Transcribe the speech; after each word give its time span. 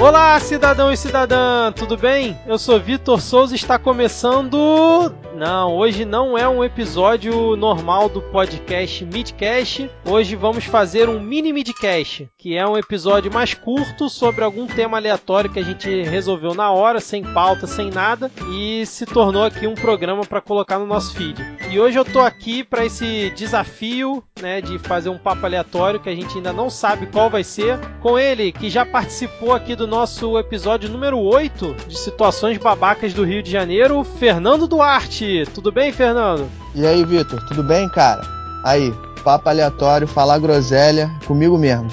Olá, 0.00 0.38
cidadão 0.38 0.92
e 0.92 0.96
cidadã, 0.96 1.72
tudo 1.72 1.96
bem? 1.96 2.38
Eu 2.46 2.56
sou 2.56 2.78
Vitor 2.78 3.20
Souza 3.20 3.52
e 3.52 3.56
está 3.56 3.80
começando. 3.80 5.12
Não, 5.38 5.76
hoje 5.76 6.04
não 6.04 6.36
é 6.36 6.48
um 6.48 6.64
episódio 6.64 7.54
normal 7.54 8.08
do 8.08 8.20
podcast 8.20 9.04
Midcast. 9.04 9.88
Hoje 10.04 10.34
vamos 10.34 10.64
fazer 10.64 11.08
um 11.08 11.20
mini 11.20 11.52
Midcast, 11.52 12.28
que 12.36 12.56
é 12.56 12.66
um 12.66 12.76
episódio 12.76 13.32
mais 13.32 13.54
curto 13.54 14.08
sobre 14.08 14.42
algum 14.42 14.66
tema 14.66 14.96
aleatório 14.96 15.48
que 15.48 15.60
a 15.60 15.62
gente 15.62 16.02
resolveu 16.02 16.54
na 16.54 16.72
hora, 16.72 16.98
sem 16.98 17.22
pauta, 17.22 17.68
sem 17.68 17.88
nada, 17.88 18.32
e 18.52 18.84
se 18.84 19.06
tornou 19.06 19.44
aqui 19.44 19.64
um 19.68 19.76
programa 19.76 20.26
para 20.26 20.40
colocar 20.40 20.76
no 20.76 20.86
nosso 20.86 21.14
feed. 21.14 21.40
E 21.70 21.78
hoje 21.78 21.96
eu 21.96 22.04
tô 22.04 22.18
aqui 22.18 22.64
para 22.64 22.84
esse 22.84 23.30
desafio, 23.36 24.24
né, 24.40 24.60
de 24.60 24.76
fazer 24.80 25.08
um 25.08 25.18
papo 25.18 25.46
aleatório 25.46 26.00
que 26.00 26.08
a 26.08 26.14
gente 26.16 26.36
ainda 26.36 26.52
não 26.52 26.68
sabe 26.68 27.06
qual 27.06 27.30
vai 27.30 27.44
ser, 27.44 27.78
com 28.00 28.18
ele 28.18 28.50
que 28.50 28.68
já 28.68 28.84
participou 28.84 29.52
aqui 29.52 29.76
do 29.76 29.86
nosso 29.86 30.36
episódio 30.36 30.90
número 30.90 31.16
8 31.16 31.76
de 31.86 31.96
Situações 31.96 32.58
Babacas 32.58 33.14
do 33.14 33.22
Rio 33.22 33.40
de 33.40 33.52
Janeiro, 33.52 34.02
Fernando 34.02 34.66
Duarte. 34.66 35.27
Tudo 35.54 35.70
bem, 35.70 35.92
Fernando? 35.92 36.48
E 36.74 36.86
aí, 36.86 37.04
Vitor, 37.04 37.42
tudo 37.46 37.62
bem, 37.62 37.88
cara? 37.88 38.22
Aí, 38.64 38.92
papo 39.22 39.48
aleatório, 39.48 40.06
falar 40.06 40.38
groselha, 40.38 41.10
comigo 41.26 41.58
mesmo. 41.58 41.88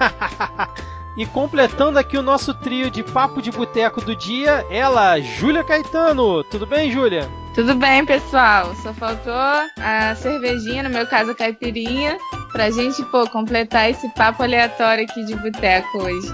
e 1.16 1.24
completando 1.26 1.98
aqui 1.98 2.16
o 2.16 2.22
nosso 2.22 2.52
trio 2.54 2.90
de 2.90 3.02
papo 3.02 3.40
de 3.40 3.50
boteco 3.50 4.00
do 4.00 4.16
dia, 4.16 4.64
ela, 4.70 5.20
Júlia 5.20 5.62
Caetano. 5.62 6.42
Tudo 6.44 6.66
bem, 6.66 6.90
Júlia? 6.90 7.28
Tudo 7.54 7.74
bem, 7.76 8.04
pessoal. 8.04 8.74
Só 8.82 8.92
faltou 8.92 9.32
a 9.32 10.14
cervejinha, 10.16 10.82
no 10.82 10.90
meu 10.90 11.06
caso 11.06 11.30
a 11.30 11.34
caipirinha, 11.34 12.18
pra 12.54 12.70
gente, 12.70 13.02
pô, 13.06 13.28
completar 13.28 13.90
esse 13.90 14.08
papo 14.10 14.44
aleatório 14.44 15.04
aqui 15.04 15.24
de 15.24 15.34
boteco 15.34 15.98
hoje. 15.98 16.32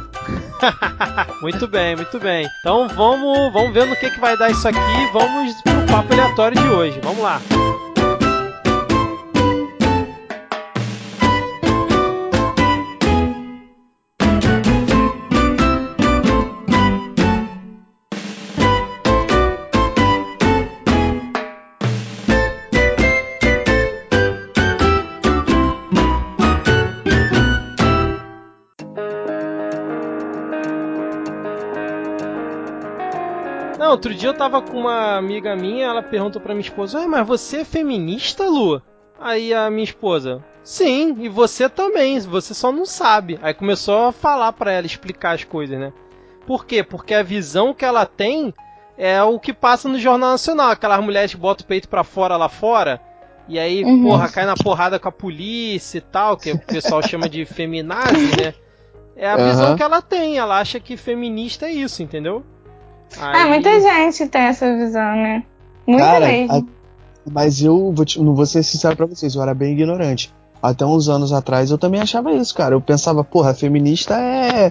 muito 1.41 1.67
bem, 1.67 1.97
muito 1.97 2.21
bem. 2.21 2.47
Então 2.61 2.87
vamos, 2.89 3.51
vamos 3.55 3.73
ver 3.73 3.87
no 3.87 3.97
que, 3.97 4.11
que 4.11 4.21
vai 4.21 4.37
dar 4.37 4.51
isso 4.51 4.69
aqui. 4.69 4.79
Vamos 5.15 5.61
pro 5.63 5.87
papo 5.91 6.13
aleatório 6.13 6.61
de 6.61 6.69
hoje. 6.69 7.01
Vamos 7.03 7.23
lá. 7.23 7.41
Outro 34.01 34.15
dia 34.15 34.31
eu 34.31 34.35
tava 34.35 34.63
com 34.63 34.79
uma 34.79 35.19
amiga 35.19 35.55
minha, 35.55 35.85
ela 35.85 36.03
perguntou 36.03 36.41
pra 36.41 36.55
minha 36.55 36.67
esposa: 36.67 37.07
mas 37.07 37.27
você 37.27 37.59
é 37.59 37.65
feminista, 37.67 38.45
Lu? 38.49 38.81
Aí 39.21 39.53
a 39.53 39.69
minha 39.69 39.85
esposa: 39.85 40.43
Sim, 40.65 41.17
e 41.21 41.29
você 41.29 41.69
também, 41.69 42.19
você 42.21 42.55
só 42.55 42.73
não 42.73 42.87
sabe. 42.87 43.39
Aí 43.43 43.53
começou 43.53 44.07
a 44.07 44.13
falar 44.13 44.55
para 44.55 44.73
ela, 44.73 44.87
explicar 44.87 45.35
as 45.35 45.45
coisas, 45.45 45.79
né? 45.79 45.93
Por 46.47 46.65
quê? 46.65 46.83
Porque 46.83 47.13
a 47.13 47.23
visão 47.23 47.75
que 47.75 47.85
ela 47.85 48.07
tem 48.07 48.55
é 48.97 49.23
o 49.23 49.39
que 49.39 49.53
passa 49.53 49.87
no 49.87 49.99
Jornal 49.99 50.31
Nacional, 50.31 50.71
aquelas 50.71 51.05
mulheres 51.05 51.35
que 51.35 51.41
botam 51.41 51.65
o 51.65 51.69
peito 51.69 51.87
para 51.87 52.03
fora 52.03 52.39
lá 52.39 52.49
fora. 52.49 53.03
E 53.47 53.59
aí, 53.59 53.85
uhum. 53.85 54.03
porra, 54.03 54.31
cai 54.31 54.47
na 54.47 54.55
porrada 54.55 54.99
com 54.99 55.09
a 55.09 55.13
polícia 55.13 55.99
e 55.99 56.01
tal, 56.01 56.39
que 56.39 56.53
o 56.53 56.59
pessoal 56.59 57.03
chama 57.07 57.29
de 57.29 57.45
feminazi, 57.45 58.31
né? 58.41 58.55
É 59.15 59.31
a 59.31 59.37
uhum. 59.37 59.45
visão 59.45 59.77
que 59.77 59.83
ela 59.83 60.01
tem, 60.01 60.39
ela 60.39 60.59
acha 60.59 60.81
que 60.81 60.97
feminista 60.97 61.67
é 61.67 61.73
isso, 61.73 62.03
entendeu? 62.03 62.43
Aí... 63.19 63.43
Ah, 63.43 63.49
muita 63.49 63.81
gente 63.81 64.27
tem 64.29 64.43
essa 64.43 64.77
visão, 64.77 65.17
né? 65.17 65.43
Muita 65.87 66.05
Cara, 66.05 66.27
mesmo. 66.27 66.55
A... 66.55 66.63
Mas 67.31 67.63
eu 67.63 67.93
vou 67.93 68.05
te... 68.05 68.21
não 68.21 68.35
vou 68.35 68.47
ser 68.47 68.63
sincero 68.63 68.97
pra 68.97 69.07
vocês, 69.07 69.35
eu 69.35 69.43
era 69.43 69.55
bem 69.55 69.73
ignorante. 69.73 70.33
Até 70.63 70.85
uns 70.85 71.09
anos 71.09 71.33
atrás 71.33 71.71
eu 71.71 71.79
também 71.79 72.01
achava 72.01 72.33
isso, 72.33 72.55
cara. 72.55 72.75
Eu 72.75 72.81
pensava, 72.81 73.25
porra, 73.25 73.55
feminista 73.55 74.15
é, 74.15 74.71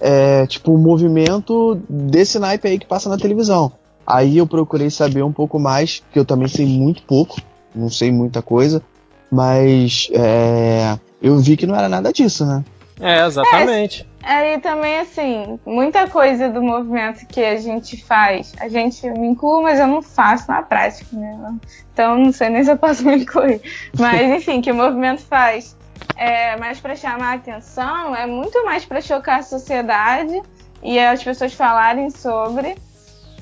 é 0.00 0.46
tipo 0.46 0.72
um 0.72 0.78
movimento 0.78 1.80
desse 1.88 2.38
naipe 2.38 2.68
aí 2.68 2.78
que 2.78 2.86
passa 2.86 3.08
na 3.08 3.16
televisão. 3.16 3.72
Aí 4.06 4.38
eu 4.38 4.46
procurei 4.46 4.90
saber 4.90 5.22
um 5.22 5.32
pouco 5.32 5.58
mais, 5.58 6.02
que 6.12 6.18
eu 6.18 6.24
também 6.24 6.48
sei 6.48 6.66
muito 6.66 7.02
pouco, 7.02 7.40
não 7.74 7.88
sei 7.88 8.10
muita 8.10 8.42
coisa, 8.42 8.82
mas 9.30 10.08
é, 10.12 10.98
eu 11.22 11.38
vi 11.38 11.56
que 11.56 11.66
não 11.66 11.76
era 11.76 11.88
nada 11.88 12.12
disso, 12.12 12.44
né? 12.44 12.64
É, 12.98 13.24
exatamente. 13.24 14.06
É, 14.22 14.54
e 14.54 14.58
também, 14.60 14.98
assim, 14.98 15.58
muita 15.64 16.06
coisa 16.08 16.50
do 16.50 16.62
movimento 16.62 17.26
que 17.26 17.42
a 17.42 17.56
gente 17.56 18.04
faz, 18.04 18.52
a 18.60 18.68
gente 18.68 19.08
me 19.10 19.34
mas 19.62 19.80
eu 19.80 19.86
não 19.86 20.02
faço 20.02 20.50
na 20.50 20.62
prática, 20.62 21.06
né? 21.16 21.54
Então 21.92 22.18
não 22.18 22.32
sei 22.32 22.50
nem 22.50 22.62
se 22.62 22.70
eu 22.70 22.76
posso 22.76 23.04
me 23.06 23.16
incluir. 23.16 23.62
Mas, 23.98 24.20
enfim, 24.30 24.60
que 24.60 24.70
o 24.70 24.74
movimento 24.74 25.22
faz 25.22 25.76
é 26.16 26.56
mais 26.56 26.78
para 26.78 26.94
chamar 26.94 27.32
a 27.32 27.34
atenção, 27.34 28.14
é 28.14 28.26
muito 28.26 28.62
mais 28.64 28.84
para 28.84 29.00
chocar 29.00 29.40
a 29.40 29.42
sociedade 29.42 30.42
e 30.82 30.98
as 30.98 31.22
pessoas 31.22 31.54
falarem 31.54 32.10
sobre. 32.10 32.76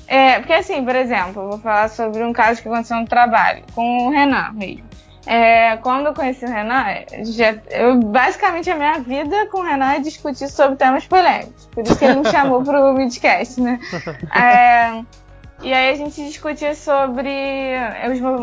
É, 0.07 0.39
porque, 0.39 0.53
assim, 0.53 0.83
por 0.83 0.95
exemplo, 0.95 1.49
vou 1.49 1.59
falar 1.59 1.89
sobre 1.89 2.23
um 2.23 2.33
caso 2.33 2.61
que 2.61 2.67
aconteceu 2.67 2.97
no 2.97 3.05
trabalho, 3.05 3.63
com 3.75 4.07
o 4.07 4.09
Renan 4.09 4.51
mesmo. 4.53 4.88
É, 5.25 5.77
quando 5.77 6.07
eu 6.07 6.13
conheci 6.13 6.45
o 6.45 6.47
Renan, 6.47 6.83
já, 7.23 7.55
eu, 7.69 7.99
basicamente 7.99 8.69
a 8.69 8.75
minha 8.75 8.99
vida 8.99 9.47
com 9.47 9.59
o 9.59 9.63
Renan 9.63 9.93
é 9.93 9.99
discutir 9.99 10.49
sobre 10.49 10.77
temas 10.77 11.05
polêmicos. 11.05 11.67
Por 11.67 11.83
isso 11.83 11.97
que 11.97 12.05
ele 12.05 12.15
me 12.19 12.25
chamou 12.31 12.63
pro 12.63 12.93
Midcast, 12.93 13.61
né? 13.61 13.79
É, 14.33 15.03
e 15.61 15.73
aí 15.73 15.91
a 15.91 15.95
gente 15.95 16.23
discutia 16.23 16.73
sobre 16.73 17.29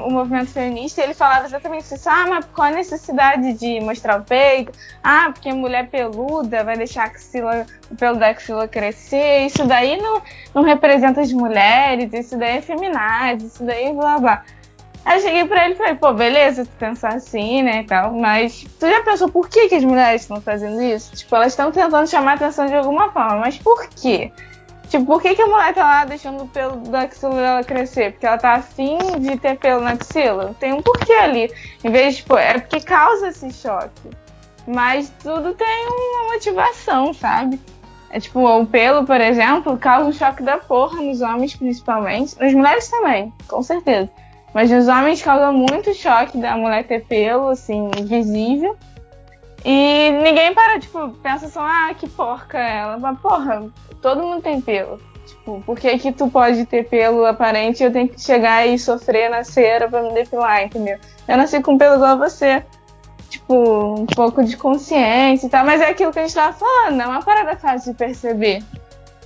o 0.04 0.10
movimento 0.10 0.50
feminista 0.50 1.00
e 1.00 1.04
ele 1.04 1.14
falava 1.14 1.46
exatamente 1.46 1.94
isso. 1.94 2.08
Ah, 2.08 2.26
mas 2.28 2.44
qual 2.54 2.68
a 2.68 2.70
necessidade 2.72 3.54
de 3.54 3.80
mostrar 3.80 4.20
o 4.20 4.22
peito? 4.22 4.70
Ah, 5.02 5.30
porque 5.32 5.50
mulher 5.50 5.88
peluda 5.88 6.62
vai 6.62 6.76
deixar 6.76 7.04
a 7.04 7.06
axila, 7.06 7.64
o 7.90 7.96
pelo 7.96 8.18
da 8.18 8.28
axila 8.28 8.68
crescer. 8.68 9.46
Isso 9.46 9.64
daí 9.64 9.96
não, 9.96 10.20
não 10.54 10.62
representa 10.62 11.22
as 11.22 11.32
mulheres, 11.32 12.12
isso 12.12 12.36
daí 12.36 12.58
é 12.58 12.60
feminaz, 12.60 13.42
isso 13.42 13.64
daí 13.64 13.94
blá 13.94 14.18
blá. 14.18 14.44
Aí 15.06 15.18
eu 15.18 15.22
cheguei 15.22 15.44
pra 15.44 15.64
ele 15.64 15.74
e 15.74 15.76
falei, 15.76 15.94
pô, 15.94 16.12
beleza, 16.12 16.64
tu 16.66 16.72
pensar 16.80 17.14
assim, 17.14 17.62
né, 17.62 17.82
e 17.82 17.84
tal, 17.84 18.12
mas 18.12 18.66
tu 18.80 18.90
já 18.90 19.04
pensou 19.04 19.28
por 19.28 19.48
que, 19.48 19.68
que 19.68 19.76
as 19.76 19.84
mulheres 19.84 20.22
estão 20.22 20.40
fazendo 20.40 20.82
isso? 20.82 21.14
Tipo, 21.14 21.36
elas 21.36 21.52
estão 21.52 21.70
tentando 21.70 22.08
chamar 22.08 22.32
atenção 22.32 22.66
de 22.66 22.74
alguma 22.74 23.12
forma, 23.12 23.36
mas 23.36 23.56
por 23.56 23.88
quê? 23.88 24.32
Tipo, 24.88 25.06
por 25.06 25.22
que, 25.22 25.36
que 25.36 25.42
a 25.42 25.46
mulher 25.46 25.72
tá 25.74 25.84
lá 25.84 26.04
deixando 26.04 26.42
o 26.42 26.48
pelo 26.48 26.78
da 26.78 27.02
axila 27.02 27.34
dela 27.36 27.62
crescer? 27.62 28.12
Porque 28.12 28.26
ela 28.26 28.36
tá 28.36 28.54
afim 28.54 28.98
de 29.20 29.36
ter 29.38 29.56
pelo 29.58 29.80
na 29.80 29.92
axila? 29.92 30.56
Tem 30.58 30.72
um 30.72 30.82
porquê 30.82 31.12
ali. 31.12 31.52
Em 31.84 31.90
vez 31.90 32.16
de, 32.16 32.22
tipo, 32.22 32.36
é 32.36 32.58
porque 32.58 32.80
causa 32.80 33.28
esse 33.28 33.52
choque. 33.52 34.10
Mas 34.66 35.12
tudo 35.22 35.54
tem 35.54 35.86
uma 35.86 36.32
motivação, 36.32 37.14
sabe? 37.14 37.60
É 38.10 38.18
tipo, 38.18 38.40
o 38.40 38.66
pelo, 38.66 39.04
por 39.04 39.20
exemplo, 39.20 39.76
causa 39.76 40.08
um 40.08 40.12
choque 40.12 40.42
da 40.42 40.58
porra 40.58 41.00
nos 41.00 41.20
homens, 41.20 41.54
principalmente. 41.54 42.36
Nas 42.40 42.52
mulheres 42.52 42.88
também, 42.88 43.32
com 43.46 43.62
certeza. 43.62 44.10
Mas 44.56 44.70
nos 44.70 44.88
homens 44.88 45.20
causa 45.20 45.52
muito 45.52 45.92
choque 45.92 46.38
da 46.38 46.56
mulher 46.56 46.82
ter 46.84 47.04
pelo, 47.04 47.50
assim, 47.50 47.90
visível. 48.04 48.74
E 49.62 50.10
ninguém 50.22 50.54
para, 50.54 50.80
tipo, 50.80 51.10
pensa 51.22 51.46
só, 51.50 51.60
ah, 51.60 51.92
que 51.92 52.08
porca 52.08 52.56
ela. 52.56 52.96
Mas, 52.96 53.18
porra, 53.20 53.70
todo 54.00 54.22
mundo 54.22 54.40
tem 54.40 54.58
pelo. 54.62 54.98
Tipo, 55.26 55.60
por 55.60 55.78
que 55.78 55.98
que 55.98 56.10
tu 56.10 56.30
pode 56.30 56.64
ter 56.64 56.88
pelo 56.88 57.26
aparente 57.26 57.82
e 57.82 57.84
eu 57.84 57.92
tenho 57.92 58.08
que 58.08 58.18
chegar 58.18 58.66
e 58.66 58.78
sofrer 58.78 59.28
na 59.28 59.44
cera 59.44 59.90
pra 59.90 60.00
me 60.00 60.14
depilar, 60.14 60.62
entendeu? 60.62 60.98
Eu 61.28 61.36
nasci 61.36 61.60
com 61.60 61.76
pelo 61.76 61.96
igual 61.96 62.16
você. 62.16 62.64
Tipo, 63.28 64.00
um 64.00 64.06
pouco 64.06 64.42
de 64.42 64.56
consciência 64.56 65.48
e 65.48 65.50
tal, 65.50 65.66
mas 65.66 65.82
é 65.82 65.90
aquilo 65.90 66.12
que 66.14 66.18
a 66.18 66.22
gente 66.22 66.34
tava 66.34 66.54
falando, 66.54 66.98
é 66.98 67.06
uma 67.06 67.22
parada 67.22 67.58
fácil 67.58 67.92
de 67.92 67.98
perceber. 67.98 68.64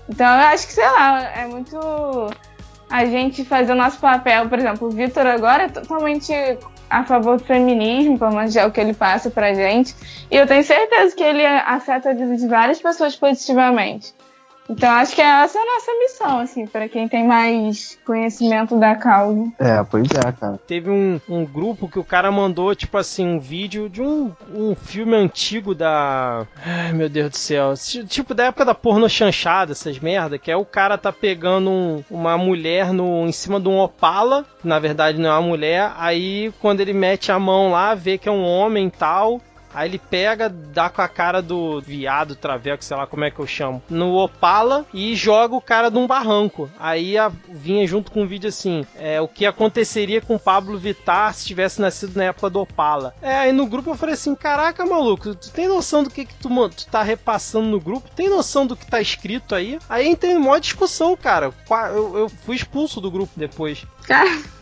Então 0.08 0.26
eu 0.26 0.46
acho 0.48 0.66
que, 0.66 0.72
sei 0.72 0.90
lá, 0.90 1.22
é 1.36 1.46
muito 1.46 1.78
a 2.90 3.04
gente 3.04 3.44
fazer 3.44 3.72
o 3.72 3.76
nosso 3.76 3.98
papel. 3.98 4.48
Por 4.48 4.58
exemplo, 4.58 4.88
o 4.88 4.90
Vitor 4.90 5.26
agora 5.26 5.64
é 5.64 5.68
totalmente 5.68 6.32
a 6.90 7.04
favor 7.04 7.38
do 7.38 7.44
feminismo, 7.44 8.18
pelo 8.18 8.34
menos 8.34 8.54
é 8.56 8.66
o 8.66 8.72
que 8.72 8.80
ele 8.80 8.92
passa 8.92 9.30
pra 9.30 9.54
gente. 9.54 9.94
E 10.30 10.36
eu 10.36 10.46
tenho 10.46 10.64
certeza 10.64 11.14
que 11.14 11.22
ele 11.22 11.46
afeta 11.46 12.10
a 12.10 12.14
vida 12.14 12.36
de 12.36 12.48
várias 12.48 12.80
pessoas 12.80 13.14
positivamente. 13.14 14.12
Então 14.70 14.88
acho 14.88 15.16
que 15.16 15.20
essa 15.20 15.58
é 15.58 15.62
a 15.62 15.74
nossa 15.74 15.92
missão, 15.98 16.38
assim, 16.38 16.64
para 16.64 16.88
quem 16.88 17.08
tem 17.08 17.26
mais 17.26 17.98
conhecimento 18.06 18.78
da 18.78 18.94
causa. 18.94 19.50
É, 19.58 19.82
pois 19.82 20.06
é, 20.12 20.30
cara. 20.30 20.60
Teve 20.64 20.88
um, 20.88 21.20
um 21.28 21.44
grupo 21.44 21.88
que 21.88 21.98
o 21.98 22.04
cara 22.04 22.30
mandou, 22.30 22.72
tipo 22.72 22.96
assim, 22.96 23.26
um 23.26 23.40
vídeo 23.40 23.88
de 23.88 24.00
um, 24.00 24.32
um 24.54 24.76
filme 24.76 25.16
antigo 25.16 25.74
da. 25.74 26.46
Ai, 26.64 26.92
meu 26.92 27.08
Deus 27.08 27.30
do 27.30 27.36
céu. 27.36 27.74
Tipo 28.06 28.32
da 28.32 28.44
época 28.44 28.64
da 28.64 28.74
porno 28.74 29.08
chanchada, 29.08 29.72
essas 29.72 29.98
merda, 29.98 30.38
que 30.38 30.52
é 30.52 30.56
o 30.56 30.64
cara 30.64 30.96
tá 30.96 31.12
pegando 31.12 31.68
um, 31.68 32.04
uma 32.08 32.38
mulher 32.38 32.92
no, 32.92 33.26
em 33.26 33.32
cima 33.32 33.58
de 33.58 33.68
um 33.68 33.80
opala, 33.80 34.46
na 34.62 34.78
verdade 34.78 35.18
não 35.18 35.30
é 35.30 35.32
uma 35.32 35.42
mulher, 35.42 35.92
aí 35.96 36.52
quando 36.60 36.80
ele 36.80 36.92
mete 36.92 37.32
a 37.32 37.38
mão 37.38 37.72
lá, 37.72 37.94
vê 37.94 38.16
que 38.16 38.28
é 38.28 38.32
um 38.32 38.44
homem 38.44 38.86
e 38.86 38.90
tal 38.90 39.40
Aí 39.72 39.88
ele 39.88 39.98
pega, 39.98 40.48
dá 40.48 40.88
com 40.88 41.02
a 41.02 41.08
cara 41.08 41.40
do 41.40 41.80
viado, 41.80 42.34
traveco, 42.34 42.84
sei 42.84 42.96
lá 42.96 43.06
como 43.06 43.24
é 43.24 43.30
que 43.30 43.38
eu 43.38 43.46
chamo, 43.46 43.82
no 43.88 44.16
Opala 44.16 44.84
e 44.92 45.14
joga 45.14 45.54
o 45.54 45.60
cara 45.60 45.90
num 45.90 46.06
barranco. 46.06 46.70
Aí 46.78 47.16
a, 47.16 47.30
vinha 47.48 47.86
junto 47.86 48.10
com 48.10 48.22
um 48.22 48.26
vídeo 48.26 48.48
assim: 48.48 48.84
é, 48.96 49.20
o 49.20 49.28
que 49.28 49.46
aconteceria 49.46 50.20
com 50.20 50.38
Pablo 50.38 50.78
Vittar 50.78 51.32
se 51.34 51.46
tivesse 51.46 51.80
nascido 51.80 52.16
na 52.16 52.24
época 52.24 52.50
do 52.50 52.60
Opala. 52.60 53.14
É, 53.22 53.34
aí 53.34 53.52
no 53.52 53.66
grupo 53.66 53.90
eu 53.90 53.96
falei 53.96 54.14
assim: 54.14 54.34
caraca, 54.34 54.84
maluco, 54.84 55.34
tu 55.34 55.50
tem 55.50 55.68
noção 55.68 56.02
do 56.02 56.10
que, 56.10 56.24
que 56.24 56.34
tu, 56.34 56.48
tu 56.70 56.86
tá 56.86 57.02
repassando 57.02 57.66
no 57.66 57.80
grupo? 57.80 58.10
Tem 58.14 58.28
noção 58.28 58.66
do 58.66 58.76
que 58.76 58.86
tá 58.86 59.00
escrito 59.00 59.54
aí? 59.54 59.78
Aí 59.88 60.08
entrei 60.08 60.32
em 60.32 60.38
maior 60.38 60.60
discussão, 60.60 61.16
cara. 61.16 61.52
Eu, 61.92 62.18
eu 62.18 62.28
fui 62.28 62.56
expulso 62.56 63.00
do 63.00 63.10
grupo 63.10 63.32
depois. 63.36 63.84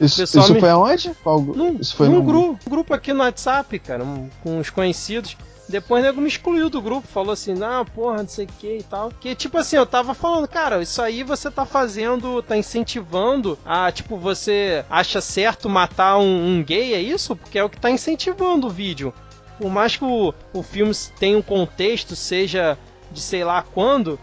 Isso, 0.01 0.23
isso 0.23 0.55
me... 0.55 0.61
foi 0.61 0.71
aonde? 0.71 1.11
Qual... 1.23 1.41
Num, 1.41 1.77
isso 1.81 1.97
foi 1.97 2.09
num 2.09 2.25
grupo, 2.25 2.71
grupo 2.71 2.95
aqui 2.95 3.13
no 3.13 3.21
WhatsApp, 3.21 3.79
cara, 3.79 4.05
um, 4.05 4.29
com 4.43 4.59
os 4.59 4.71
conhecidos. 4.71 5.37
Depois 5.69 6.03
o 6.03 6.07
nego 6.07 6.21
me 6.21 6.29
excluiu 6.29 6.71
do 6.71 6.81
grupo, 6.81 7.07
falou 7.07 7.33
assim, 7.33 7.53
não, 7.53 7.85
porra, 7.85 8.19
não 8.19 8.29
sei 8.29 8.47
o 8.47 8.49
que 8.49 8.79
e 8.79 8.83
tal. 8.83 9.13
Que 9.21 9.35
tipo 9.35 9.59
assim, 9.59 9.77
eu 9.77 9.85
tava 9.85 10.15
falando, 10.15 10.49
cara, 10.49 10.81
isso 10.81 11.03
aí 11.03 11.23
você 11.23 11.51
tá 11.51 11.67
fazendo, 11.67 12.43
tá 12.43 12.57
incentivando 12.57 13.59
a, 13.67 13.93
tipo, 13.93 14.17
você 14.17 14.83
acha 14.89 15.21
certo 15.21 15.69
matar 15.69 16.17
um, 16.19 16.57
um 16.59 16.65
gay, 16.65 16.95
é 16.95 17.01
isso? 17.01 17.37
Porque 17.37 17.59
é 17.59 17.65
o 17.65 17.69
que 17.69 17.79
tá 17.79 17.91
incentivando 17.91 18.67
o 18.67 18.71
vídeo. 18.71 19.13
Por 19.59 19.71
mais 19.71 19.95
que 19.95 20.05
o, 20.05 20.33
o 20.55 20.63
filme 20.63 20.95
tenha 21.19 21.37
um 21.37 21.43
contexto, 21.43 22.17
seja 22.17 22.79
de 23.11 23.21
sei 23.21 23.45
lá 23.45 23.63
quando, 23.63 24.19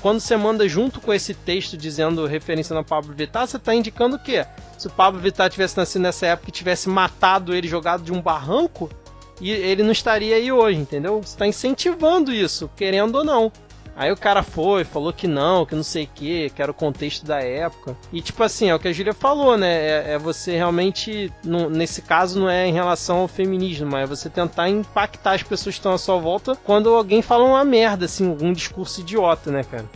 quando 0.00 0.20
você 0.20 0.36
manda 0.36 0.68
junto 0.68 1.00
com 1.00 1.12
esse 1.12 1.32
texto 1.32 1.76
dizendo 1.76 2.26
referência 2.26 2.74
no 2.74 2.84
Pablo 2.84 3.14
Vittar, 3.14 3.46
você 3.46 3.56
está 3.56 3.74
indicando 3.74 4.16
o 4.16 4.18
quê? 4.18 4.46
Se 4.76 4.86
o 4.86 4.90
Pablo 4.90 5.20
Vittar 5.20 5.48
tivesse 5.48 5.76
nascido 5.76 6.02
nessa 6.02 6.26
época 6.26 6.50
e 6.50 6.52
tivesse 6.52 6.88
matado 6.88 7.54
ele 7.54 7.66
jogado 7.66 8.02
de 8.02 8.12
um 8.12 8.20
barranco, 8.20 8.90
ele 9.40 9.82
não 9.82 9.92
estaria 9.92 10.36
aí 10.36 10.52
hoje, 10.52 10.78
entendeu? 10.78 11.22
Você 11.22 11.34
está 11.34 11.46
incentivando 11.46 12.32
isso, 12.32 12.70
querendo 12.76 13.16
ou 13.16 13.24
não. 13.24 13.52
Aí 13.96 14.10
o 14.10 14.16
cara 14.16 14.42
foi, 14.42 14.84
falou 14.84 15.12
que 15.12 15.28
não, 15.28 15.64
que 15.64 15.74
não 15.74 15.82
sei 15.82 16.04
o 16.04 16.08
que, 16.12 16.50
que 16.50 16.60
era 16.60 16.70
o 16.70 16.74
contexto 16.74 17.24
da 17.24 17.40
época. 17.40 17.96
E 18.12 18.20
tipo 18.20 18.42
assim, 18.42 18.68
é 18.68 18.74
o 18.74 18.78
que 18.78 18.88
a 18.88 18.92
Julia 18.92 19.14
falou, 19.14 19.56
né? 19.56 19.72
É, 19.72 20.12
é 20.12 20.18
você 20.18 20.56
realmente, 20.56 21.32
nesse 21.70 22.02
caso, 22.02 22.40
não 22.40 22.50
é 22.50 22.66
em 22.66 22.72
relação 22.72 23.18
ao 23.18 23.28
feminismo, 23.28 23.88
mas 23.90 24.02
é 24.02 24.06
você 24.06 24.28
tentar 24.28 24.68
impactar 24.68 25.34
as 25.34 25.42
pessoas 25.42 25.74
que 25.74 25.80
estão 25.80 25.92
à 25.92 25.98
sua 25.98 26.18
volta 26.18 26.56
quando 26.64 26.92
alguém 26.92 27.22
fala 27.22 27.44
uma 27.44 27.64
merda, 27.64 28.06
assim, 28.06 28.28
algum 28.28 28.52
discurso 28.52 29.00
idiota, 29.00 29.50
né, 29.50 29.62
cara? 29.62 29.88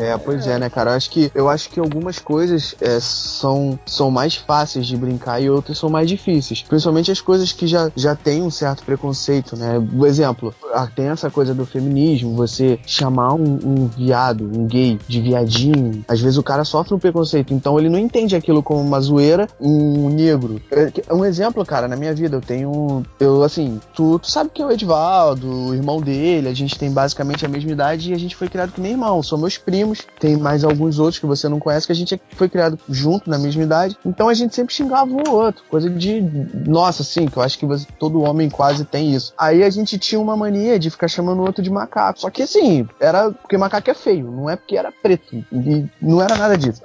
É, 0.00 0.16
pois 0.18 0.46
é, 0.46 0.58
né, 0.58 0.68
cara? 0.70 0.90
Eu 0.90 0.96
acho 0.96 1.10
que, 1.10 1.30
eu 1.34 1.48
acho 1.48 1.70
que 1.70 1.80
algumas 1.80 2.18
coisas 2.18 2.74
é, 2.80 2.98
são, 3.00 3.78
são 3.86 4.10
mais 4.10 4.34
fáceis 4.34 4.86
de 4.86 4.96
brincar 4.96 5.40
e 5.40 5.50
outras 5.50 5.78
são 5.78 5.88
mais 5.90 6.08
difíceis. 6.08 6.62
Principalmente 6.62 7.10
as 7.10 7.20
coisas 7.20 7.52
que 7.52 7.66
já, 7.66 7.90
já 7.94 8.14
têm 8.14 8.42
um 8.42 8.50
certo 8.50 8.84
preconceito, 8.84 9.56
né? 9.56 9.82
Por 9.96 10.06
exemplo, 10.06 10.54
tem 10.94 11.08
essa 11.08 11.30
coisa 11.30 11.54
do 11.54 11.66
feminismo, 11.66 12.34
você 12.34 12.78
chamar 12.86 13.34
um, 13.34 13.58
um 13.64 13.86
viado, 13.86 14.44
um 14.44 14.66
gay, 14.66 14.98
de 15.06 15.20
viadinho, 15.20 16.04
às 16.08 16.20
vezes 16.20 16.38
o 16.38 16.42
cara 16.42 16.64
sofre 16.64 16.94
um 16.94 16.98
preconceito, 16.98 17.52
então 17.52 17.78
ele 17.78 17.88
não 17.88 17.98
entende 17.98 18.36
aquilo 18.36 18.62
como 18.62 18.80
uma 18.80 19.00
zoeira, 19.00 19.46
um 19.60 20.08
negro. 20.08 20.60
É, 20.70 20.92
um 21.12 21.24
exemplo, 21.24 21.64
cara, 21.64 21.88
na 21.88 21.96
minha 21.96 22.14
vida, 22.14 22.36
eu 22.36 22.40
tenho. 22.40 23.04
Eu, 23.18 23.42
assim, 23.42 23.80
tu, 23.94 24.18
tu 24.18 24.30
sabe 24.30 24.50
que 24.52 24.62
é 24.62 24.66
o 24.66 24.70
Edvaldo, 24.70 25.48
o 25.48 25.74
irmão 25.74 26.00
dele, 26.00 26.48
a 26.48 26.54
gente 26.54 26.78
tem 26.78 26.90
basicamente 26.90 27.44
a 27.44 27.48
mesma 27.48 27.70
idade 27.70 28.10
e 28.10 28.14
a 28.14 28.18
gente 28.18 28.36
foi 28.36 28.48
criado 28.48 28.72
que 28.72 28.80
nem 28.80 28.92
irmão, 28.92 29.22
são 29.22 29.38
meus 29.38 29.58
primos 29.58 29.83
primos, 29.84 30.06
tem 30.18 30.36
mais 30.36 30.64
alguns 30.64 30.98
outros 30.98 31.18
que 31.18 31.26
você 31.26 31.48
não 31.48 31.60
conhece, 31.60 31.86
que 31.86 31.92
a 31.92 31.96
gente 31.96 32.20
foi 32.32 32.48
criado 32.48 32.78
junto, 32.88 33.28
na 33.28 33.38
mesma 33.38 33.62
idade. 33.62 33.96
Então 34.04 34.28
a 34.28 34.34
gente 34.34 34.54
sempre 34.54 34.74
xingava 34.74 35.10
um 35.10 35.22
ou 35.28 35.42
outro. 35.42 35.62
Coisa 35.68 35.88
de. 35.90 36.20
Nossa, 36.66 37.02
assim, 37.02 37.26
que 37.26 37.36
eu 37.36 37.42
acho 37.42 37.58
que 37.58 37.66
você, 37.66 37.86
todo 37.98 38.22
homem 38.22 38.48
quase 38.48 38.84
tem 38.84 39.14
isso. 39.14 39.32
Aí 39.38 39.62
a 39.62 39.70
gente 39.70 39.98
tinha 39.98 40.20
uma 40.20 40.36
mania 40.36 40.78
de 40.78 40.90
ficar 40.90 41.08
chamando 41.08 41.40
o 41.40 41.46
outro 41.46 41.62
de 41.62 41.70
macaco. 41.70 42.20
Só 42.20 42.30
que 42.30 42.42
assim, 42.42 42.88
era 42.98 43.30
porque 43.30 43.58
macaco 43.58 43.90
é 43.90 43.94
feio, 43.94 44.30
não 44.30 44.48
é 44.48 44.56
porque 44.56 44.76
era 44.76 44.90
preto. 44.90 45.44
E 45.52 45.88
não 46.00 46.22
era 46.22 46.36
nada 46.36 46.56
disso. 46.56 46.82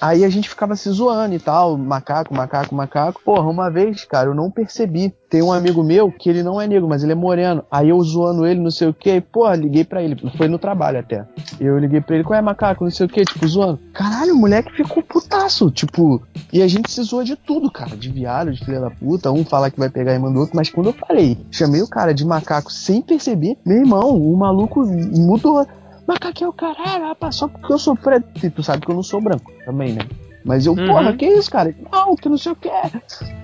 Aí 0.00 0.24
a 0.24 0.28
gente 0.28 0.48
ficava 0.48 0.76
se 0.76 0.90
zoando 0.90 1.34
e 1.34 1.38
tal, 1.38 1.76
macaco, 1.76 2.34
macaco, 2.34 2.74
macaco. 2.74 3.22
Porra, 3.24 3.48
uma 3.48 3.70
vez, 3.70 4.04
cara, 4.04 4.28
eu 4.28 4.34
não 4.34 4.50
percebi. 4.50 5.14
Tem 5.32 5.40
um 5.40 5.50
amigo 5.50 5.82
meu 5.82 6.12
que 6.12 6.28
ele 6.28 6.42
não 6.42 6.60
é 6.60 6.68
negro, 6.68 6.86
mas 6.86 7.02
ele 7.02 7.12
é 7.12 7.14
moreno. 7.14 7.64
Aí 7.70 7.88
eu 7.88 7.98
zoando 8.02 8.44
ele, 8.44 8.60
não 8.60 8.70
sei 8.70 8.88
o 8.88 8.92
que, 8.92 9.18
porra, 9.18 9.56
liguei 9.56 9.82
pra 9.82 10.02
ele. 10.02 10.14
Foi 10.36 10.46
no 10.46 10.58
trabalho 10.58 10.98
até. 10.98 11.24
Eu 11.58 11.78
liguei 11.78 12.02
pra 12.02 12.16
ele, 12.16 12.22
qual 12.22 12.38
é 12.38 12.42
macaco, 12.42 12.84
não 12.84 12.90
sei 12.90 13.06
o 13.06 13.08
que, 13.08 13.24
tipo, 13.24 13.48
zoando. 13.48 13.80
Caralho, 13.94 14.34
o 14.34 14.38
moleque 14.38 14.70
ficou 14.76 15.02
putaço, 15.02 15.70
tipo. 15.70 16.22
E 16.52 16.60
a 16.60 16.68
gente 16.68 16.90
se 16.90 17.02
zoa 17.02 17.24
de 17.24 17.34
tudo, 17.34 17.70
cara. 17.70 17.96
De 17.96 18.10
viado, 18.10 18.52
de 18.52 18.62
filha 18.62 18.78
da 18.78 18.90
puta. 18.90 19.32
Um 19.32 19.42
fala 19.42 19.70
que 19.70 19.78
vai 19.80 19.88
pegar 19.88 20.14
e 20.14 20.18
manda 20.18 20.38
outro. 20.38 20.54
Mas 20.54 20.68
quando 20.68 20.90
eu 20.90 20.92
falei, 20.92 21.38
chamei 21.50 21.80
o 21.80 21.88
cara 21.88 22.12
de 22.12 22.26
macaco 22.26 22.70
sem 22.70 23.00
perceber, 23.00 23.56
meu 23.64 23.78
irmão, 23.78 24.14
o 24.14 24.36
maluco 24.36 24.84
mudou. 24.84 25.66
Macaco 26.06 26.44
é 26.44 26.48
o 26.48 26.52
caralho, 26.52 27.06
rapaz, 27.06 27.36
só 27.36 27.48
porque 27.48 27.72
eu 27.72 27.78
sou 27.78 27.96
preto. 27.96 28.28
E 28.44 28.50
tu 28.50 28.62
sabe 28.62 28.84
que 28.84 28.90
eu 28.90 28.94
não 28.94 29.02
sou 29.02 29.18
branco 29.18 29.50
também, 29.64 29.94
né? 29.94 30.02
Mas 30.44 30.66
eu, 30.66 30.72
uhum. 30.72 30.86
porra, 30.86 31.12
que 31.12 31.26
isso, 31.26 31.50
cara? 31.50 31.74
Não, 31.90 32.16
que 32.16 32.28
não 32.28 32.38
sei 32.38 32.52
o 32.52 32.56
que. 32.56 32.70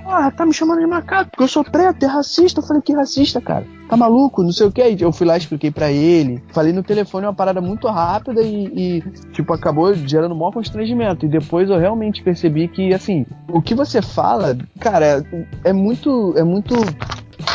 Ah, 0.06 0.30
tá 0.30 0.44
me 0.44 0.52
chamando 0.52 0.80
de 0.80 0.86
macaco 0.86 1.30
porque 1.30 1.42
eu 1.42 1.48
sou 1.48 1.62
preto, 1.62 2.02
é 2.02 2.06
racista. 2.06 2.60
Eu 2.60 2.66
falei, 2.66 2.82
que 2.82 2.92
racista, 2.92 3.40
cara? 3.40 3.66
Tá 3.88 3.96
maluco? 3.96 4.42
Não 4.42 4.52
sei 4.52 4.66
o 4.66 4.72
que. 4.72 4.96
Eu 5.00 5.12
fui 5.12 5.26
lá, 5.26 5.36
expliquei 5.36 5.70
para 5.70 5.92
ele. 5.92 6.42
Falei 6.48 6.72
no 6.72 6.82
telefone 6.82 7.26
uma 7.26 7.34
parada 7.34 7.60
muito 7.60 7.86
rápida 7.88 8.42
e, 8.42 8.66
e, 8.66 9.00
tipo, 9.32 9.52
acabou 9.52 9.94
gerando 9.94 10.34
um 10.34 10.38
maior 10.38 10.52
constrangimento. 10.52 11.26
E 11.26 11.28
depois 11.28 11.70
eu 11.70 11.78
realmente 11.78 12.22
percebi 12.22 12.68
que, 12.68 12.92
assim, 12.92 13.26
o 13.48 13.62
que 13.62 13.74
você 13.74 14.02
fala, 14.02 14.56
cara, 14.80 15.24
é, 15.32 15.70
é 15.70 15.72
muito. 15.72 16.34
É 16.36 16.42
muito 16.42 16.74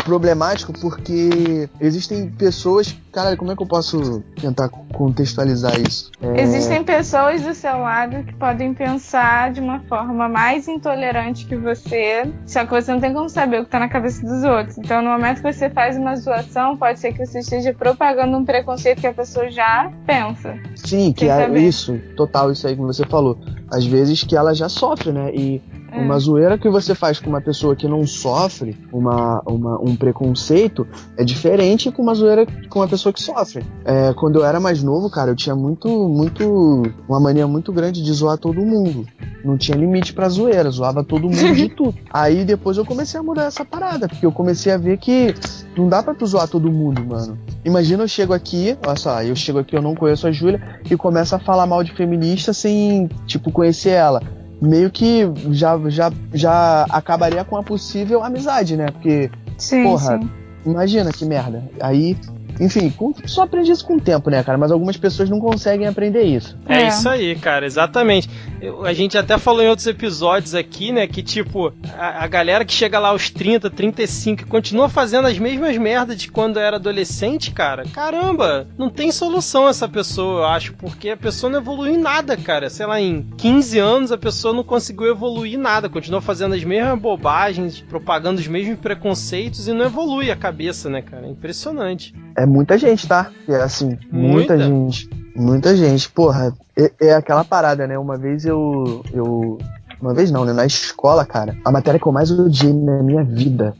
problemático 0.03 0.73
porque 0.73 1.69
existem 1.79 2.29
pessoas. 2.29 2.95
Cara, 3.11 3.37
como 3.37 3.51
é 3.51 3.55
que 3.55 3.61
eu 3.61 3.67
posso 3.67 4.21
tentar 4.39 4.69
contextualizar 4.69 5.79
isso? 5.79 6.11
É... 6.21 6.41
Existem 6.41 6.83
pessoas 6.83 7.41
do 7.41 7.53
seu 7.53 7.77
lado 7.79 8.23
que 8.23 8.33
podem 8.33 8.73
pensar 8.73 9.51
de 9.51 9.59
uma 9.59 9.79
forma 9.81 10.27
mais 10.27 10.67
intolerante 10.67 11.45
que 11.45 11.55
você, 11.55 12.23
só 12.45 12.65
que 12.65 12.71
você 12.71 12.91
não 12.91 12.99
tem 12.99 13.13
como 13.13 13.29
saber 13.29 13.61
o 13.61 13.65
que 13.65 13.69
tá 13.69 13.79
na 13.79 13.89
cabeça 13.89 14.25
dos 14.25 14.43
outros. 14.43 14.77
Então, 14.77 15.01
no 15.01 15.11
momento 15.11 15.41
que 15.41 15.53
você 15.53 15.69
faz 15.69 15.97
uma 15.97 16.15
zoação, 16.15 16.75
pode 16.75 16.99
ser 16.99 17.13
que 17.13 17.25
você 17.25 17.39
esteja 17.39 17.73
propagando 17.73 18.35
um 18.35 18.45
preconceito 18.45 19.01
que 19.01 19.07
a 19.07 19.13
pessoa 19.13 19.51
já 19.51 19.91
pensa. 20.05 20.57
Sim, 20.75 21.13
que 21.13 21.29
é 21.29 21.47
isso, 21.59 21.99
total, 22.15 22.51
isso 22.51 22.67
aí 22.67 22.75
que 22.75 22.81
você 22.81 23.05
falou. 23.05 23.37
Às 23.71 23.85
vezes 23.85 24.23
que 24.23 24.35
ela 24.35 24.53
já 24.53 24.69
sofre, 24.69 25.11
né? 25.11 25.31
E 25.33 25.61
uma 25.95 26.17
zoeira 26.17 26.57
que 26.57 26.69
você 26.69 26.95
faz 26.95 27.19
com 27.19 27.29
uma 27.29 27.41
pessoa 27.41 27.75
que 27.75 27.87
não 27.87 28.05
sofre 28.05 28.77
uma, 28.91 29.41
uma, 29.45 29.79
um 29.81 29.95
preconceito 29.95 30.87
é 31.17 31.23
diferente 31.23 31.91
com 31.91 32.01
uma 32.01 32.13
zoeira 32.13 32.45
com 32.69 32.79
uma 32.79 32.87
pessoa 32.87 33.13
que 33.13 33.21
sofre. 33.21 33.63
É, 33.85 34.13
quando 34.13 34.39
eu 34.39 34.45
era 34.45 34.59
mais 34.59 34.81
novo, 34.81 35.09
cara, 35.09 35.31
eu 35.31 35.35
tinha 35.35 35.55
muito, 35.55 35.87
muito. 36.09 36.83
uma 37.07 37.19
mania 37.19 37.47
muito 37.47 37.71
grande 37.71 38.03
de 38.03 38.11
zoar 38.13 38.37
todo 38.37 38.61
mundo. 38.61 39.05
Não 39.43 39.57
tinha 39.57 39.77
limite 39.77 40.13
pra 40.13 40.29
zoeira, 40.29 40.69
zoava 40.69 41.03
todo 41.03 41.23
mundo 41.23 41.55
de 41.55 41.69
tudo. 41.75 41.95
Aí 42.11 42.45
depois 42.45 42.77
eu 42.77 42.85
comecei 42.85 43.19
a 43.19 43.23
mudar 43.23 43.45
essa 43.45 43.65
parada, 43.65 44.07
porque 44.07 44.25
eu 44.25 44.31
comecei 44.31 44.71
a 44.71 44.77
ver 44.77 44.97
que 44.97 45.33
não 45.77 45.87
dá 45.89 46.01
pra 46.01 46.13
tu 46.13 46.25
zoar 46.25 46.47
todo 46.47 46.71
mundo, 46.71 47.03
mano. 47.05 47.37
Imagina 47.63 48.03
eu 48.03 48.07
chego 48.07 48.33
aqui, 48.33 48.77
olha 48.85 48.95
só, 48.95 49.21
eu 49.23 49.35
chego 49.35 49.59
aqui, 49.59 49.75
eu 49.75 49.81
não 49.81 49.95
conheço 49.95 50.27
a 50.27 50.31
Júlia, 50.31 50.79
e 50.89 50.95
começo 50.95 51.35
a 51.35 51.39
falar 51.39 51.65
mal 51.65 51.83
de 51.83 51.93
feminista 51.93 52.53
sem, 52.53 53.09
tipo, 53.25 53.51
conhecer 53.51 53.91
ela 53.91 54.21
meio 54.63 54.89
que 54.89 55.23
já, 55.51 55.77
já, 55.89 56.11
já 56.33 56.83
acabaria 56.89 57.43
com 57.43 57.57
a 57.57 57.63
possível 57.63 58.23
amizade, 58.23 58.77
né? 58.77 58.85
Porque, 58.87 59.29
sim, 59.57 59.83
porra, 59.83 60.19
sim. 60.19 60.29
imagina 60.65 61.11
que 61.11 61.25
merda. 61.25 61.63
Aí 61.81 62.17
enfim, 62.59 62.89
com, 62.89 63.13
só 63.25 63.43
aprende 63.43 63.71
isso 63.71 63.85
com 63.85 63.95
o 63.95 64.01
tempo, 64.01 64.29
né, 64.29 64.43
cara? 64.43 64.57
Mas 64.57 64.71
algumas 64.71 64.97
pessoas 64.97 65.29
não 65.29 65.39
conseguem 65.39 65.87
aprender 65.87 66.23
isso. 66.23 66.57
É, 66.67 66.83
é. 66.83 66.87
isso 66.87 67.07
aí, 67.09 67.35
cara, 67.35 67.65
exatamente. 67.65 68.29
Eu, 68.61 68.85
a 68.85 68.93
gente 68.93 69.17
até 69.17 69.37
falou 69.37 69.63
em 69.63 69.67
outros 69.67 69.87
episódios 69.87 70.55
aqui, 70.55 70.91
né, 70.91 71.05
que 71.07 71.21
tipo, 71.21 71.73
a, 71.97 72.23
a, 72.23 72.27
galera 72.27 72.63
que 72.63 72.73
chega 72.73 72.99
lá 72.99 73.09
aos 73.09 73.29
30, 73.29 73.69
35 73.69 74.41
e 74.41 74.45
continua 74.45 74.87
fazendo 74.87 75.27
as 75.27 75.37
mesmas 75.37 75.77
merdas 75.77 76.17
de 76.17 76.31
quando 76.31 76.59
era 76.59 76.77
adolescente, 76.77 77.51
cara, 77.51 77.83
caramba, 77.93 78.67
não 78.77 78.89
tem 78.89 79.11
solução 79.11 79.67
essa 79.67 79.87
pessoa, 79.87 80.41
eu 80.41 80.45
acho, 80.45 80.73
porque 80.73 81.09
a 81.09 81.17
pessoa 81.17 81.51
não 81.51 81.59
evoluiu 81.59 81.93
em 81.93 81.97
nada, 81.97 82.37
cara. 82.37 82.69
Sei 82.69 82.85
lá, 82.85 82.99
em 83.01 83.23
15 83.37 83.79
anos 83.79 84.11
a 84.11 84.17
pessoa 84.17 84.53
não 84.53 84.63
conseguiu 84.63 85.07
evoluir 85.07 85.59
nada, 85.59 85.89
continua 85.89 86.21
fazendo 86.21 86.55
as 86.55 86.63
mesmas 86.63 86.99
bobagens, 86.99 87.81
propagando 87.81 88.39
os 88.39 88.47
mesmos 88.47 88.79
preconceitos 88.79 89.67
e 89.67 89.73
não 89.73 89.85
evolui 89.85 90.31
a 90.31 90.35
cabeça, 90.35 90.89
né, 90.89 91.01
cara? 91.01 91.27
É 91.27 91.29
impressionante. 91.29 92.13
É 92.37 92.42
muita 92.45 92.77
gente, 92.77 93.07
tá? 93.07 93.29
É 93.47 93.55
assim, 93.55 93.97
muita, 94.11 94.55
muita 94.55 94.59
gente. 94.59 95.09
Muita 95.35 95.75
gente. 95.75 96.09
Porra, 96.09 96.53
é, 96.77 96.91
é, 97.01 97.13
aquela 97.13 97.43
parada, 97.43 97.87
né? 97.87 97.97
Uma 97.97 98.17
vez 98.17 98.45
eu. 98.45 99.03
eu 99.13 99.57
uma 100.01 100.13
vez 100.13 100.31
não, 100.31 100.43
né? 100.43 100.51
Na 100.51 100.65
escola, 100.65 101.25
cara, 101.25 101.55
a 101.63 101.71
matéria 101.71 101.99
que 101.99 102.05
eu 102.05 102.11
mais 102.11 102.29
odiei 102.29 102.73
na 102.73 103.01
minha 103.01 103.23
vida 103.23 103.73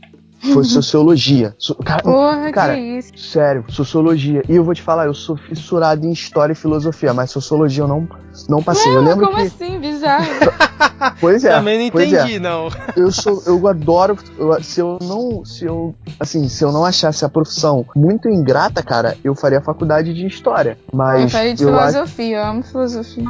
foi 0.52 0.64
sociologia. 0.64 1.54
So, 1.58 1.74
cara, 1.76 2.02
Porra, 2.02 2.50
cara, 2.50 2.74
que 2.74 2.80
isso. 2.80 3.12
sério, 3.16 3.64
sociologia. 3.68 4.42
E 4.48 4.56
eu 4.56 4.64
vou 4.64 4.74
te 4.74 4.82
falar, 4.82 5.06
eu 5.06 5.14
sou 5.14 5.36
fissurado 5.36 6.06
em 6.06 6.12
história 6.12 6.52
e 6.52 6.56
filosofia, 6.56 7.12
mas 7.12 7.30
sociologia 7.30 7.84
eu 7.84 7.88
não, 7.88 8.08
não 8.48 8.62
passei. 8.62 8.90
Ué, 8.90 8.98
eu 8.98 9.02
lembro 9.02 9.26
como 9.26 9.36
que. 9.36 9.42
assim? 9.42 9.78
Bizarro. 10.04 11.14
Pois 11.20 11.44
é. 11.44 11.50
Também 11.50 11.76
não 11.90 12.00
é. 12.00 12.04
entendi, 12.06 12.38
não. 12.38 12.68
eu 12.96 13.10
sou 13.12 13.42
eu 13.46 13.66
adoro 13.68 14.16
eu- 14.38 14.62
se 14.62 14.80
eu 14.80 14.98
não 15.02 15.44
se 15.44 15.64
eu 15.64 15.94
assim 16.18 16.48
se 16.48 16.64
eu 16.64 16.72
não 16.72 16.84
achasse 16.84 17.24
a 17.24 17.28
profissão 17.28 17.84
muito 17.94 18.28
ingrata 18.28 18.82
cara 18.82 19.16
eu 19.22 19.34
faria 19.34 19.60
faculdade 19.60 20.14
de 20.14 20.26
história 20.26 20.78
eu 20.90 20.96
mas 20.96 21.30
falei 21.32 21.52
de 21.54 21.62
eu 21.62 21.78
acho 21.78 21.92
filosofia, 21.92 22.36
eu 22.38 22.44
amo 22.44 22.62
filosofia. 22.62 23.24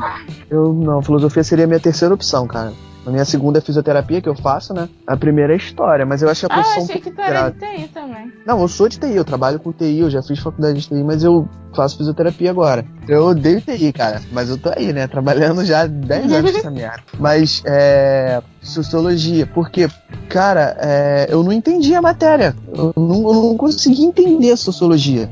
eu 0.51 0.73
não 0.73 1.03
filosofia 1.03 1.43
seria 1.45 1.65
a 1.65 1.69
minha 1.69 1.81
terceira 1.81 2.15
opção 2.15 2.47
cara 2.47 2.73
a 3.07 3.11
minha 3.11 3.25
segunda 3.25 3.59
é 3.59 3.61
fisioterapia 3.61 4.21
que 4.21 4.29
eu 4.29 4.35
faço 4.35 4.73
né 4.75 4.89
a 5.07 5.17
primeira 5.17 5.53
é 5.53 5.57
história 5.57 6.05
mas 6.07 6.23
eu 6.23 6.29
acho 6.29 6.47
a 6.47 6.49
Ah, 6.49 6.53
profissão 6.55 6.83
um 6.83 6.85
achei 6.85 7.01
que 7.01 7.11
tu 7.11 7.21
era 7.21 7.51
de 7.51 7.59
TI 7.59 7.89
também. 7.89 8.33
não 8.47 8.61
eu 8.61 8.69
sou 8.69 8.89
de 8.89 8.99
TI 8.99 9.15
eu 9.17 9.25
trabalho 9.25 9.59
com 9.59 9.73
TI 9.73 9.99
eu 10.01 10.11
já 10.11 10.23
fiz 10.23 10.39
faculdade 10.39 10.81
de 10.81 10.89
TI 10.89 11.03
mas 11.03 11.23
eu 11.23 11.49
faço 11.75 11.97
fisioterapia 11.97 12.51
agora 12.51 12.85
eu 13.09 13.25
odeio 13.27 13.61
TI 13.61 13.93
cara 13.93 14.21
mas 14.33 14.49
eu 14.49 14.57
tô 14.59 14.71
aí 14.77 14.93
né 14.93 15.07
trabalhando 15.07 15.65
já 15.65 15.83
há 15.83 15.87
10 15.87 16.33
anos 16.33 16.51
com 16.53 16.59
essa 16.59 16.71
merda 16.73 17.03
mas 17.19 17.63
é 17.67 18.43
sociologia 18.63 19.47
porque 19.47 19.89
Cara, 20.29 20.77
é, 20.81 21.27
eu 21.31 21.45
não 21.45 21.53
entendi 21.53 21.95
a 21.95 22.03
matéria. 22.03 22.57
Eu 22.75 22.93
não, 22.97 23.29
eu 23.29 23.35
não 23.35 23.57
consegui 23.57 24.03
entender 24.05 24.51
a 24.51 24.57
sociologia. 24.57 25.31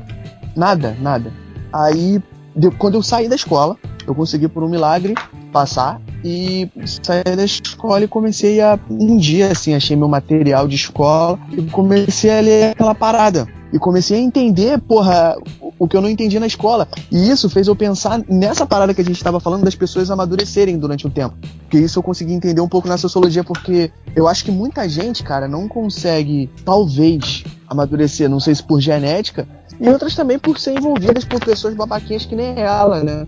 Nada, 0.55 0.95
nada. 1.01 1.29
Aí, 1.73 2.21
de- 2.55 2.71
quando 2.71 2.93
eu 2.93 3.03
saí 3.03 3.27
da 3.27 3.35
escola, 3.35 3.75
eu 4.07 4.15
consegui, 4.15 4.47
por 4.47 4.63
um 4.63 4.69
milagre, 4.69 5.13
passar 5.53 6.01
e 6.25 6.67
saí 7.01 7.23
da 7.23 7.45
escola 7.45 8.03
e 8.03 8.07
comecei 8.07 8.59
a. 8.59 8.77
Um 8.89 9.15
dia, 9.15 9.51
assim, 9.51 9.73
achei 9.75 9.95
meu 9.95 10.07
material 10.09 10.67
de 10.67 10.75
escola 10.75 11.39
e 11.51 11.61
comecei 11.69 12.31
a 12.37 12.41
ler 12.41 12.71
aquela 12.71 12.95
parada. 12.95 13.47
E 13.71 13.79
comecei 13.79 14.17
a 14.17 14.21
entender, 14.21 14.79
porra, 14.81 15.35
o- 15.79 15.87
que 15.87 15.97
eu 15.97 16.01
não 16.01 16.09
entendi 16.09 16.39
na 16.39 16.45
escola. 16.45 16.87
E 17.11 17.29
isso 17.29 17.49
fez 17.49 17.67
eu 17.67 17.75
pensar 17.75 18.21
nessa 18.29 18.65
parada 18.67 18.93
que 18.93 19.01
a 19.01 19.03
gente 19.03 19.15
estava 19.15 19.39
falando 19.39 19.63
das 19.63 19.73
pessoas 19.75 20.11
amadurecerem 20.11 20.77
durante 20.77 21.07
o 21.07 21.09
tempo. 21.09 21.35
Porque 21.61 21.79
isso 21.79 21.97
eu 21.97 22.03
consegui 22.03 22.33
entender 22.33 22.61
um 22.61 22.67
pouco 22.67 22.87
na 22.87 22.97
sociologia, 22.97 23.43
porque 23.43 23.91
eu 24.15 24.27
acho 24.27 24.45
que 24.45 24.51
muita 24.51 24.87
gente, 24.87 25.23
cara, 25.23 25.47
não 25.47 25.67
consegue, 25.67 26.49
talvez, 26.63 27.43
amadurecer, 27.67 28.29
não 28.29 28.39
sei 28.39 28.53
se 28.53 28.63
por 28.63 28.79
genética, 28.79 29.47
e 29.81 29.89
outras 29.89 30.13
também 30.15 30.37
por 30.37 30.59
ser 30.59 30.77
envolvidas 30.77 31.25
por 31.25 31.43
pessoas 31.43 31.73
babaquinhas 31.73 32.25
que 32.25 32.35
nem 32.35 32.59
ela, 32.59 33.03
né? 33.03 33.25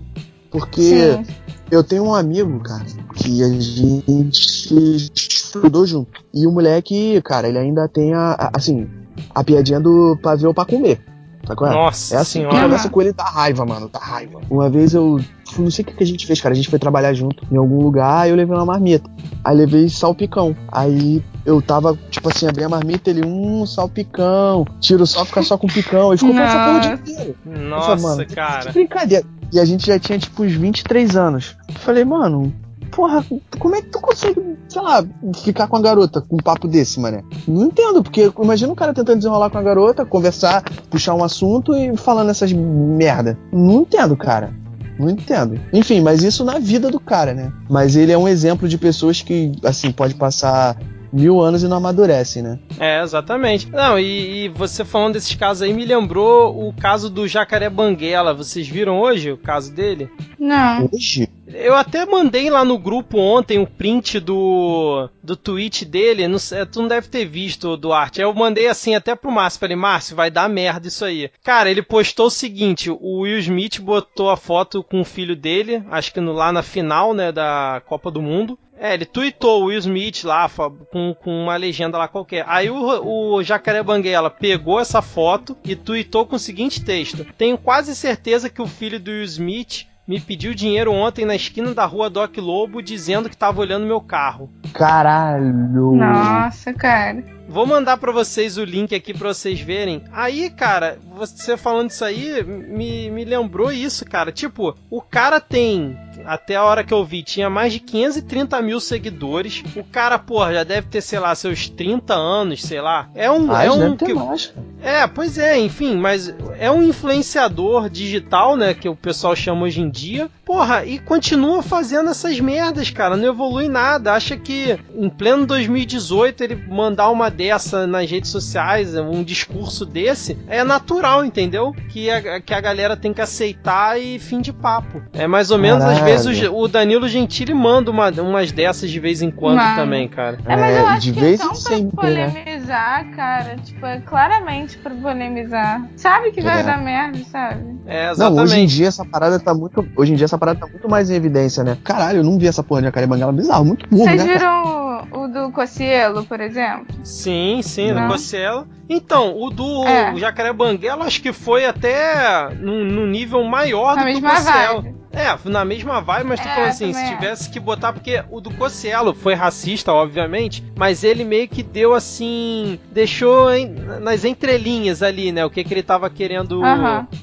Porque 0.52 0.82
Sim. 0.82 1.26
Eu 1.72 1.84
tenho 1.84 2.04
um 2.04 2.14
amigo, 2.16 2.60
cara, 2.62 2.86
que 3.16 3.44
a 3.44 3.50
gente 3.50 5.12
estudou 5.16 5.86
junto. 5.86 6.22
E 6.34 6.46
o 6.48 6.52
moleque, 6.52 7.22
cara, 7.24 7.48
ele 7.48 7.58
ainda 7.58 7.88
tem 7.88 8.14
a, 8.14 8.32
a- 8.34 8.52
assim, 8.54 8.88
a 9.34 9.44
piadinha 9.44 9.80
do 9.80 10.18
pra 10.22 10.36
ver 10.36 10.48
ou 10.48 10.54
pra 10.54 10.66
comer. 10.66 11.00
Tá 11.46 11.56
qual 11.56 11.70
é? 11.72 11.74
Nossa 11.76 12.16
É 12.16 12.18
assim, 12.18 12.40
senhora. 12.40 12.60
converso 12.64 12.90
com 12.90 13.02
ele 13.04 13.14
dá 13.14 13.24
raiva, 13.24 13.64
mano, 13.68 13.88
dá 13.92 14.00
raiva. 14.00 14.42
Uma 14.50 14.68
vez 14.68 14.96
eu. 14.96 15.20
Não 15.60 15.70
sei 15.70 15.84
o 15.84 15.88
que 15.88 15.94
que 15.94 16.04
a 16.04 16.08
gente 16.08 16.26
fez, 16.26 16.42
cara. 16.42 16.54
A 16.54 16.56
gente 16.56 16.70
foi 16.72 16.80
trabalhar 16.80 17.14
junto 17.14 17.44
em 17.52 17.56
algum 17.56 17.80
lugar, 17.84 18.28
eu 18.28 18.36
levei 18.36 18.56
uma 18.56 18.66
marmita. 18.66 19.08
Aí 19.44 19.56
levei 19.56 19.88
salpicão. 19.88 20.56
Aí 20.72 21.24
eu 21.46 21.62
tava, 21.62 21.96
tipo 22.10 22.30
assim, 22.30 22.48
abri 22.48 22.64
a 22.64 22.70
marmita, 22.70 23.12
ele, 23.12 23.24
um 23.24 23.64
salpicão. 23.68 24.66
Tiro 24.82 25.06
só, 25.06 25.24
fica 25.24 25.44
só 25.44 25.56
com 25.56 25.68
picão. 25.68 26.12
E 26.16 26.18
ficou 26.18 26.34
com 26.34 26.40
essa 26.42 26.54
porra 26.58 26.74
Nossa. 26.78 26.94
inteiro. 26.94 27.36
Eu 27.46 27.54
falei, 27.54 27.70
Nossa, 27.70 27.96
mano, 28.08 28.26
cara. 28.34 28.66
Que 28.66 28.72
brincadeira. 28.74 29.26
E 29.56 29.60
a 29.60 29.64
gente 29.64 29.88
já 29.88 29.98
tinha, 29.98 30.20
tipo, 30.20 30.44
uns 30.44 30.52
23 30.52 31.16
anos. 31.16 31.56
Eu 31.70 31.76
falei, 31.76 32.04
mano, 32.04 32.54
porra, 32.92 33.26
como 33.58 33.74
é 33.74 33.82
que 33.82 33.88
tu 33.88 34.02
consegue, 34.02 34.42
sei 34.68 34.82
lá, 34.82 35.02
ficar 35.46 35.70
com 35.70 35.78
a 35.78 35.82
garota 35.82 36.20
com 36.20 36.36
um 36.36 36.44
papo 36.44 36.68
desse, 36.68 37.00
mané? 37.00 37.24
Não 37.48 37.68
entendo, 37.68 38.04
porque 38.04 38.30
imagina 38.38 38.74
um 38.74 38.76
cara 38.76 38.94
tentando 38.94 39.20
desenrolar 39.20 39.50
com 39.50 39.58
a 39.58 39.64
garota, 39.64 40.06
conversar, 40.06 40.62
puxar 40.90 41.16
um 41.16 41.24
assunto 41.24 41.74
e 41.74 41.96
falando 41.96 42.32
essas 42.32 42.52
merda. 42.52 43.40
Não 43.50 43.84
entendo, 43.84 44.18
cara. 44.18 44.54
Não 45.00 45.10
entendo. 45.10 45.58
Enfim, 45.72 46.02
mas 46.02 46.22
isso 46.22 46.44
na 46.44 46.60
vida 46.60 46.92
do 46.92 47.00
cara, 47.00 47.34
né? 47.34 47.50
Mas 47.70 47.96
ele 47.96 48.12
é 48.12 48.18
um 48.18 48.28
exemplo 48.28 48.68
de 48.68 48.78
pessoas 48.78 49.22
que, 49.22 49.54
assim, 49.64 49.90
pode 49.90 50.16
passar 50.16 50.76
mil 51.12 51.40
anos 51.42 51.64
e 51.64 51.68
não 51.68 51.78
amadurecem, 51.78 52.42
né? 52.44 52.60
É, 52.80 53.02
exatamente. 53.02 53.70
Não, 53.70 53.98
e, 54.00 54.46
e 54.46 54.50
você 54.50 54.84
falando 54.86 55.14
desses 55.14 55.36
casos 55.36 55.62
aí 55.64 55.74
me 55.74 55.86
lembrou 55.86 56.68
o 56.68 56.74
caso 56.74 57.10
do 57.10 57.28
Jacaré 57.28 57.70
Banguela. 57.70 58.34
Vocês 58.34 58.68
viram 58.68 59.00
hoje 59.00 59.32
o 59.32 59.38
caso 59.38 59.74
dele? 59.74 60.10
Não. 60.40 60.90
Hoje, 60.92 61.30
Eu 61.48 61.76
até 61.76 62.06
mandei 62.06 62.50
lá 62.50 62.66
no 62.66 62.78
grupo 62.78 63.18
ontem 63.18 63.60
o 63.60 63.68
print 63.68 64.20
do, 64.20 65.10
do 65.24 65.36
tweet 65.36 65.86
dele. 65.86 66.28
Não 66.28 66.38
sei, 66.40 66.66
tu 66.66 66.82
não 66.82 66.88
deve 66.88 67.08
ter 67.08 67.26
visto, 67.26 67.78
Duarte. 67.78 68.20
Eu 68.22 68.34
mandei 68.34 68.68
assim 68.68 68.96
até 68.96 69.16
pro 69.16 69.32
Márcio. 69.32 69.60
Falei, 69.60 69.76
Márcio, 69.76 70.16
vai 70.16 70.30
dar 70.30 70.50
merda 70.50 70.88
isso 70.88 71.06
aí. 71.06 71.30
Cara, 71.44 71.70
ele 71.72 71.82
postou 71.82 72.28
o 72.28 72.32
seguinte: 72.32 72.90
o 72.90 73.20
Will 73.22 73.40
Smith 73.40 73.80
botou 73.80 74.30
a 74.30 74.38
foto 74.38 74.84
com 74.84 75.02
o 75.02 75.06
filho 75.06 75.36
dele, 75.36 75.84
acho 75.92 76.14
que 76.14 76.20
no- 76.20 76.34
lá 76.34 76.52
na 76.52 76.62
final, 76.64 77.14
né, 77.14 77.32
da 77.32 77.82
Copa 77.86 78.12
do 78.12 78.22
Mundo. 78.22 78.58
É, 78.78 78.94
ele 78.94 79.06
tweetou 79.06 79.64
o 79.64 79.66
Will 79.66 79.80
Smith 79.80 80.24
lá 80.24 80.50
com, 80.92 81.14
com 81.14 81.44
uma 81.44 81.56
legenda 81.56 81.98
lá 81.98 82.08
qualquer. 82.08 82.44
Aí 82.48 82.70
o, 82.70 83.36
o 83.36 83.44
Jacaré 83.44 83.82
Banguela 83.82 84.30
pegou 84.30 84.80
essa 84.80 85.02
foto 85.02 85.58
e 85.64 85.76
tweetou 85.76 86.26
com 86.26 86.36
o 86.36 86.40
seguinte 86.40 86.84
texto: 86.84 87.26
Tenho 87.38 87.58
quase 87.58 87.96
certeza 87.96 88.50
que 88.50 88.62
o 88.62 88.68
filho 88.68 89.00
do 89.00 89.12
Will 89.12 89.24
Smith 89.24 89.88
me 90.08 90.20
pediu 90.20 90.54
dinheiro 90.54 90.92
ontem 90.92 91.26
na 91.26 91.36
esquina 91.36 91.74
da 91.74 91.86
rua 91.86 92.10
Doc 92.10 92.38
Lobo 92.38 92.82
dizendo 92.82 93.30
que 93.30 93.36
tava 93.36 93.62
olhando 93.62 93.88
meu 93.88 94.00
carro. 94.00 94.50
caralho. 94.74 95.96
Nossa, 95.96 96.74
cara. 96.74 97.24
Vou 97.48 97.66
mandar 97.66 97.98
pra 97.98 98.12
vocês 98.12 98.58
o 98.58 98.64
link 98.64 98.94
aqui 98.94 99.14
pra 99.14 99.34
vocês 99.34 99.60
verem. 99.60 100.04
Aí, 100.12 100.50
cara, 100.50 100.98
você 101.16 101.56
falando 101.56 101.90
isso 101.90 102.04
aí 102.04 102.44
me, 102.44 103.10
me 103.10 103.24
lembrou 103.24 103.72
isso, 103.72 104.04
cara. 104.06 104.32
Tipo, 104.32 104.76
o 104.90 105.02
cara 105.02 105.40
tem, 105.40 105.98
até 106.26 106.56
a 106.56 106.64
hora 106.64 106.84
que 106.84 106.94
eu 106.94 107.04
vi, 107.06 107.24
tinha 107.24 107.50
mais 107.50 107.74
de 107.74 107.80
530 107.80 108.62
mil 108.62 108.80
seguidores. 108.80 109.64
O 109.76 109.84
cara, 109.84 110.18
porra, 110.20 110.54
já 110.54 110.64
deve 110.64 110.88
ter, 110.88 111.02
sei 111.02 111.20
lá, 111.20 111.34
seus 111.36 111.70
30 111.70 112.14
anos, 112.14 112.62
sei 112.64 112.82
lá. 112.82 113.10
É 113.16 113.30
um. 113.30 113.46
Mas 113.48 113.68
é 113.68 113.72
um 113.72 113.96
que- 113.96 114.14
mais, 114.14 114.54
é, 114.82 115.06
pois 115.08 115.38
é, 115.38 115.58
enfim, 115.60 115.96
mas 115.98 116.34
é 116.60 116.70
um 116.72 116.84
influenciador 116.84 117.90
digital, 117.90 118.56
né, 118.56 118.74
que 118.74 118.88
o 118.88 118.96
pessoal 118.96 119.36
chama 119.36 119.64
hoje 119.64 119.82
em 119.82 119.90
dia. 119.90 120.30
Porra, 120.46 120.86
e 120.86 121.00
continua 121.00 121.64
fazendo 121.64 122.10
essas 122.10 122.40
merdas, 122.40 122.90
cara, 122.92 123.18
não 123.18 123.26
evolui 123.28 123.68
nada. 123.68 124.14
Acha 124.14 124.38
que 124.38 124.78
em 124.96 125.10
pleno 125.10 125.46
2018 125.46 126.44
ele 126.44 126.56
mandar 126.56 127.10
uma 127.10 127.30
dessa 127.32 127.88
nas 127.88 128.10
redes 128.10 128.30
sociais, 128.30 128.96
um 128.96 129.24
discurso 129.24 129.86
desse, 129.86 130.38
é 130.48 130.64
natural, 130.64 131.26
entendeu? 131.26 131.74
Que 131.90 132.10
a, 132.12 132.40
que 132.40 132.54
a 132.54 132.62
galera 132.62 132.96
tem 132.96 133.14
que 133.14 133.22
aceitar 133.22 134.00
e 134.00 134.20
fim 134.20 134.40
de 134.42 134.54
papo. 134.54 135.02
É 135.14 135.26
mais 135.28 135.50
ou 135.50 135.58
menos, 135.58 135.84
às 135.84 135.98
Caralho. 135.98 136.06
Vezes, 136.24 136.50
o, 136.50 136.56
o 136.56 136.68
Danilo 136.68 137.08
Gentili 137.08 137.54
manda 137.54 137.90
uma, 137.92 138.10
umas 138.12 138.52
dessas 138.52 138.90
de 138.90 139.00
vez 139.00 139.22
em 139.22 139.32
quando 139.32 139.60
também, 139.76 140.08
cara. 140.08 140.38
É, 140.46 140.56
mas 140.56 140.78
eu 140.78 140.88
acho 140.88 141.02
de 141.02 141.14
que 141.14 141.20
vez 141.20 141.40
é 141.40 141.44
tão 141.44 141.52
em 141.52 141.56
sempre, 141.56 141.84
né? 141.84 141.90
pra 141.92 142.02
polemizar, 142.04 143.10
cara. 143.16 143.56
Tipo, 143.64 143.86
é 143.86 144.00
claramente 144.02 144.78
pra 144.78 144.92
polemizar. 144.96 145.82
Sabe 145.96 146.32
que 146.32 146.42
vai 146.42 146.60
É. 146.62 146.64
dar 146.64 146.82
merda, 146.82 147.20
sabe? 147.32 147.76
É, 147.88 148.06
Não, 148.06 148.12
exatamente. 148.14 148.42
hoje 148.44 148.60
em 148.60 148.66
dia 148.66 148.88
essa 148.88 149.06
parada 149.06 149.40
tá 149.40 149.54
muito. 149.54 149.88
Hoje 149.96 150.14
em 150.14 150.16
dia 150.16 150.26
essa 150.26 150.38
parada 150.38 150.60
tá 150.60 150.68
muito 150.68 150.90
mais 150.90 151.10
em 151.10 151.16
evidência, 151.16 151.64
né? 151.64 151.78
Caralho, 151.84 152.20
eu 152.20 152.24
não 152.24 152.38
vi 152.40 152.48
essa 152.48 152.64
porra 152.64 152.82
de 152.82 152.88
Jacaré 152.88 153.06
Banguela 153.08 153.32
bizarro, 153.32 153.66
muito 153.66 153.88
burro, 153.90 154.04
Vocês 154.06 154.24
né? 154.26 154.34
viram 154.34 155.06
o, 155.12 155.24
o 155.24 155.28
do 155.28 155.52
Cocielo, 155.52 156.24
por 156.26 156.40
exemplo? 156.42 156.88
Sim, 157.04 157.62
sim, 157.62 157.92
Não. 157.92 158.08
do 158.08 158.14
Cossielo. 158.14 158.68
Então, 158.90 159.36
o 159.40 159.50
do 159.50 159.86
É. 159.86 160.14
o 160.14 160.18
Jacaré 160.20 160.52
Banguela 160.54 161.06
acho 161.06 161.22
que 161.22 161.32
foi 161.34 161.66
até 161.66 162.50
num, 162.60 162.84
num 162.84 163.08
nível 163.08 163.44
maior 163.44 163.96
Na 163.96 164.04
do 164.04 164.08
que 164.12 164.18
o 164.18 164.22
Cossielo. 164.22 164.82
vibe. 164.82 164.96
É, 165.16 165.50
na 165.50 165.64
mesma 165.64 166.02
vibe, 166.02 166.28
mas 166.28 166.40
tô 166.40 166.48
É, 166.48 166.54
falando 166.54 166.70
assim, 166.70 166.94
se 166.94 167.00
é. 167.02 167.16
tivesse 167.16 167.50
que 167.50 167.60
botar, 167.60 167.94
porque 167.94 168.24
o 168.30 168.42
do 168.42 168.52
Cossielo 168.52 169.14
foi 169.14 169.34
racista, 169.34 169.94
obviamente, 169.94 170.64
mas 170.76 171.04
ele 171.04 171.24
meio 171.24 171.48
que 171.48 171.64
deu 171.64 171.94
assim, 171.94 172.80
deixou 172.92 173.54
em- 173.54 173.70
nas 174.02 174.26
entrelinhas 174.26 175.02
ali, 175.02 175.32
né, 175.32 175.46
o 175.46 175.50
que 175.50 175.64
que 175.64 175.74
ele 175.74 175.84
tava 175.84 176.10
querendo 176.10 176.62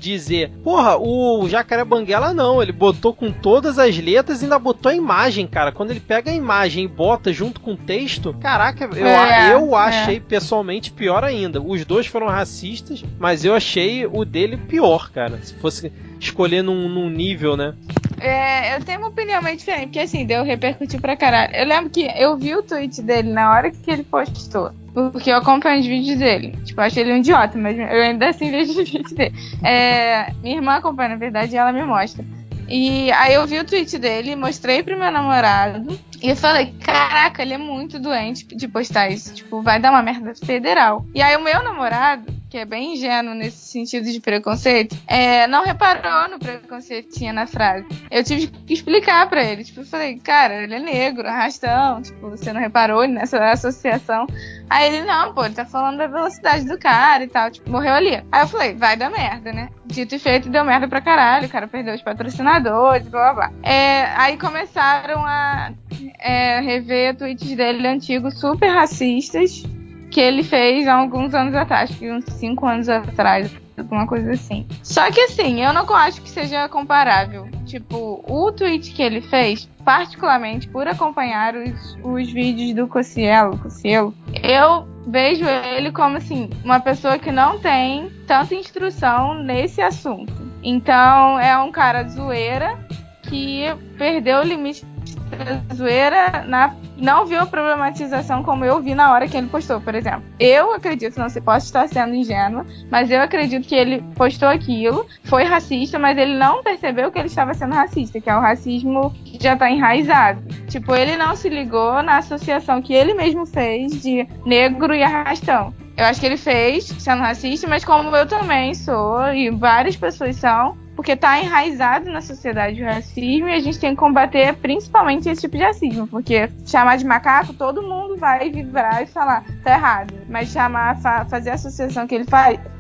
dizer. 0.01 0.51
Porra, 0.65 0.97
o 0.97 1.47
Jacaré 1.49 1.85
Banguela 1.85 2.33
não, 2.33 2.63
ele 2.63 2.73
botou 2.73 3.15
com 3.15 3.31
todas 3.31 3.79
as 3.79 3.97
letras 3.99 4.41
e 4.41 4.45
ainda 4.45 4.59
botou 4.59 4.91
a 4.91 4.95
imagem, 4.95 5.47
cara. 5.47 5.71
Quando 5.73 5.91
ele 5.91 6.01
pega 6.01 6.31
a 6.31 6.35
imagem 6.35 6.85
e 6.85 6.89
bota 6.89 7.33
junto 7.33 7.61
com 7.61 7.73
o 7.73 7.77
texto, 7.77 8.35
caraca, 8.41 8.85
eu, 8.97 9.07
É, 9.07 9.53
eu 9.53 9.77
é. 9.77 9.81
achei 9.81 10.19
pessoalmente 10.21 10.91
pior 10.91 11.25
ainda. 11.25 11.61
Os 11.61 11.85
dois 11.85 12.07
foram 12.07 12.27
racistas, 12.29 13.05
mas 13.19 13.45
eu 13.45 13.55
achei 13.55 14.07
o 14.07 14.25
dele 14.25 14.57
pior, 14.57 15.11
cara. 15.11 15.39
Se 15.43 15.55
fosse 15.55 15.93
escolher 16.25 16.63
num, 16.63 16.89
num 16.89 17.11
nível, 17.11 17.57
né? 17.57 17.75
É, 18.21 18.77
eu 18.77 18.85
tenho 18.85 19.01
uma 19.01 19.09
opinião 19.09 19.43
meio 19.43 19.57
diferente, 19.57 19.87
porque 19.87 19.99
assim, 19.99 20.25
deu 20.25 20.45
repercutir 20.45 21.01
pra 21.01 21.17
caralho. 21.17 21.55
Eu 21.55 21.67
lembro 21.67 21.91
que 21.91 22.09
eu 22.17 22.37
vi 22.37 22.55
o 22.55 22.63
tweet 22.63 23.03
dele 23.03 23.33
na 23.33 23.51
hora 23.51 23.71
que 23.71 23.91
ele 23.91 24.05
postou. 24.05 24.71
Porque 24.95 25.31
eu 25.31 25.37
acompanho 25.37 25.81
os 25.81 25.87
vídeos 25.87 26.19
dele. 26.19 26.57
Tipo, 26.65 26.81
eu 26.81 26.85
achei 26.85 27.03
ele 27.03 27.15
um 27.15 27.17
idiota, 27.17 27.59
mas 27.59 27.77
eu 27.79 27.85
ainda 27.85 28.29
assim 28.29 28.51
vejo 28.51 28.71
os 28.73 28.77
vídeos 28.89 29.13
dele. 29.13 29.35
É, 29.65 30.33
minha 30.43 30.57
irmã 30.57 30.75
acompanha, 30.75 31.11
na 31.11 31.17
verdade, 31.17 31.55
e 31.55 31.59
ela 31.59 31.73
me 31.73 31.83
mostra. 31.83 32.25
E 32.69 33.11
aí 33.13 33.35
eu 33.35 33.47
vi 33.47 33.59
o 33.59 33.65
tweet 33.65 33.99
dele, 33.99 34.37
mostrei 34.37 34.83
pro 34.83 34.99
meu 34.99 35.11
namorado. 35.11 35.99
E 36.23 36.29
eu 36.31 36.37
falei, 36.37 36.73
caraca, 36.81 37.43
ele 37.43 37.55
é 37.55 37.59
muito 37.59 37.99
doente 37.99 38.47
de 38.47 38.69
postar 38.69 39.11
isso. 39.11 39.35
Tipo, 39.35 39.61
vai 39.63 39.81
dar 39.81 39.91
uma 39.91 40.03
merda 40.03 40.33
federal. 40.35 41.05
E 41.15 41.21
aí 41.21 41.37
o 41.37 41.43
meu 41.43 41.63
namorado, 41.65 42.33
que 42.53 42.59
é 42.59 42.67
bem 42.67 42.93
ingênuo 42.93 43.35
nesse 43.35 43.67
sentido 43.67 44.13
de 44.13 44.21
preconceito, 44.21 44.95
é, 45.07 45.47
não 45.47 45.65
reparou 45.65 46.29
no 46.29 46.39
preconceito 46.39 47.09
que 47.09 47.19
tinha 47.19 47.33
na 47.33 47.47
frase. 47.47 47.87
Eu 48.11 48.23
tive 48.23 48.49
que 48.49 48.75
explicar 48.75 49.27
para 49.27 49.43
ele. 49.43 49.65
Tipo, 49.65 49.81
eu 49.81 49.87
falei, 49.87 50.19
cara, 50.19 50.63
ele 50.63 50.75
é 50.75 50.79
negro, 50.79 51.27
arrastão. 51.27 52.03
Tipo, 52.03 52.29
você 52.29 52.53
não 52.53 52.61
reparou 52.61 53.09
nessa 53.09 53.53
associação? 53.53 54.27
Aí 54.69 54.95
ele, 54.95 55.07
não, 55.07 55.33
pô, 55.33 55.47
ele 55.47 55.55
tá 55.55 55.65
falando 55.65 55.97
da 55.97 56.07
velocidade 56.07 56.67
do 56.67 56.79
cara 56.79 57.25
e 57.25 57.29
tal. 57.29 57.51
Tipo, 57.51 57.71
morreu 57.71 57.95
ali. 57.95 58.23
Aí 58.31 58.43
eu 58.43 58.49
falei, 58.49 58.75
vai 58.75 58.99
dar 58.99 59.09
merda, 59.09 59.51
né? 59.51 59.71
Dito 59.87 60.15
e 60.15 60.19
feito, 60.19 60.51
deu 60.51 60.63
merda 60.63 60.87
pra 60.87 61.01
caralho. 61.01 61.47
O 61.47 61.51
cara 61.51 61.67
perdeu 61.67 61.95
os 61.95 62.03
patrocinadores, 62.03 63.09
blá 63.09 63.33
blá 63.33 63.49
blá. 63.49 63.59
É, 63.63 64.13
aí 64.15 64.37
começaram 64.37 65.25
a 65.25 65.73
é, 66.19 66.61
rever 66.61 67.17
tweets 67.17 67.57
dele 67.57 67.87
antigos 67.89 68.39
super 68.39 68.69
racistas 68.69 69.65
que 70.13 70.21
ele 70.21 70.43
fez 70.45 70.87
há 70.87 70.95
alguns 70.95 71.35
anos 71.35 71.55
atrás, 71.55 71.91
uns 72.03 72.27
5 72.27 72.67
anos 72.67 72.89
atrás, 72.89 73.51
alguma 73.79 74.07
coisa 74.07 74.33
assim. 74.33 74.67
Só 74.83 75.11
que 75.11 75.19
assim, 75.23 75.65
eu 75.65 75.73
não 75.73 75.83
acho 75.95 76.21
que 76.21 76.29
seja 76.29 76.69
comparável. 76.69 77.49
Tipo, 77.65 78.23
o 78.29 78.53
tweet 78.53 78.93
que 78.93 79.03
ele 79.03 79.23
fez, 79.23 79.67
particularmente 79.83 80.69
por 80.69 80.87
acompanhar 80.87 81.57
os, 81.57 81.97
os 82.05 82.31
vídeos 82.31 82.75
do 82.75 82.87
Cocielo, 82.87 83.57
Cocielo, 83.59 84.15
eu 84.43 84.87
vejo 85.07 85.47
ele 85.47 85.91
como 85.91 86.19
assim, 86.19 86.51
uma 86.63 86.79
pessoa 86.79 87.19
que 87.19 87.33
não 87.33 87.59
tem 87.59 88.11
tanta 88.27 88.55
instrução 88.55 89.43
nesse 89.43 89.81
assunto. 89.81 90.33
Então, 90.63 91.41
é 91.41 91.57
um 91.59 91.73
cara 91.73 92.07
zoeira 92.07 92.79
que 93.23 93.65
perdeu 93.97 94.41
o 94.41 94.45
limite 94.45 94.85
da 95.31 95.75
zoeira 95.75 96.45
na 96.47 96.77
não 97.03 97.27
viu 97.27 97.41
a 97.41 97.47
problematização 97.47 98.45
como 98.45 98.65
eu 98.65 98.81
vi 98.81 98.95
na 98.95 99.13
hora 99.13 99.27
que 99.27 99.37
ele 99.37 99.49
postou, 99.49 99.81
por 99.81 99.95
exemplo. 99.95 100.23
Eu 100.39 100.73
acredito, 100.73 101.19
não 101.19 101.29
se 101.29 101.41
pode 101.41 101.65
estar 101.65 101.89
sendo 101.89 102.15
ingênua, 102.15 102.65
mas 102.89 103.11
eu 103.11 103.21
acredito 103.21 103.67
que 103.67 103.75
ele 103.75 104.03
postou 104.15 104.49
aquilo, 104.49 105.05
foi 105.25 105.43
racista, 105.43 105.99
mas 105.99 106.17
ele 106.17 106.37
não 106.37 106.63
percebeu 106.63 107.11
que 107.11 107.19
ele 107.19 107.27
estava 107.27 107.53
sendo 107.55 107.75
racista, 107.75 108.21
que 108.21 108.31
é 108.31 108.37
o 108.37 108.41
racismo 108.41 109.11
que 109.25 109.43
já 109.43 109.55
está 109.55 109.69
enraizado. 109.69 110.43
Tipo, 110.69 110.95
ele 110.95 111.17
não 111.17 111.35
se 111.35 111.49
ligou 111.49 112.03
na 112.03 112.19
associação 112.19 112.81
que 112.81 112.95
ele 112.95 113.15
mesmo 113.15 113.45
fez 113.45 114.01
de 114.01 114.27
negro 114.47 114.95
e 114.95 115.03
arrastão. 115.03 115.75
Eu 115.97 116.07
acho 116.07 116.21
que 116.21 116.27
ele 116.27 116.37
fez 116.37 116.85
sendo 116.85 117.21
racista, 117.21 117.69
mas 117.69 117.85
como 117.85 118.15
eu 118.17 118.27
também 118.27 118.73
sou, 118.75 119.33
e 119.33 119.51
várias 119.51 119.97
pessoas 119.97 120.37
são, 120.37 120.77
porque 121.03 121.13
está 121.13 121.41
enraizado 121.41 122.09
na 122.13 122.21
sociedade 122.21 122.81
o 122.81 122.87
racismo 122.87 123.49
e 123.49 123.53
a 123.53 123.59
gente 123.59 123.77
tem 123.77 123.91
que 123.91 123.97
combater 123.97 124.55
principalmente 124.59 125.29
esse 125.29 125.41
tipo 125.41 125.57
de 125.57 125.65
racismo, 125.65 126.07
porque 126.07 126.49
chamar 126.65 126.97
de 126.97 127.05
macaco 127.05 127.53
todo 127.55 127.83
mundo 127.83 128.17
vai 128.17 128.49
vibrar 128.51 129.03
e 129.03 129.07
falar 129.07 129.45
tá 129.65 129.73
errado, 129.73 130.15
mas 130.29 130.51
chamar 130.51 130.97
fa 131.01 131.25
fazer 131.25 131.51
a 131.51 131.55
associação 131.55 132.07
que 132.07 132.15
ele 132.15 132.25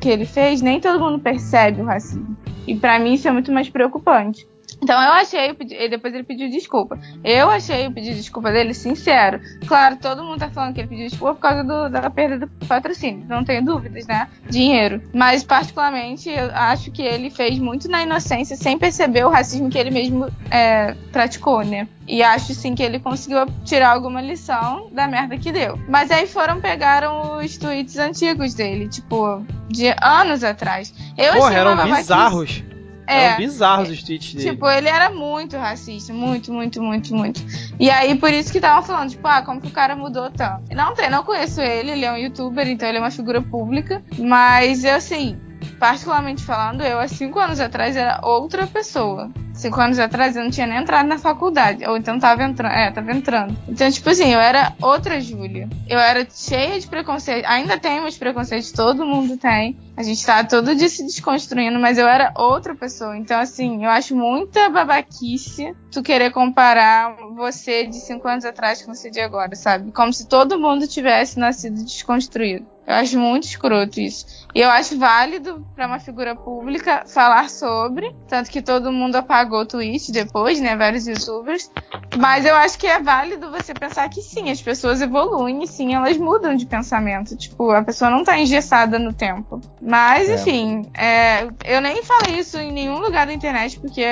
que 0.00 0.08
ele 0.08 0.24
fez, 0.24 0.62
nem 0.62 0.80
todo 0.80 1.00
mundo 1.00 1.18
percebe 1.18 1.82
o 1.82 1.84
racismo. 1.84 2.36
E 2.64 2.76
para 2.76 2.96
mim 3.00 3.14
isso 3.14 3.26
é 3.26 3.32
muito 3.32 3.50
mais 3.50 3.68
preocupante. 3.68 4.46
Então 4.82 5.00
eu 5.00 5.12
achei, 5.12 5.50
e 5.50 5.88
depois 5.88 6.12
ele 6.12 6.24
pediu 6.24 6.50
desculpa. 6.50 6.98
Eu 7.22 7.48
achei 7.48 7.86
o 7.86 7.92
pedido 7.92 8.14
de 8.14 8.20
desculpa 8.20 8.50
dele 8.50 8.74
sincero. 8.74 9.40
Claro, 9.66 9.96
todo 9.96 10.24
mundo 10.24 10.40
tá 10.40 10.50
falando 10.50 10.74
que 10.74 10.80
ele 10.80 10.88
pediu 10.88 11.08
desculpa 11.08 11.34
por 11.34 11.40
causa 11.40 11.62
do, 11.62 11.88
da 11.88 12.10
perda 12.10 12.46
do 12.46 12.48
patrocínio, 12.66 13.24
não 13.28 13.44
tenho 13.44 13.64
dúvidas, 13.64 14.06
né? 14.06 14.28
Dinheiro. 14.50 15.00
Mas, 15.14 15.44
particularmente, 15.44 16.28
eu 16.28 16.50
acho 16.52 16.90
que 16.90 17.02
ele 17.02 17.30
fez 17.30 17.58
muito 17.58 17.88
na 17.88 18.02
inocência, 18.02 18.56
sem 18.56 18.76
perceber 18.76 19.24
o 19.24 19.30
racismo 19.30 19.70
que 19.70 19.78
ele 19.78 19.90
mesmo 19.90 20.28
é, 20.50 20.94
praticou, 21.12 21.64
né? 21.64 21.86
E 22.08 22.20
acho 22.20 22.52
sim 22.52 22.74
que 22.74 22.82
ele 22.82 22.98
conseguiu 22.98 23.46
tirar 23.64 23.90
alguma 23.90 24.20
lição 24.20 24.88
da 24.90 25.06
merda 25.06 25.38
que 25.38 25.52
deu. 25.52 25.78
Mas 25.88 26.10
aí 26.10 26.26
foram, 26.26 26.60
pegaram 26.60 27.36
os 27.38 27.56
tweets 27.56 27.96
antigos 27.96 28.54
dele, 28.54 28.88
tipo, 28.88 29.44
de 29.68 29.94
anos 30.02 30.42
atrás. 30.42 30.92
Eu 31.16 31.34
Porra, 31.34 31.54
eram 31.54 31.84
bizarros. 31.84 32.64
É, 33.06 33.24
Eram 33.24 33.36
bizarros 33.38 33.90
os 33.90 34.02
tweets 34.02 34.34
dele. 34.34 34.50
Tipo, 34.50 34.68
ele 34.68 34.88
era 34.88 35.10
muito 35.10 35.56
racista, 35.56 36.12
muito, 36.12 36.52
muito, 36.52 36.82
muito, 36.82 37.14
muito. 37.14 37.42
E 37.78 37.90
aí, 37.90 38.14
por 38.14 38.32
isso 38.32 38.50
que 38.52 38.58
estavam 38.58 38.82
falando, 38.82 39.10
tipo, 39.10 39.26
ah, 39.26 39.42
como 39.42 39.60
que 39.60 39.68
o 39.68 39.72
cara 39.72 39.96
mudou 39.96 40.30
tanto? 40.30 40.74
Não 40.74 40.94
tem, 40.94 41.10
não 41.10 41.24
conheço 41.24 41.60
ele, 41.60 41.90
ele 41.92 42.04
é 42.04 42.12
um 42.12 42.16
youtuber, 42.16 42.66
então 42.68 42.88
ele 42.88 42.98
é 42.98 43.00
uma 43.00 43.10
figura 43.10 43.42
pública. 43.42 44.02
Mas, 44.18 44.84
eu, 44.84 44.94
assim, 44.94 45.38
particularmente 45.78 46.42
falando, 46.42 46.82
eu 46.82 46.98
há 46.98 47.08
cinco 47.08 47.38
anos 47.38 47.58
atrás 47.60 47.96
era 47.96 48.20
outra 48.22 48.66
pessoa. 48.66 49.30
Cinco 49.62 49.80
anos 49.80 50.00
atrás 50.00 50.34
eu 50.34 50.42
não 50.42 50.50
tinha 50.50 50.66
nem 50.66 50.78
entrado 50.78 51.06
na 51.06 51.18
faculdade. 51.18 51.86
Ou 51.86 51.96
então 51.96 52.18
tava 52.18 52.42
entrando. 52.42 52.72
É, 52.72 52.90
tava 52.90 53.12
entrando. 53.12 53.56
Então, 53.68 53.88
tipo 53.88 54.10
assim, 54.10 54.32
eu 54.32 54.40
era 54.40 54.72
outra 54.82 55.20
Júlia. 55.20 55.68
Eu 55.88 56.00
era 56.00 56.26
cheia 56.28 56.80
de 56.80 56.88
preconceito. 56.88 57.46
Ainda 57.46 57.78
tenho 57.78 58.02
meus 58.02 58.18
preconceitos, 58.18 58.72
todo 58.72 59.06
mundo 59.06 59.36
tem. 59.36 59.78
A 59.96 60.02
gente 60.02 60.26
tá 60.26 60.42
todo 60.42 60.74
dia 60.74 60.88
se 60.88 61.04
desconstruindo, 61.04 61.78
mas 61.78 61.96
eu 61.96 62.08
era 62.08 62.32
outra 62.36 62.74
pessoa. 62.74 63.16
Então, 63.16 63.38
assim, 63.38 63.84
eu 63.84 63.90
acho 63.90 64.16
muita 64.16 64.68
babaquice 64.68 65.72
tu 65.92 66.02
querer 66.02 66.32
comparar 66.32 67.14
você 67.36 67.86
de 67.86 68.00
cinco 68.00 68.26
anos 68.26 68.44
atrás 68.44 68.82
com 68.82 68.92
você 68.92 69.10
de 69.10 69.20
agora, 69.20 69.54
sabe? 69.54 69.92
Como 69.92 70.12
se 70.12 70.26
todo 70.26 70.58
mundo 70.58 70.88
tivesse 70.88 71.38
nascido 71.38 71.84
desconstruído. 71.84 72.66
Eu 72.86 72.94
acho 72.94 73.18
muito 73.18 73.44
escroto 73.44 74.00
isso. 74.00 74.42
E 74.54 74.60
eu 74.60 74.68
acho 74.68 74.98
válido 74.98 75.66
para 75.74 75.86
uma 75.86 75.98
figura 75.98 76.34
pública 76.34 77.04
falar 77.06 77.48
sobre, 77.48 78.14
tanto 78.28 78.50
que 78.50 78.60
todo 78.60 78.92
mundo 78.92 79.16
apagou 79.16 79.60
o 79.60 79.66
tweet 79.66 80.10
depois, 80.12 80.60
né, 80.60 80.76
vários 80.76 81.06
youtubers. 81.06 81.70
Mas 82.18 82.44
eu 82.44 82.54
acho 82.54 82.78
que 82.78 82.86
é 82.86 83.00
válido 83.00 83.50
você 83.50 83.72
pensar 83.72 84.08
que 84.10 84.20
sim, 84.20 84.50
as 84.50 84.60
pessoas 84.60 85.00
evoluem 85.00 85.62
e 85.62 85.66
sim, 85.66 85.94
elas 85.94 86.18
mudam 86.18 86.54
de 86.54 86.66
pensamento. 86.66 87.36
Tipo, 87.36 87.70
a 87.70 87.82
pessoa 87.82 88.10
não 88.10 88.24
tá 88.24 88.38
engessada 88.38 88.98
no 88.98 89.12
tempo. 89.12 89.60
Mas, 89.80 90.28
é. 90.28 90.34
enfim, 90.34 90.90
é, 90.94 91.44
eu 91.64 91.80
nem 91.80 92.02
falei 92.02 92.38
isso 92.38 92.58
em 92.58 92.72
nenhum 92.72 92.98
lugar 92.98 93.26
da 93.26 93.32
internet, 93.32 93.78
porque 93.80 94.04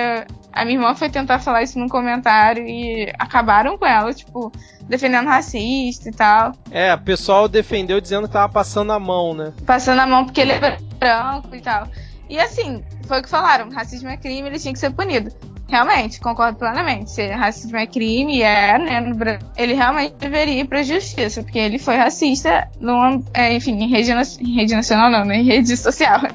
a 0.60 0.64
minha 0.64 0.76
irmã 0.76 0.94
foi 0.94 1.08
tentar 1.08 1.38
falar 1.38 1.62
isso 1.62 1.78
num 1.78 1.88
comentário 1.88 2.68
e 2.68 3.10
acabaram 3.18 3.78
com 3.78 3.86
ela, 3.86 4.12
tipo, 4.12 4.52
defendendo 4.82 5.26
racista 5.26 6.10
e 6.10 6.12
tal. 6.12 6.52
É, 6.70 6.92
o 6.92 6.98
pessoal 6.98 7.48
defendeu 7.48 7.98
dizendo 7.98 8.26
que 8.26 8.34
tava 8.34 8.52
passando 8.52 8.92
a 8.92 9.00
mão, 9.00 9.32
né? 9.32 9.54
Passando 9.64 10.00
a 10.00 10.06
mão 10.06 10.26
porque 10.26 10.42
ele 10.42 10.52
é 10.52 10.76
branco 10.98 11.56
e 11.56 11.62
tal. 11.62 11.88
E 12.28 12.38
assim, 12.38 12.84
foi 13.06 13.20
o 13.20 13.22
que 13.22 13.30
falaram: 13.30 13.70
racismo 13.70 14.10
é 14.10 14.18
crime, 14.18 14.48
ele 14.48 14.58
tinha 14.58 14.74
que 14.74 14.78
ser 14.78 14.90
punido. 14.90 15.32
Realmente, 15.66 16.20
concordo 16.20 16.58
plenamente. 16.58 17.10
Se 17.10 17.28
racismo 17.28 17.78
é 17.78 17.86
crime, 17.86 18.42
é, 18.42 18.76
né? 18.76 19.38
Ele 19.56 19.72
realmente 19.72 20.16
deveria 20.16 20.60
ir 20.60 20.68
pra 20.68 20.82
justiça, 20.82 21.42
porque 21.42 21.58
ele 21.58 21.78
foi 21.78 21.96
racista, 21.96 22.68
numa, 22.78 23.22
é, 23.32 23.54
enfim, 23.54 23.82
em 23.82 23.88
rede, 23.88 24.12
em 24.12 24.54
rede 24.56 24.74
nacional, 24.74 25.10
não, 25.10 25.24
né? 25.24 25.38
em 25.38 25.44
rede 25.44 25.74
social. 25.74 26.20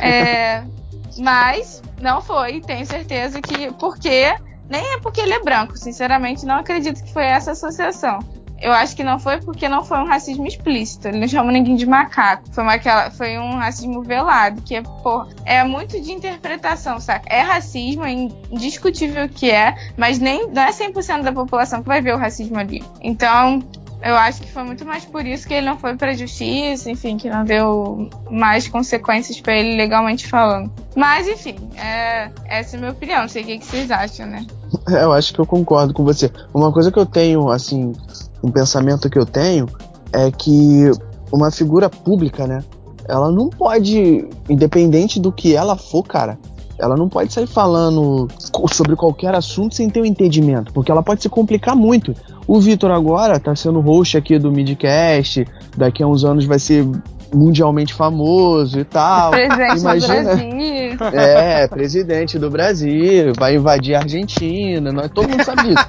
É, 0.00 0.64
mas 1.18 1.82
não 2.00 2.20
foi, 2.20 2.60
tenho 2.60 2.86
certeza 2.86 3.40
que. 3.40 3.72
Porque. 3.74 4.34
Nem 4.68 4.94
é 4.94 4.98
porque 4.98 5.20
ele 5.20 5.34
é 5.34 5.40
branco, 5.40 5.76
sinceramente, 5.76 6.46
não 6.46 6.56
acredito 6.56 7.04
que 7.04 7.12
foi 7.12 7.24
essa 7.24 7.52
associação. 7.52 8.18
Eu 8.60 8.72
acho 8.72 8.96
que 8.96 9.04
não 9.04 9.18
foi 9.18 9.40
porque 9.42 9.68
não 9.68 9.84
foi 9.84 9.98
um 9.98 10.06
racismo 10.06 10.46
explícito. 10.46 11.08
Ele 11.08 11.20
não 11.20 11.28
chamou 11.28 11.52
ninguém 11.52 11.76
de 11.76 11.84
macaco. 11.84 12.44
Foi, 12.50 12.64
uma, 12.64 13.10
foi 13.10 13.38
um 13.38 13.56
racismo 13.56 14.02
velado, 14.02 14.62
que 14.62 14.76
é, 14.76 14.82
pô, 14.82 15.26
é 15.44 15.62
muito 15.64 16.00
de 16.00 16.12
interpretação, 16.12 16.98
saca? 16.98 17.28
É 17.28 17.42
racismo, 17.42 18.04
é 18.04 18.12
indiscutível 18.12 19.28
que 19.28 19.50
é, 19.50 19.74
mas 19.98 20.18
nem 20.18 20.48
não 20.48 20.62
é 20.62 20.70
100% 20.70 21.22
da 21.22 21.32
população 21.32 21.82
que 21.82 21.88
vai 21.88 22.00
ver 22.00 22.14
o 22.14 22.18
racismo 22.18 22.58
ali. 22.58 22.82
Então, 23.02 23.62
eu 24.04 24.14
acho 24.16 24.42
que 24.42 24.52
foi 24.52 24.62
muito 24.64 24.84
mais 24.84 25.04
por 25.06 25.24
isso 25.24 25.48
que 25.48 25.54
ele 25.54 25.66
não 25.66 25.78
foi 25.78 25.96
pra 25.96 26.12
justiça, 26.12 26.90
enfim, 26.90 27.16
que 27.16 27.30
não 27.30 27.42
deu 27.42 28.10
mais 28.30 28.68
consequências 28.68 29.40
para 29.40 29.56
ele 29.56 29.76
legalmente 29.76 30.28
falando. 30.28 30.70
Mas, 30.94 31.26
enfim, 31.26 31.56
é, 31.74 32.30
essa 32.44 32.76
é 32.76 32.76
a 32.76 32.80
minha 32.80 32.92
opinião. 32.92 33.22
Não 33.22 33.28
sei 33.28 33.42
o 33.42 33.46
que, 33.46 33.58
que 33.58 33.64
vocês 33.66 33.90
acham, 33.90 34.26
né? 34.26 34.46
É, 34.90 35.04
eu 35.04 35.12
acho 35.12 35.32
que 35.32 35.40
eu 35.40 35.46
concordo 35.46 35.94
com 35.94 36.04
você. 36.04 36.30
Uma 36.52 36.70
coisa 36.70 36.92
que 36.92 36.98
eu 36.98 37.06
tenho, 37.06 37.48
assim, 37.48 37.92
um 38.42 38.50
pensamento 38.50 39.08
que 39.08 39.18
eu 39.18 39.24
tenho 39.24 39.66
é 40.12 40.30
que 40.30 40.90
uma 41.32 41.50
figura 41.50 41.88
pública, 41.88 42.46
né? 42.46 42.62
Ela 43.08 43.32
não 43.32 43.48
pode, 43.48 44.28
independente 44.50 45.18
do 45.18 45.32
que 45.32 45.56
ela 45.56 45.76
for, 45.76 46.02
cara, 46.02 46.38
ela 46.78 46.96
não 46.96 47.08
pode 47.08 47.32
sair 47.32 47.46
falando 47.46 48.28
sobre 48.72 48.96
qualquer 48.96 49.34
assunto 49.34 49.74
sem 49.74 49.88
ter 49.88 50.00
um 50.00 50.04
entendimento, 50.04 50.72
porque 50.72 50.90
ela 50.90 51.02
pode 51.02 51.22
se 51.22 51.28
complicar 51.28 51.76
muito. 51.76 52.14
O 52.46 52.60
Vitor 52.60 52.90
agora 52.90 53.38
tá 53.38 53.54
sendo 53.54 53.80
host 53.80 54.16
aqui 54.16 54.38
do 54.38 54.50
Midcast, 54.50 55.46
daqui 55.76 56.02
a 56.02 56.06
uns 56.06 56.24
anos 56.24 56.44
vai 56.44 56.58
ser 56.58 56.86
mundialmente 57.32 57.92
famoso 57.94 58.78
e 58.78 58.84
tal. 58.84 59.30
Presidente 59.32 59.80
Imagina, 59.80 60.20
do 60.20 60.24
Brasil. 60.24 60.54
É, 61.12 61.66
presidente 61.66 62.38
do 62.38 62.48
Brasil, 62.48 63.32
vai 63.36 63.56
invadir 63.56 63.96
a 63.96 64.00
Argentina, 64.00 64.92
nós, 64.92 65.10
todo 65.10 65.28
mundo 65.28 65.42
sabe 65.44 65.62
disso. 65.62 65.86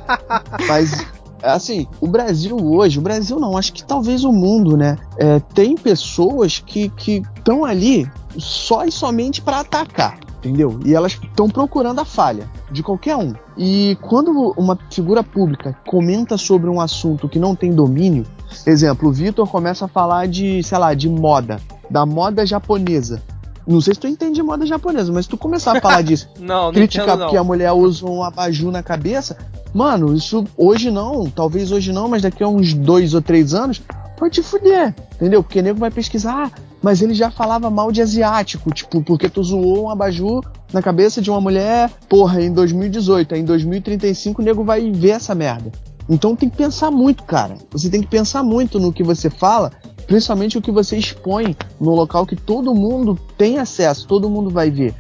Mas 0.67 1.05
assim, 1.43 1.85
o 2.01 2.07
Brasil 2.07 2.57
hoje, 2.57 2.97
o 2.97 3.01
Brasil 3.01 3.39
não, 3.39 3.55
acho 3.55 3.71
que 3.71 3.83
talvez 3.83 4.23
o 4.23 4.31
mundo, 4.31 4.75
né? 4.75 4.97
É, 5.19 5.39
tem 5.53 5.75
pessoas 5.75 6.57
que 6.57 6.91
estão 7.07 7.63
ali 7.63 8.09
só 8.35 8.83
e 8.83 8.91
somente 8.91 9.41
para 9.41 9.59
atacar 9.59 10.24
entendeu? 10.45 10.79
E 10.85 10.93
elas 10.93 11.13
estão 11.21 11.49
procurando 11.49 11.99
a 11.99 12.05
falha 12.05 12.49
de 12.71 12.83
qualquer 12.83 13.15
um. 13.15 13.33
E 13.57 13.97
quando 14.01 14.53
uma 14.55 14.77
figura 14.91 15.23
pública 15.23 15.75
comenta 15.87 16.37
sobre 16.37 16.69
um 16.69 16.79
assunto 16.79 17.27
que 17.27 17.39
não 17.39 17.55
tem 17.55 17.73
domínio, 17.73 18.25
exemplo, 18.65 19.09
o 19.09 19.11
Vitor 19.11 19.47
começa 19.47 19.85
a 19.85 19.87
falar 19.87 20.27
de, 20.27 20.61
sei 20.61 20.77
lá, 20.77 20.93
de 20.93 21.09
moda, 21.09 21.59
da 21.89 22.05
moda 22.05 22.45
japonesa. 22.45 23.21
Não 23.67 23.81
sei 23.81 23.95
se 23.95 23.99
tu 23.99 24.07
entende 24.07 24.43
moda 24.43 24.65
japonesa, 24.65 25.11
mas 25.11 25.25
se 25.25 25.29
tu 25.29 25.37
começar 25.37 25.75
a 25.77 25.81
falar 25.81 26.03
disso, 26.03 26.29
não, 26.39 26.71
criticar 26.71 27.07
entendo, 27.09 27.21
porque 27.21 27.37
a 27.37 27.43
mulher 27.43 27.71
usa 27.71 28.05
um 28.05 28.21
abajur 28.21 28.71
na 28.71 28.83
cabeça, 28.83 29.37
mano, 29.73 30.13
isso 30.13 30.45
hoje 30.55 30.91
não, 30.91 31.25
talvez 31.27 31.71
hoje 31.71 31.91
não, 31.91 32.07
mas 32.07 32.21
daqui 32.21 32.43
a 32.43 32.47
uns 32.47 32.75
dois 32.75 33.15
ou 33.15 33.21
três 33.23 33.55
anos, 33.55 33.81
pode 34.15 34.35
te 34.35 34.43
fuder, 34.43 34.93
entendeu? 35.15 35.41
Porque 35.41 35.63
nego 35.63 35.79
vai 35.79 35.89
pesquisar, 35.89 36.45
ah, 36.45 36.59
mas 36.85 37.01
ele 37.01 37.15
já 37.15 37.31
falava 37.31 37.67
mal 37.67 37.91
de 37.91 37.99
asiático, 37.99 38.71
tipo, 38.71 39.01
porque 39.01 39.27
tu 39.27 39.43
zoou 39.43 39.85
um 39.85 39.89
abajur 39.89 40.45
na 40.71 40.83
cabeça 40.83 41.19
de 41.19 41.31
uma 41.31 41.41
mulher, 41.41 41.89
porra, 42.07 42.43
em 42.43 42.53
2018, 42.53 43.33
aí 43.33 43.41
em 43.41 43.43
2035 43.43 44.39
o 44.39 44.45
nego 44.45 44.63
vai 44.63 44.91
ver 44.91 45.09
essa 45.09 45.33
merda. 45.33 45.71
Então 46.07 46.35
tem 46.35 46.47
que 46.47 46.55
pensar 46.55 46.91
muito, 46.91 47.23
cara. 47.23 47.57
Você 47.71 47.89
tem 47.89 48.01
que 48.01 48.07
pensar 48.07 48.43
muito 48.43 48.79
no 48.79 48.93
que 48.93 49.01
você 49.01 49.31
fala, 49.31 49.71
principalmente 50.05 50.59
o 50.59 50.61
que 50.61 50.69
você 50.69 50.95
expõe 50.95 51.57
no 51.81 51.95
local 51.95 52.23
que 52.23 52.35
todo 52.35 52.75
mundo 52.75 53.17
tem 53.35 53.57
acesso, 53.57 54.05
todo 54.05 54.29
mundo 54.29 54.51
vai 54.51 54.69
ver. 54.69 54.93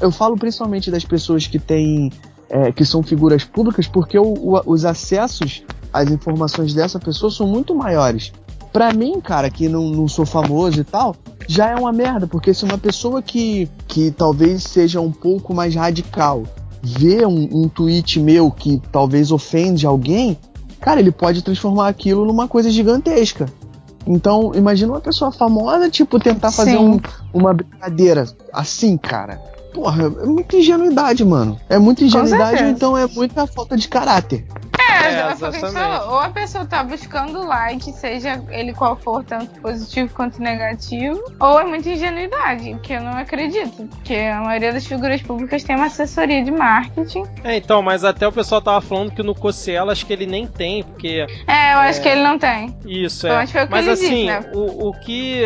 Eu 0.00 0.10
falo 0.10 0.34
principalmente 0.34 0.90
das 0.90 1.04
pessoas 1.04 1.46
que 1.46 1.58
têm, 1.58 2.10
é, 2.48 2.72
que 2.72 2.86
são 2.86 3.02
figuras 3.02 3.44
públicas, 3.44 3.86
porque 3.86 4.18
o, 4.18 4.32
o, 4.32 4.62
os 4.64 4.86
acessos 4.86 5.62
às 5.92 6.10
informações 6.10 6.72
dessa 6.72 6.98
pessoa 6.98 7.30
são 7.30 7.46
muito 7.46 7.74
maiores. 7.74 8.32
Pra 8.72 8.92
mim, 8.92 9.20
cara, 9.20 9.50
que 9.50 9.68
não, 9.68 9.88
não 9.88 10.08
sou 10.08 10.26
famoso 10.26 10.80
e 10.80 10.84
tal, 10.84 11.16
já 11.46 11.70
é 11.70 11.74
uma 11.74 11.92
merda, 11.92 12.26
porque 12.26 12.52
se 12.52 12.64
uma 12.64 12.78
pessoa 12.78 13.22
que, 13.22 13.68
que 13.86 14.10
talvez 14.10 14.62
seja 14.62 15.00
um 15.00 15.10
pouco 15.10 15.54
mais 15.54 15.74
radical 15.74 16.44
vê 16.82 17.26
um, 17.26 17.48
um 17.52 17.68
tweet 17.68 18.20
meu 18.20 18.50
que 18.50 18.80
talvez 18.92 19.32
ofende 19.32 19.86
alguém, 19.86 20.38
cara, 20.80 21.00
ele 21.00 21.10
pode 21.10 21.42
transformar 21.42 21.88
aquilo 21.88 22.24
numa 22.24 22.46
coisa 22.46 22.70
gigantesca. 22.70 23.46
Então, 24.06 24.52
imagina 24.54 24.92
uma 24.92 25.00
pessoa 25.00 25.30
famosa, 25.30 25.90
tipo, 25.90 26.18
tentar 26.18 26.50
fazer 26.50 26.78
um, 26.78 26.98
uma 27.32 27.52
brincadeira 27.52 28.26
assim, 28.52 28.96
cara. 28.96 29.36
Porra, 29.74 30.04
é 30.04 30.26
muita 30.26 30.56
ingenuidade, 30.56 31.24
mano. 31.24 31.60
É 31.68 31.78
muita 31.78 32.04
ingenuidade, 32.04 32.64
então 32.64 32.96
é 32.96 33.06
muita 33.06 33.46
falta 33.46 33.76
de 33.76 33.86
caráter. 33.86 34.46
É, 34.98 35.66
é 35.66 35.72
falou. 35.72 36.12
Ou 36.14 36.20
a 36.20 36.30
pessoa 36.30 36.64
tá 36.66 36.82
buscando 36.82 37.44
like, 37.46 37.92
seja 37.92 38.42
ele 38.50 38.72
qual 38.72 38.96
for, 38.96 39.24
tanto 39.24 39.60
positivo 39.60 40.12
quanto 40.14 40.40
negativo, 40.40 41.22
ou 41.40 41.60
é 41.60 41.64
muita 41.64 41.88
ingenuidade, 41.90 42.78
que 42.82 42.92
eu 42.92 43.00
não 43.00 43.12
acredito. 43.12 43.86
Porque 43.86 44.14
a 44.14 44.40
maioria 44.40 44.72
das 44.72 44.86
figuras 44.86 45.22
públicas 45.22 45.62
tem 45.62 45.76
uma 45.76 45.86
assessoria 45.86 46.42
de 46.42 46.50
marketing. 46.50 47.24
É, 47.44 47.56
então, 47.56 47.82
mas 47.82 48.04
até 48.04 48.26
o 48.26 48.32
pessoal 48.32 48.60
tava 48.60 48.80
falando 48.80 49.12
que 49.12 49.22
no 49.22 49.34
Cossielo 49.34 49.90
acho 49.90 50.04
que 50.04 50.12
ele 50.12 50.26
nem 50.26 50.46
tem, 50.46 50.82
porque. 50.82 51.26
É, 51.46 51.74
eu 51.74 51.78
acho 51.78 52.00
é... 52.00 52.02
que 52.02 52.08
ele 52.08 52.22
não 52.22 52.38
tem. 52.38 52.76
Isso, 52.86 53.26
é. 53.26 53.46
mas 53.70 53.88
assim, 53.88 54.08
disse, 54.08 54.24
né? 54.26 54.50
o, 54.54 54.88
o 54.88 54.92
que. 54.92 55.42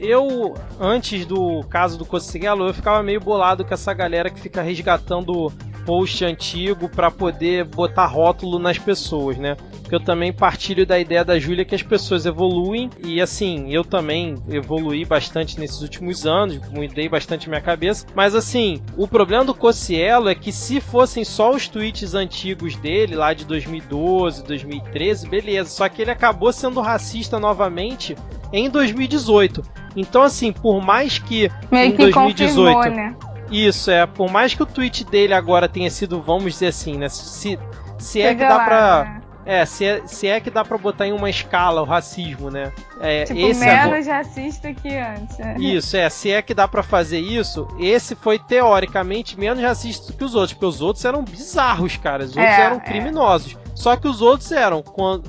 Eu, 0.00 0.54
antes 0.80 1.26
do 1.26 1.62
caso 1.68 1.98
do 1.98 2.04
Cossielo, 2.04 2.68
eu 2.68 2.74
ficava 2.74 3.02
meio 3.02 3.20
bolado 3.20 3.64
com 3.64 3.74
essa 3.74 3.92
galera 3.92 4.30
que 4.30 4.40
fica 4.40 4.62
resgatando 4.62 5.52
post 5.88 6.22
antigo 6.22 6.86
para 6.86 7.10
poder 7.10 7.64
botar 7.64 8.04
rótulo 8.04 8.58
nas 8.58 8.76
pessoas, 8.76 9.38
né? 9.38 9.56
Porque 9.80 9.94
eu 9.94 10.00
também 10.00 10.30
partilho 10.30 10.84
da 10.84 10.98
ideia 10.98 11.24
da 11.24 11.38
Júlia 11.38 11.64
que 11.64 11.74
as 11.74 11.82
pessoas 11.82 12.26
evoluem 12.26 12.90
e 13.02 13.22
assim, 13.22 13.72
eu 13.72 13.82
também 13.82 14.34
evoluí 14.50 15.06
bastante 15.06 15.58
nesses 15.58 15.80
últimos 15.80 16.26
anos, 16.26 16.60
mudei 16.68 17.08
bastante 17.08 17.48
minha 17.48 17.62
cabeça, 17.62 18.04
mas 18.14 18.34
assim, 18.34 18.82
o 18.98 19.08
problema 19.08 19.46
do 19.46 19.54
Cocielo 19.54 20.28
é 20.28 20.34
que 20.34 20.52
se 20.52 20.78
fossem 20.78 21.24
só 21.24 21.52
os 21.52 21.68
tweets 21.68 22.12
antigos 22.12 22.76
dele, 22.76 23.16
lá 23.16 23.32
de 23.32 23.46
2012, 23.46 24.44
2013, 24.44 25.26
beleza, 25.26 25.70
só 25.70 25.88
que 25.88 26.02
ele 26.02 26.10
acabou 26.10 26.52
sendo 26.52 26.82
racista 26.82 27.40
novamente 27.40 28.14
em 28.52 28.68
2018. 28.68 29.62
Então, 29.96 30.22
assim, 30.22 30.52
por 30.52 30.84
mais 30.84 31.18
que 31.18 31.50
Meio 31.70 31.86
em 31.86 31.92
que 31.92 32.10
2018 32.10 32.90
né? 32.90 33.16
Isso, 33.50 33.90
é. 33.90 34.06
Por 34.06 34.30
mais 34.30 34.54
que 34.54 34.62
o 34.62 34.66
tweet 34.66 35.04
dele 35.04 35.34
agora 35.34 35.68
tenha 35.68 35.90
sido, 35.90 36.20
vamos 36.20 36.52
dizer 36.54 36.68
assim, 36.68 36.96
né? 36.96 37.08
Se, 37.08 37.58
se 37.98 38.20
é 38.20 38.34
que 38.34 38.40
dá 38.40 38.60
pra. 38.60 39.20
Né? 39.48 39.60
É, 39.60 39.64
se 39.64 39.84
é, 39.84 40.06
se 40.06 40.26
é 40.26 40.38
que 40.40 40.50
dá 40.50 40.62
pra 40.62 40.76
botar 40.76 41.06
em 41.06 41.12
uma 41.12 41.30
escala 41.30 41.80
o 41.80 41.84
racismo, 41.84 42.50
né? 42.50 42.70
É, 43.00 43.24
tipo, 43.24 43.40
esse 43.40 43.60
menos 43.60 44.06
agora... 44.06 44.12
racista 44.18 44.74
que 44.74 44.94
antes. 44.94 45.40
É. 45.40 45.58
Isso, 45.58 45.96
é. 45.96 46.10
Se 46.10 46.30
é 46.30 46.42
que 46.42 46.52
dá 46.52 46.68
para 46.68 46.82
fazer 46.82 47.18
isso, 47.18 47.66
esse 47.80 48.14
foi 48.14 48.38
teoricamente 48.38 49.40
menos 49.40 49.62
racista 49.62 50.12
que 50.12 50.22
os 50.22 50.34
outros, 50.34 50.52
porque 50.52 50.66
os 50.66 50.82
outros 50.82 51.04
eram 51.04 51.24
bizarros, 51.24 51.96
cara. 51.96 52.24
Os 52.24 52.36
outros 52.36 52.44
é, 52.44 52.60
eram 52.60 52.76
é. 52.76 52.80
criminosos. 52.80 53.56
Só 53.74 53.96
que 53.96 54.08
os 54.08 54.20
outros 54.20 54.50
eram, 54.50 54.82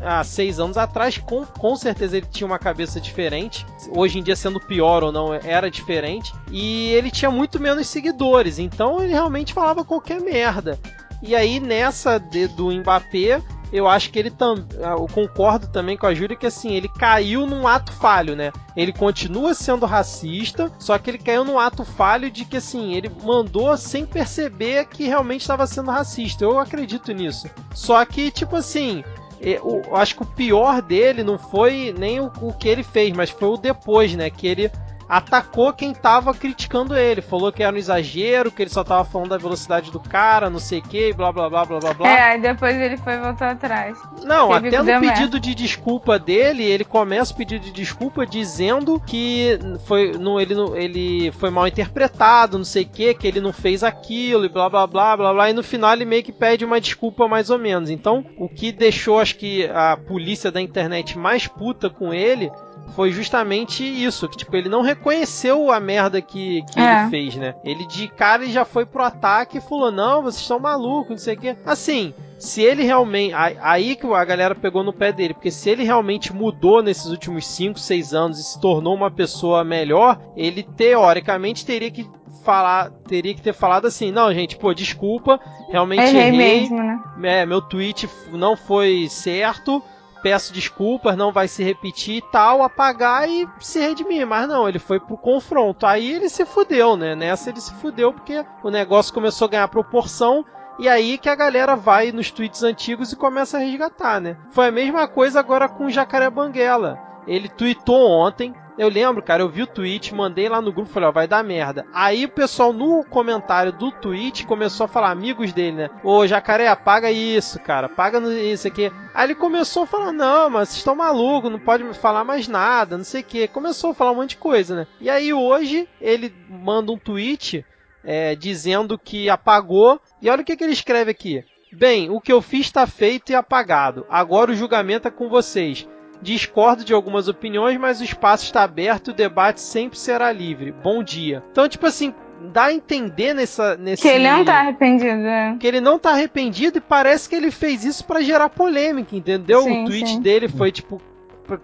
há 0.04 0.24
seis 0.24 0.60
anos 0.60 0.76
atrás, 0.76 1.20
com, 1.20 1.46
com 1.46 1.76
certeza 1.76 2.18
ele 2.18 2.26
tinha 2.26 2.48
uma 2.48 2.58
cabeça 2.58 3.00
diferente. 3.00 3.66
Hoje 3.96 4.18
em 4.18 4.24
dia, 4.24 4.36
sendo 4.36 4.60
pior 4.60 5.04
ou 5.04 5.12
não, 5.12 5.34
era 5.34 5.70
diferente. 5.70 6.34
E 6.52 6.90
ele 6.94 7.12
tinha 7.12 7.30
muito 7.30 7.62
menos 7.62 7.88
seguidores. 7.88 8.58
Então 8.58 9.02
ele 9.02 9.14
realmente 9.14 9.54
falava 9.54 9.86
qualquer 9.86 10.20
merda. 10.20 10.80
E 11.22 11.36
aí, 11.36 11.60
nessa 11.60 12.18
de, 12.18 12.48
do 12.48 12.72
Mbappé, 12.72 13.42
eu 13.72 13.88
acho 13.88 14.12
que 14.12 14.20
ele 14.20 14.32
também. 14.32 14.66
Eu 14.80 15.08
concordo 15.08 15.68
também 15.68 15.98
com 15.98 16.08
a 16.08 16.14
Júlia 16.14 16.36
que 16.36 16.48
assim, 16.48 16.74
ele 16.74 16.90
caiu 16.90 17.46
num 17.46 17.68
ato 17.68 17.92
falho, 17.94 18.36
né? 18.36 18.52
Ele 18.76 18.92
continua 18.92 19.54
sendo 19.54 19.86
racista, 19.86 20.72
só 20.80 20.98
que 20.98 21.10
ele 21.10 21.18
caiu 21.18 21.44
num 21.44 21.60
ato 21.60 21.84
falho 21.84 22.32
de 22.32 22.46
que 22.46 22.58
assim, 22.58 22.94
ele 22.94 23.12
mandou 23.24 23.76
sem 23.78 24.06
perceber 24.06 24.86
que 24.86 25.08
realmente 25.08 25.42
estava 25.42 25.68
sendo 25.68 25.92
racista. 25.92 26.44
Eu 26.44 26.60
acredito 26.60 27.12
nisso. 27.12 27.50
Só 27.74 28.04
que, 28.06 28.32
tipo 28.32 28.56
assim, 28.56 29.04
eu 29.40 29.96
acho 29.96 30.16
que 30.16 30.24
o 30.24 30.26
pior 30.26 30.82
dele 30.82 31.24
não 31.24 31.38
foi 31.38 31.94
nem 31.98 32.20
o, 32.20 32.32
o, 32.42 32.54
que 32.54 32.68
ele 32.68 32.84
fez, 32.84 33.14
mas 33.16 33.30
foi 33.30 33.50
o 33.50 33.58
depois, 33.58 34.14
né? 34.16 34.30
Que 34.30 34.48
ele 34.48 34.72
atacou 35.10 35.74
quem 35.74 35.92
tava 35.92 36.36
criticando 36.36 36.96
ele. 36.96 37.22
Falou 37.22 37.52
que 37.52 37.64
era 37.64 37.76
um 37.76 37.80
exagero, 37.80 38.52
que 38.52 38.62
ele 38.62 38.70
só 38.70 38.84
tava 38.84 39.04
falando 39.04 39.30
da 39.30 39.38
velocidade 39.38 39.90
do 39.92 40.00
cara, 40.00 40.50
não 40.50 40.60
sei 40.60 40.80
o 40.80 40.84
que, 40.84 41.12
blá 41.14 41.32
blá 41.32 41.50
blá 41.50 41.66
blá 41.66 41.80
blá 41.80 41.94
blá. 41.96 42.08
É, 42.08 42.38
depois 42.38 42.76
ele 42.76 42.96
foi 42.98 43.18
voltar 43.18 43.52
atrás. 43.52 43.98
Não, 44.24 44.54
até 44.54 44.82
no 44.84 45.02
pedido 45.02 45.40
de 45.40 45.56
desculpa 45.56 46.20
dele, 46.20 46.64
ele 46.64 46.86
começa 46.86 47.34
o 47.34 47.36
pedido 47.36 47.66
de 47.66 47.72
desculpa 47.72 48.26
dizendo 48.26 49.00
que 49.00 49.58
foi, 49.86 50.12
não, 50.12 50.40
ele, 50.40 50.54
ele 50.76 51.32
foi 51.32 51.50
mal 51.50 51.68
interpretado, 51.68 52.58
não 52.58 52.66
sei 52.66 52.84
o 52.84 52.90
que, 52.90 53.14
que 53.16 53.28
ele 53.28 53.42
não 53.42 53.52
fez 53.52 53.84
aquilo 53.84 54.46
e 54.46 54.50
blá 54.50 54.70
blá 54.70 54.86
blá 54.86 55.18
blá 55.18 55.34
blá. 55.34 55.50
E 55.50 55.54
no 55.54 55.64
final 55.64 55.94
ele 55.94 56.06
meio 56.06 56.24
que 56.24 56.32
pede 56.32 56.64
uma 56.64 56.80
desculpa 56.80 57.28
mais 57.28 57.50
ou 57.50 57.58
menos. 57.58 57.90
Então, 57.90 58.24
o 58.38 58.48
que 58.48 58.72
deixou, 58.72 59.20
acho 59.20 59.36
que, 59.38 59.66
a 59.74 59.98
polícia 59.98 60.52
da 60.52 60.62
internet 60.62 61.18
mais 61.18 61.48
puta 61.48 61.90
com 61.90 62.14
ele 62.14 62.52
foi 62.96 63.12
justamente 63.12 63.84
isso, 63.84 64.28
que 64.28 64.38
tipo, 64.38 64.56
ele 64.56 64.70
não 64.70 64.82
reconheceu 64.82 65.72
a 65.72 65.80
merda 65.80 66.22
que, 66.22 66.62
que 66.64 66.80
é. 66.80 67.02
ele 67.02 67.10
fez, 67.10 67.36
né? 67.36 67.56
Ele 67.64 67.86
de 67.88 68.08
cara 68.08 68.44
ele 68.44 68.52
já 68.52 68.66
foi 68.66 68.86
pro 68.86 69.04
ataque 69.04 69.58
e 69.58 69.62
falou: 69.62 69.92
"Não, 69.92 70.24
vocês 70.24 70.42
estão 70.42 70.60
malucos, 70.60 71.12
não 71.12 71.18
sei 71.18 71.36
o 71.36 71.40
quê". 71.40 71.58
Assim, 71.66 72.14
se 72.40 72.62
ele 72.62 72.84
realmente. 72.84 73.34
Aí 73.62 73.96
que 73.96 74.08
a 74.08 74.26
galera 74.26 74.56
pegou 74.56 74.84
no 74.84 74.94
pé 74.94 75.12
dele, 75.12 75.34
porque 75.34 75.52
se 75.52 75.70
ele 75.70 75.84
realmente 75.84 76.34
mudou 76.34 76.82
nesses 76.82 77.08
últimos 77.08 77.46
5, 77.46 77.78
6 77.78 78.14
anos 78.14 78.40
e 78.40 78.44
se 78.44 78.60
tornou 78.62 78.96
uma 78.96 79.12
pessoa 79.12 79.64
melhor, 79.64 80.20
ele 80.36 80.64
teoricamente 80.64 81.66
teria 81.66 81.92
que 81.92 82.10
falar, 82.44 82.90
teria 83.08 83.34
que 83.34 83.42
ter 83.42 83.54
falado 83.54 83.86
assim, 83.86 84.12
não, 84.12 84.34
gente, 84.34 84.58
pô, 84.58 84.74
desculpa, 84.74 85.40
realmente 85.70 86.02
errei, 86.02 86.22
errei 86.22 86.38
mesmo, 86.38 86.78
né? 86.78 87.00
É, 87.24 87.46
meu 87.46 87.62
tweet 87.62 88.10
não 88.32 88.56
foi 88.56 89.08
certo, 89.10 89.84
peço 90.22 90.54
desculpas, 90.54 91.18
não 91.18 91.32
vai 91.32 91.48
se 91.48 91.64
repetir 91.64 92.18
e 92.18 92.22
tal, 92.22 92.62
apagar 92.62 93.30
e 93.30 93.48
se 93.60 93.80
redimir. 93.80 94.26
Mas 94.26 94.48
não, 94.48 94.68
ele 94.68 94.80
foi 94.80 95.00
pro 95.00 95.18
confronto. 95.18 95.86
Aí 95.86 96.12
ele 96.12 96.30
se 96.30 96.46
fudeu, 96.46 96.96
né? 96.96 97.16
Nessa 97.16 97.50
ele 97.50 97.62
se 97.62 97.74
fudeu 97.76 98.14
porque 98.14 98.46
o 98.64 98.70
negócio 98.70 99.14
começou 99.14 99.48
a 99.48 99.52
ganhar 99.52 99.68
proporção. 99.68 100.46
E 100.78 100.88
aí 100.88 101.18
que 101.18 101.28
a 101.28 101.36
galera 101.36 101.76
vai 101.76 102.12
nos 102.12 102.32
tweets 102.32 102.64
antigos 102.64 103.12
e 103.12 103.18
começa 103.18 103.58
a 103.58 103.60
resgatar, 103.60 104.22
né? 104.22 104.38
Foi 104.52 104.68
a 104.68 104.72
mesma 104.72 105.08
coisa 105.08 105.40
agora 105.40 105.68
com 105.68 105.86
o 105.86 105.90
Jacaré 105.90 106.30
Banguela. 106.30 106.98
Ele 107.28 107.50
tweetou 107.50 108.10
ontem, 108.10 108.56
eu 108.80 108.88
lembro, 108.88 109.22
cara, 109.22 109.44
eu 109.44 109.50
vi 109.50 109.62
o 109.62 109.68
tweet, 109.68 110.16
mandei 110.16 110.48
lá 110.48 110.62
no 110.62 110.72
grupo, 110.72 110.90
falei, 110.90 111.10
ó, 111.10 111.12
vai 111.12 111.28
dar 111.28 111.44
merda. 111.44 111.86
Aí 111.94 112.24
o 112.24 112.30
pessoal 112.30 112.72
no 112.72 113.04
comentário 113.04 113.74
do 113.74 113.92
tweet 113.92 114.48
começou 114.48 114.86
a 114.86 114.88
falar, 114.88 115.12
amigos 115.12 115.52
dele, 115.52 115.76
né? 115.76 115.90
Ô, 116.02 116.26
jacaré, 116.26 116.70
apaga 116.70 117.12
isso, 117.12 117.60
cara, 117.60 117.88
apaga 117.88 118.20
isso 118.42 118.66
aqui. 118.66 118.90
Aí 119.14 119.28
ele 119.28 119.36
começou 119.36 119.84
a 119.84 119.86
falar, 119.86 120.14
não, 120.14 120.50
mas 120.50 120.70
vocês 120.70 120.78
estão 120.78 120.96
malucos, 120.96 121.52
não 121.52 121.60
pode 121.60 121.84
falar 121.96 122.24
mais 122.24 122.48
nada, 122.48 122.96
não 122.96 123.04
sei 123.04 123.20
o 123.20 123.26
que. 123.26 123.50
Começou 123.50 123.92
a 123.92 123.94
falar 123.94 124.14
um 124.14 124.16
monte 124.16 124.30
de 124.30 124.38
coisa, 124.38 124.74
né? 124.74 124.88
E 125.02 125.10
aí 125.10 125.34
hoje 125.34 125.86
ele 126.00 126.34
manda 126.50 126.90
um 126.90 126.98
tweet 126.98 127.66
é, 128.02 128.34
dizendo 128.34 128.98
que 128.98 129.30
apagou. 129.30 130.00
E 130.22 130.30
olha 130.30 130.42
o 130.42 130.46
que, 130.46 130.56
que 130.56 130.64
ele 130.64 130.72
escreve 130.72 131.12
aqui. 131.12 131.44
Bem, 131.74 132.10
o 132.10 132.22
que 132.22 132.32
eu 132.32 132.42
fiz 132.42 132.62
está 132.62 132.88
feito 132.88 133.32
e 133.32 133.36
apagado. 133.36 134.06
Agora 134.10 134.52
o 134.52 134.56
julgamento 134.56 135.08
é 135.08 135.12
com 135.12 135.28
vocês. 135.28 135.86
Discordo 136.22 136.84
de 136.84 136.94
algumas 136.94 137.28
opiniões, 137.28 137.78
mas 137.78 138.02
o 138.02 138.04
espaço 138.04 138.46
está 138.46 138.64
aberto 138.64 139.08
e 139.08 139.12
o 139.12 139.16
debate 139.16 139.62
sempre 139.62 139.98
será 139.98 140.32
livre. 140.32 140.72
Bom 140.72 141.02
dia. 141.02 141.44
Então, 141.52 141.68
tipo 141.68 141.86
assim, 141.86 142.14
dá 142.52 142.66
a 142.66 142.74
entender 142.74 143.34
nessa, 143.34 143.78
nesse. 143.78 144.02
Que 144.02 144.10
ele 144.10 144.30
não 144.30 144.44
tá 144.44 144.60
arrependido, 144.60 145.28
é. 145.28 145.56
Que 145.60 145.68
ele 145.68 145.82
não 145.82 146.00
tá 146.00 146.12
arrependido 146.12 146.78
e 146.78 146.82
parece 146.82 147.30
que 147.30 147.36
ele 147.36 147.52
fez 147.52 147.86
isso 147.86 148.06
para 148.06 148.22
gerar 148.22 148.50
polêmica, 148.50 149.16
entendeu? 149.16 149.62
Sim, 149.62 149.84
o 149.84 149.88
tweet 149.88 150.10
sim. 150.10 150.22
dele 150.22 150.48
foi 150.48 150.72
tipo 150.72 151.02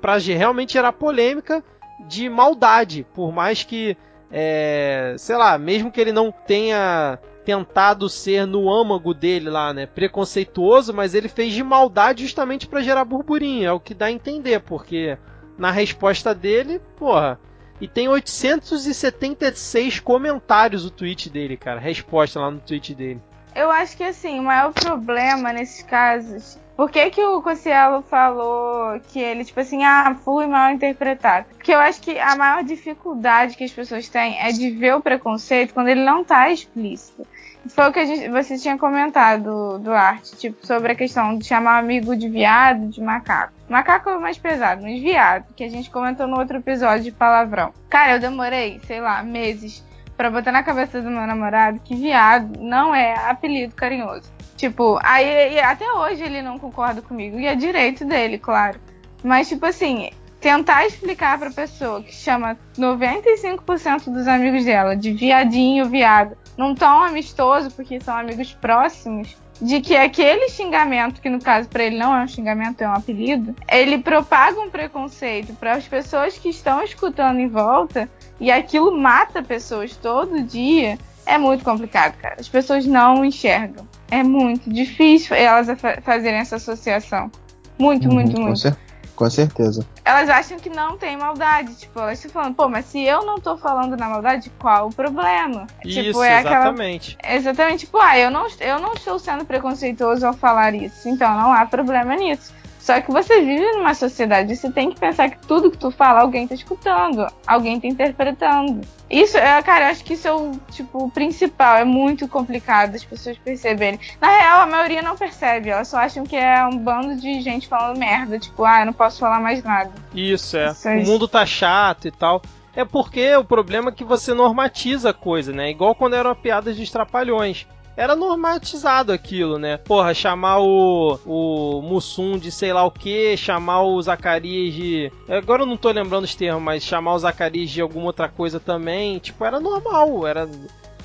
pra 0.02 0.18
realmente 0.18 0.74
gerar 0.74 0.94
polêmica 0.94 1.64
de 2.08 2.28
maldade, 2.28 3.06
por 3.14 3.32
mais 3.32 3.64
que, 3.64 3.96
é, 4.32 5.16
sei 5.18 5.36
lá, 5.36 5.58
mesmo 5.58 5.92
que 5.92 6.02
ele 6.02 6.12
não 6.12 6.32
tenha 6.32 7.20
tentado 7.46 8.10
ser 8.10 8.48
no 8.48 8.74
âmago 8.74 9.14
dele 9.14 9.50
lá, 9.50 9.72
né, 9.74 9.86
preconceituoso, 9.86 10.94
mas 10.94 11.14
ele 11.14 11.30
fez 11.30 11.54
de 11.54 11.64
maldade 11.64 12.24
justamente 12.24 12.68
pra 12.68 12.82
gerar 12.82 13.06
burburinho, 13.06 13.68
é 13.68 13.72
o 13.72 13.80
que 13.80 13.94
dá 13.94 14.08
a 14.08 14.12
entender, 14.12 14.60
porque 14.62 15.18
na 15.58 15.70
resposta 15.70 16.34
dele, 16.34 16.82
porra, 16.98 17.40
e 17.80 17.88
tem 17.88 18.08
876 18.08 20.00
comentários 20.00 20.86
o 20.86 20.90
tweet 20.90 21.30
dele, 21.30 21.56
cara, 21.56 21.80
resposta 21.80 22.40
lá 22.40 22.50
no 22.50 22.60
tweet 22.60 22.96
dele. 22.96 23.22
Eu 23.54 23.72
acho 23.72 23.96
que 23.96 24.04
assim, 24.04 24.40
o 24.40 24.44
maior 24.44 24.74
problema 24.74 25.54
nesses 25.54 25.84
casos. 25.84 26.60
Por 26.76 26.92
que, 26.92 27.10
que 27.10 27.24
o 27.24 27.42
Cossielo 27.42 28.02
falou 28.02 29.00
que 29.08 29.20
ele, 29.20 29.46
tipo 29.46 29.60
assim, 29.62 29.84
ah, 29.86 30.16
fui 30.26 30.46
mal 30.46 30.72
interpretado? 30.72 31.46
Porque 31.56 31.74
eu 31.74 31.80
acho 31.80 32.02
que 32.02 32.20
a 32.20 32.36
maior 32.36 32.64
dificuldade 32.64 33.56
que 33.56 33.64
as 33.64 33.72
pessoas 33.72 34.10
têm 34.10 34.38
é 34.40 34.52
de 34.52 34.72
ver 34.72 34.94
o 34.96 35.02
preconceito 35.02 35.74
quando 35.74 35.88
ele 35.88 36.04
não 36.04 36.24
tá 36.24 36.50
explícito. 36.50 37.26
Foi 37.68 37.90
o 37.90 37.94
que 37.94 38.06
gente, 38.06 38.30
você 38.30 38.58
tinha 38.58 38.78
comentado, 38.78 39.80
Duarte, 39.80 40.36
tipo, 40.36 40.68
sobre 40.68 40.92
a 40.92 40.96
questão 40.96 41.38
de 41.38 41.46
chamar 41.46 41.80
amigo 41.80 42.16
de 42.16 42.30
viado, 42.30 42.90
de 42.90 43.02
macaco. 43.02 43.54
Macaco 43.68 44.10
é 44.10 44.20
mais 44.20 44.38
pesado, 44.38 44.84
mas 44.84 45.02
viado, 45.02 45.52
que 45.56 45.64
a 45.64 45.70
gente 45.70 45.90
comentou 45.90 46.28
no 46.28 46.38
outro 46.38 46.58
episódio 46.58 47.06
de 47.06 47.12
palavrão. 47.12 47.74
Cara, 47.90 48.14
eu 48.14 48.20
demorei, 48.20 48.80
sei 48.86 49.00
lá, 49.00 49.24
meses 49.24 49.84
pra 50.16 50.30
botar 50.30 50.52
na 50.52 50.64
cabeça 50.64 51.02
do 51.02 51.10
meu 51.10 51.26
namorado 51.28 51.80
que 51.84 51.96
viado 51.96 52.60
não 52.60 52.94
é 52.94 53.14
apelido 53.30 53.76
carinhoso. 53.76 54.32
Tipo, 54.56 55.00
aí 55.04 55.60
até 55.60 55.92
hoje 55.92 56.24
ele 56.24 56.42
não 56.42 56.58
concorda 56.58 57.02
comigo. 57.02 57.40
E 57.40 57.46
é 57.46 57.56
direito 57.56 58.06
dele, 58.06 58.38
claro. 58.38 58.80
Mas, 59.24 59.50
tipo 59.50 59.66
assim, 59.66 60.10
tentar 60.40 60.86
explicar 60.86 61.40
pra 61.40 61.50
pessoa 61.50 62.02
que 62.02 62.14
chama 62.14 62.58
95% 62.78 64.14
dos 64.14 64.28
amigos 64.28 64.64
dela 64.64 64.96
de 64.96 65.12
viadinho, 65.12 65.90
viado, 65.90 66.38
num 66.58 66.76
tom 66.76 67.02
amistoso, 67.02 67.72
porque 67.72 68.00
são 68.00 68.16
amigos 68.16 68.54
próximos, 68.54 69.36
de 69.62 69.82
que 69.82 69.96
aquele 69.96 70.50
xingamento, 70.50 71.22
que 71.22 71.30
no 71.30 71.40
caso 71.40 71.68
pra 71.68 71.84
ele 71.84 71.98
não 71.98 72.16
é 72.16 72.24
um 72.24 72.28
xingamento, 72.28 72.82
é 72.82 72.88
um 72.88 72.94
apelido, 72.94 73.56
ele 73.72 73.98
propaga 73.98 74.60
um 74.60 74.70
preconceito 74.70 75.54
para 75.54 75.74
as 75.74 75.88
pessoas 75.88 76.38
que 76.38 76.50
estão 76.50 76.84
escutando 76.84 77.40
em 77.40 77.48
volta 77.48 78.10
e 78.40 78.52
aquilo 78.52 78.98
mata 78.98 79.42
pessoas 79.44 79.96
todo 79.96 80.44
dia, 80.44 80.98
é 81.26 81.38
muito 81.38 81.64
complicado, 81.64 82.16
cara. 82.18 82.36
As 82.40 82.48
pessoas 82.50 82.86
não 82.86 83.24
enxergam. 83.26 83.88
É 84.12 84.22
muito 84.24 84.70
difícil 84.70 85.36
elas 85.36 85.68
fa- 85.80 86.00
fazerem 86.02 86.40
essa 86.40 86.58
associação. 86.58 87.32
Muito, 87.78 88.08
muito, 88.10 88.30
Uhum, 88.38 88.42
com, 88.44 88.46
muito. 88.50 88.60
cer- 88.60 88.78
com 89.16 89.30
certeza. 89.30 89.86
Elas 90.04 90.30
acham 90.30 90.60
que 90.60 90.70
não 90.70 90.98
tem 90.98 91.18
maldade. 91.18 91.74
Tipo, 91.76 92.00
elas 92.00 92.20
estão 92.20 92.32
falando, 92.32 92.56
pô, 92.56 92.70
mas 92.70 92.86
se 92.86 93.02
eu 93.04 93.26
não 93.26 93.40
tô 93.40 93.58
falando 93.58 93.98
na 93.98 94.08
maldade, 94.08 94.52
qual 94.60 94.88
o 94.90 94.94
problema? 94.94 95.66
Isso, 95.84 96.04
tipo, 96.04 96.24
é 96.24 96.38
aquela 96.38 96.58
exatamente. 96.70 97.18
Exatamente, 97.28 97.80
tipo, 97.86 97.98
ah, 97.98 98.18
eu 98.20 98.30
não, 98.30 98.46
eu 98.60 98.80
não 98.80 98.94
estou 98.94 99.18
sendo 99.18 99.44
preconceituoso 99.46 100.28
ao 100.28 100.34
falar 100.34 100.76
isso, 100.76 101.10
então 101.10 101.34
não 101.36 101.52
há 101.52 101.66
problema 101.66 102.16
nisso. 102.16 102.54
Só 102.86 103.02
que 103.02 103.12
você 103.12 103.42
vive 103.42 103.66
numa 103.72 103.96
sociedade, 103.96 104.56
você 104.56 104.72
tem 104.72 104.92
que 104.92 105.00
pensar 105.00 105.28
que 105.28 105.40
tudo 105.48 105.72
que 105.72 105.78
tu 105.78 105.90
fala, 105.90 106.22
alguém 106.22 106.48
tá 106.48 106.54
escutando, 106.54 107.26
alguém 107.48 107.82
tá 107.82 107.88
interpretando. 107.88 108.82
Isso, 109.10 109.40
é, 109.40 109.60
cara, 109.64 109.86
eu 109.86 109.90
acho 109.90 110.04
que 110.04 110.14
isso 110.14 110.28
é 110.28 110.32
o, 110.32 110.52
tipo, 110.70 111.06
o 111.06 111.10
principal, 111.10 111.78
é 111.78 111.84
muito 111.84 112.28
complicado 112.28 112.94
as 112.94 113.04
pessoas 113.04 113.40
perceberem. 113.40 114.00
Na 114.22 114.30
real, 114.30 114.62
a 114.62 114.68
maioria 114.68 115.02
não 115.02 115.18
percebe, 115.18 115.72
elas 115.72 115.88
só 115.88 115.98
acham 115.98 116.28
que 116.28 116.36
é 116.36 116.64
um 116.64 116.78
bando 116.78 117.16
de 117.16 117.42
gente 117.42 117.68
falando 117.68 117.98
merda, 117.98 118.38
tipo, 118.38 118.64
ah, 118.64 118.82
eu 118.82 118.86
não 118.86 118.94
posso 118.94 119.20
falar 119.20 119.40
mais 119.40 119.64
nada. 119.64 119.92
Isso, 120.14 120.56
é. 120.56 120.70
Isso 120.70 120.88
é 120.88 120.96
o 120.96 121.00
isso. 121.00 121.12
mundo 121.12 121.28
tá 121.28 121.44
chato 121.44 122.08
e 122.08 122.12
tal. 122.12 122.40
É 122.76 122.86
porque 122.86 123.36
o 123.36 123.44
problema 123.44 123.90
é 123.90 123.94
que 123.94 124.04
você 124.04 124.32
normatiza 124.32 125.10
a 125.10 125.14
coisa, 125.14 125.52
né? 125.52 125.72
Igual 125.72 125.96
quando 125.96 126.16
eram 126.16 126.36
piadas 126.36 126.76
de 126.78 126.92
trapalhões. 126.92 127.66
Era 127.98 128.16
normatizado 128.16 129.14
aquilo, 129.14 129.58
né? 129.58 129.78
Porra, 129.78 130.14
chamar 130.14 130.60
o, 130.60 131.18
o 131.26 131.82
Mussum 131.82 132.38
de 132.38 132.52
sei 132.52 132.74
lá 132.74 132.84
o 132.84 132.92
que, 132.92 133.38
chamar 133.38 133.84
o 133.84 134.02
Zacarias 134.02 134.74
de. 134.74 135.12
Agora 135.30 135.62
eu 135.64 135.66
não 135.66 135.78
tô 135.78 135.90
lembrando 135.92 136.26
os 136.26 136.36
termos, 136.36 136.62
mas 136.62 136.84
chamar 136.84 137.14
o 137.14 137.20
Zacarias 137.20 137.70
de 137.70 137.80
alguma 137.82 138.08
outra 138.08 138.28
coisa 138.28 138.60
também. 138.60 139.18
Tipo, 139.20 139.46
era 139.46 139.60
normal, 139.60 140.28
era. 140.28 140.50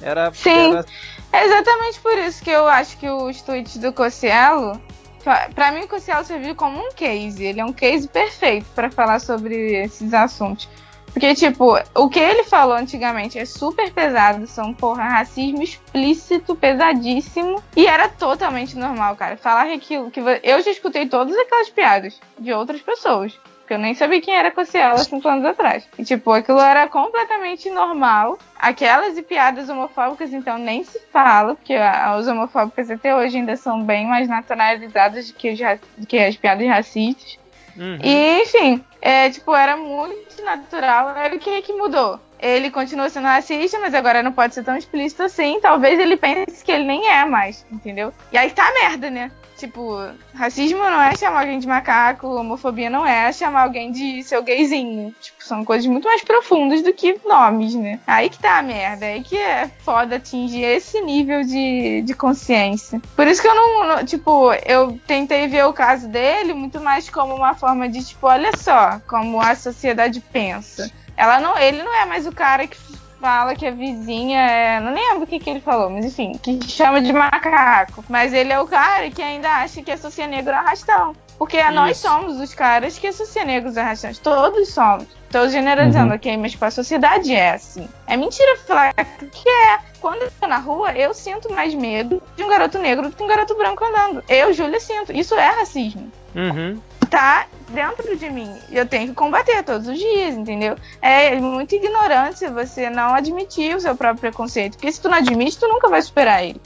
Era. 0.02 0.32
Sim. 0.32 0.70
era- 0.72 0.84
É 1.32 1.44
exatamente 1.44 2.00
por 2.00 2.18
isso 2.18 2.42
que 2.42 2.50
eu 2.50 2.66
acho 2.66 2.96
que 2.98 3.08
os 3.08 3.40
tweets 3.42 3.76
do 3.76 3.92
Cossielo, 3.92 4.80
fa- 5.20 5.48
pra 5.54 5.70
mim 5.70 5.82
o 5.82 5.88
Cossielo 5.88 6.24
serviu 6.24 6.56
como 6.56 6.76
um 6.78 6.90
case. 6.92 7.44
Ele 7.44 7.60
é 7.60 7.64
um 7.64 7.72
case 7.72 8.08
perfeito 8.08 8.66
pra 8.74 8.90
falar 8.90 9.20
sobre 9.20 9.54
esses 9.84 10.12
assuntos. 10.12 10.68
Porque, 11.12 11.34
tipo, 11.34 11.76
o 11.94 12.08
que 12.08 12.18
ele 12.20 12.44
falou 12.44 12.74
antigamente 12.76 13.38
é 13.38 13.44
super 13.44 13.90
pesado, 13.92 14.46
são, 14.46 14.72
porra, 14.72 15.02
racismo 15.04 15.62
explícito, 15.62 16.54
pesadíssimo. 16.54 17.62
E 17.76 17.86
era 17.86 18.08
totalmente 18.08 18.76
normal, 18.76 19.16
cara. 19.16 19.36
Falar 19.36 19.72
aquilo 19.72 20.10
que. 20.10 20.20
Eu 20.42 20.62
já 20.62 20.70
escutei 20.70 21.06
todas 21.08 21.36
aquelas 21.36 21.68
piadas 21.70 22.18
de 22.38 22.52
outras 22.52 22.80
pessoas. 22.80 23.38
Porque 23.60 23.74
eu 23.74 23.78
nem 23.78 23.94
sabia 23.94 24.20
quem 24.20 24.34
era 24.34 24.50
Cossielo 24.50 24.94
há 24.94 24.98
cinco 24.98 25.28
anos 25.28 25.44
atrás. 25.44 25.88
E, 25.96 26.02
tipo, 26.04 26.32
aquilo 26.32 26.60
era 26.60 26.88
completamente 26.88 27.70
normal. 27.70 28.36
Aquelas 28.58 29.16
e 29.16 29.22
piadas 29.22 29.68
homofóbicas, 29.68 30.32
então, 30.32 30.58
nem 30.58 30.82
se 30.82 31.00
fala, 31.12 31.54
porque 31.54 31.74
as 31.74 32.26
homofóbicas 32.26 32.90
até 32.90 33.14
hoje 33.14 33.36
ainda 33.36 33.56
são 33.56 33.82
bem 33.84 34.06
mais 34.08 34.28
naturalizadas 34.28 35.28
do 35.30 35.34
que, 35.34 35.52
ra- 35.62 35.78
do 35.96 36.04
que 36.06 36.18
as 36.18 36.36
piadas 36.36 36.66
racistas. 36.66 37.38
Uhum. 37.76 37.98
E, 38.02 38.42
enfim, 38.42 38.84
é, 39.00 39.30
tipo, 39.30 39.54
era 39.54 39.76
muito 39.76 40.42
natural. 40.44 41.08
Aí 41.14 41.36
o 41.36 41.38
que 41.38 41.62
que 41.62 41.72
mudou? 41.72 42.20
Ele 42.38 42.70
continua 42.70 43.10
sendo 43.10 43.26
racista, 43.26 43.78
mas 43.78 43.94
agora 43.94 44.22
não 44.22 44.32
pode 44.32 44.54
ser 44.54 44.64
tão 44.64 44.76
explícito 44.76 45.22
assim. 45.22 45.60
Talvez 45.60 45.98
ele 45.98 46.16
pense 46.16 46.64
que 46.64 46.72
ele 46.72 46.84
nem 46.84 47.06
é 47.08 47.24
mais, 47.24 47.66
entendeu? 47.70 48.12
E 48.32 48.38
aí 48.38 48.50
tá 48.50 48.72
merda, 48.72 49.10
né? 49.10 49.30
Tipo, 49.60 49.94
racismo 50.34 50.78
não 50.78 51.02
é 51.02 51.14
chamar 51.14 51.40
alguém 51.40 51.58
de 51.58 51.66
macaco, 51.68 52.26
homofobia 52.28 52.88
não 52.88 53.06
é 53.06 53.30
chamar 53.30 53.64
alguém 53.64 53.92
de 53.92 54.22
seu 54.22 54.42
gayzinho. 54.42 55.14
Tipo, 55.20 55.44
são 55.44 55.62
coisas 55.66 55.86
muito 55.86 56.08
mais 56.08 56.24
profundas 56.24 56.80
do 56.82 56.94
que 56.94 57.20
nomes, 57.26 57.74
né? 57.74 58.00
Aí 58.06 58.30
que 58.30 58.38
tá 58.38 58.56
a 58.58 58.62
merda, 58.62 59.04
aí 59.04 59.22
que 59.22 59.36
é 59.36 59.68
foda 59.84 60.16
atingir 60.16 60.62
esse 60.64 60.98
nível 61.02 61.42
de, 61.44 62.00
de 62.00 62.14
consciência. 62.14 63.02
Por 63.14 63.26
isso 63.26 63.42
que 63.42 63.48
eu 63.48 63.54
não, 63.54 63.86
não- 63.86 64.04
tipo, 64.04 64.50
eu 64.64 64.98
tentei 65.06 65.46
ver 65.46 65.66
o 65.66 65.74
caso 65.74 66.08
dele 66.08 66.54
muito 66.54 66.80
mais 66.80 67.10
como 67.10 67.34
uma 67.34 67.52
forma 67.54 67.86
de, 67.86 68.02
tipo, 68.02 68.26
olha 68.26 68.56
só 68.56 68.98
como 69.06 69.40
a 69.42 69.54
sociedade 69.54 70.20
pensa. 70.32 70.90
Ela 71.16 71.38
não, 71.38 71.58
ele 71.58 71.82
não 71.82 71.94
é 71.94 72.06
mais 72.06 72.26
o 72.26 72.32
cara 72.32 72.66
que 72.66 72.78
fala 73.20 73.54
que 73.54 73.66
a 73.66 73.70
vizinha 73.70 74.40
é. 74.40 74.80
Não 74.80 74.94
lembro 74.94 75.24
o 75.24 75.26
que, 75.26 75.38
que 75.38 75.50
ele 75.50 75.60
falou, 75.60 75.90
mas 75.90 76.04
enfim, 76.04 76.32
que 76.42 76.58
chama 76.68 77.00
de 77.00 77.12
macaco. 77.12 78.04
Mas 78.08 78.32
ele 78.32 78.52
é 78.52 78.58
o 78.60 78.66
cara 78.66 79.10
que 79.10 79.22
ainda 79.22 79.48
acha 79.48 79.82
que 79.82 79.90
associa 79.92 80.26
negro 80.26 80.52
a 80.54 80.58
arrastão. 80.58 81.14
Porque 81.38 81.62
nós 81.70 81.96
Isso. 81.96 82.06
somos 82.06 82.38
os 82.38 82.52
caras 82.52 82.98
que 82.98 83.06
associam 83.06 83.46
negros 83.46 83.78
a 83.78 83.82
arrastões. 83.82 84.18
Todos 84.18 84.68
somos. 84.68 85.06
Tô 85.30 85.48
generalizando 85.48 86.10
Uhum. 86.10 86.16
ok, 86.16 86.36
mas 86.36 86.52
tipo, 86.52 86.64
a 86.64 86.70
sociedade 86.70 87.32
é 87.34 87.52
assim. 87.52 87.88
É 88.06 88.16
mentira 88.16 88.56
falar 88.66 88.92
que 88.94 89.48
é. 89.48 89.78
Quando 90.00 90.22
eu 90.22 90.30
tô 90.40 90.46
na 90.46 90.58
rua, 90.58 90.92
eu 90.92 91.12
sinto 91.14 91.50
mais 91.52 91.74
medo 91.74 92.22
de 92.36 92.42
um 92.42 92.48
garoto 92.48 92.78
negro 92.78 93.08
do 93.08 93.16
que 93.16 93.22
um 93.22 93.26
garoto 93.26 93.54
branco 93.56 93.84
andando. 93.84 94.24
Eu, 94.28 94.52
Júlia, 94.52 94.80
sinto. 94.80 95.12
Isso 95.12 95.34
é 95.34 95.46
racismo 95.50 96.10
Uhum. 96.34 96.80
tá 97.10 97.46
dentro 97.70 98.16
de 98.16 98.30
mim. 98.30 98.50
E 98.70 98.76
eu 98.76 98.86
tenho 98.86 99.08
que 99.08 99.14
combater 99.14 99.62
todos 99.62 99.86
os 99.88 99.98
dias, 99.98 100.36
entendeu? 100.36 100.76
É 101.00 101.34
muito 101.40 101.74
ignorância 101.74 102.50
você 102.50 102.90
não 102.90 103.14
admitir 103.14 103.74
o 103.76 103.80
seu 103.80 103.94
próprio 103.96 104.20
preconceito. 104.20 104.72
Porque 104.74 104.92
se 104.92 105.00
tu 105.00 105.08
não 105.08 105.18
admite, 105.18 105.58
tu 105.58 105.68
nunca 105.68 105.88
vai 105.88 106.02
superar 106.02 106.44
ele. 106.44 106.60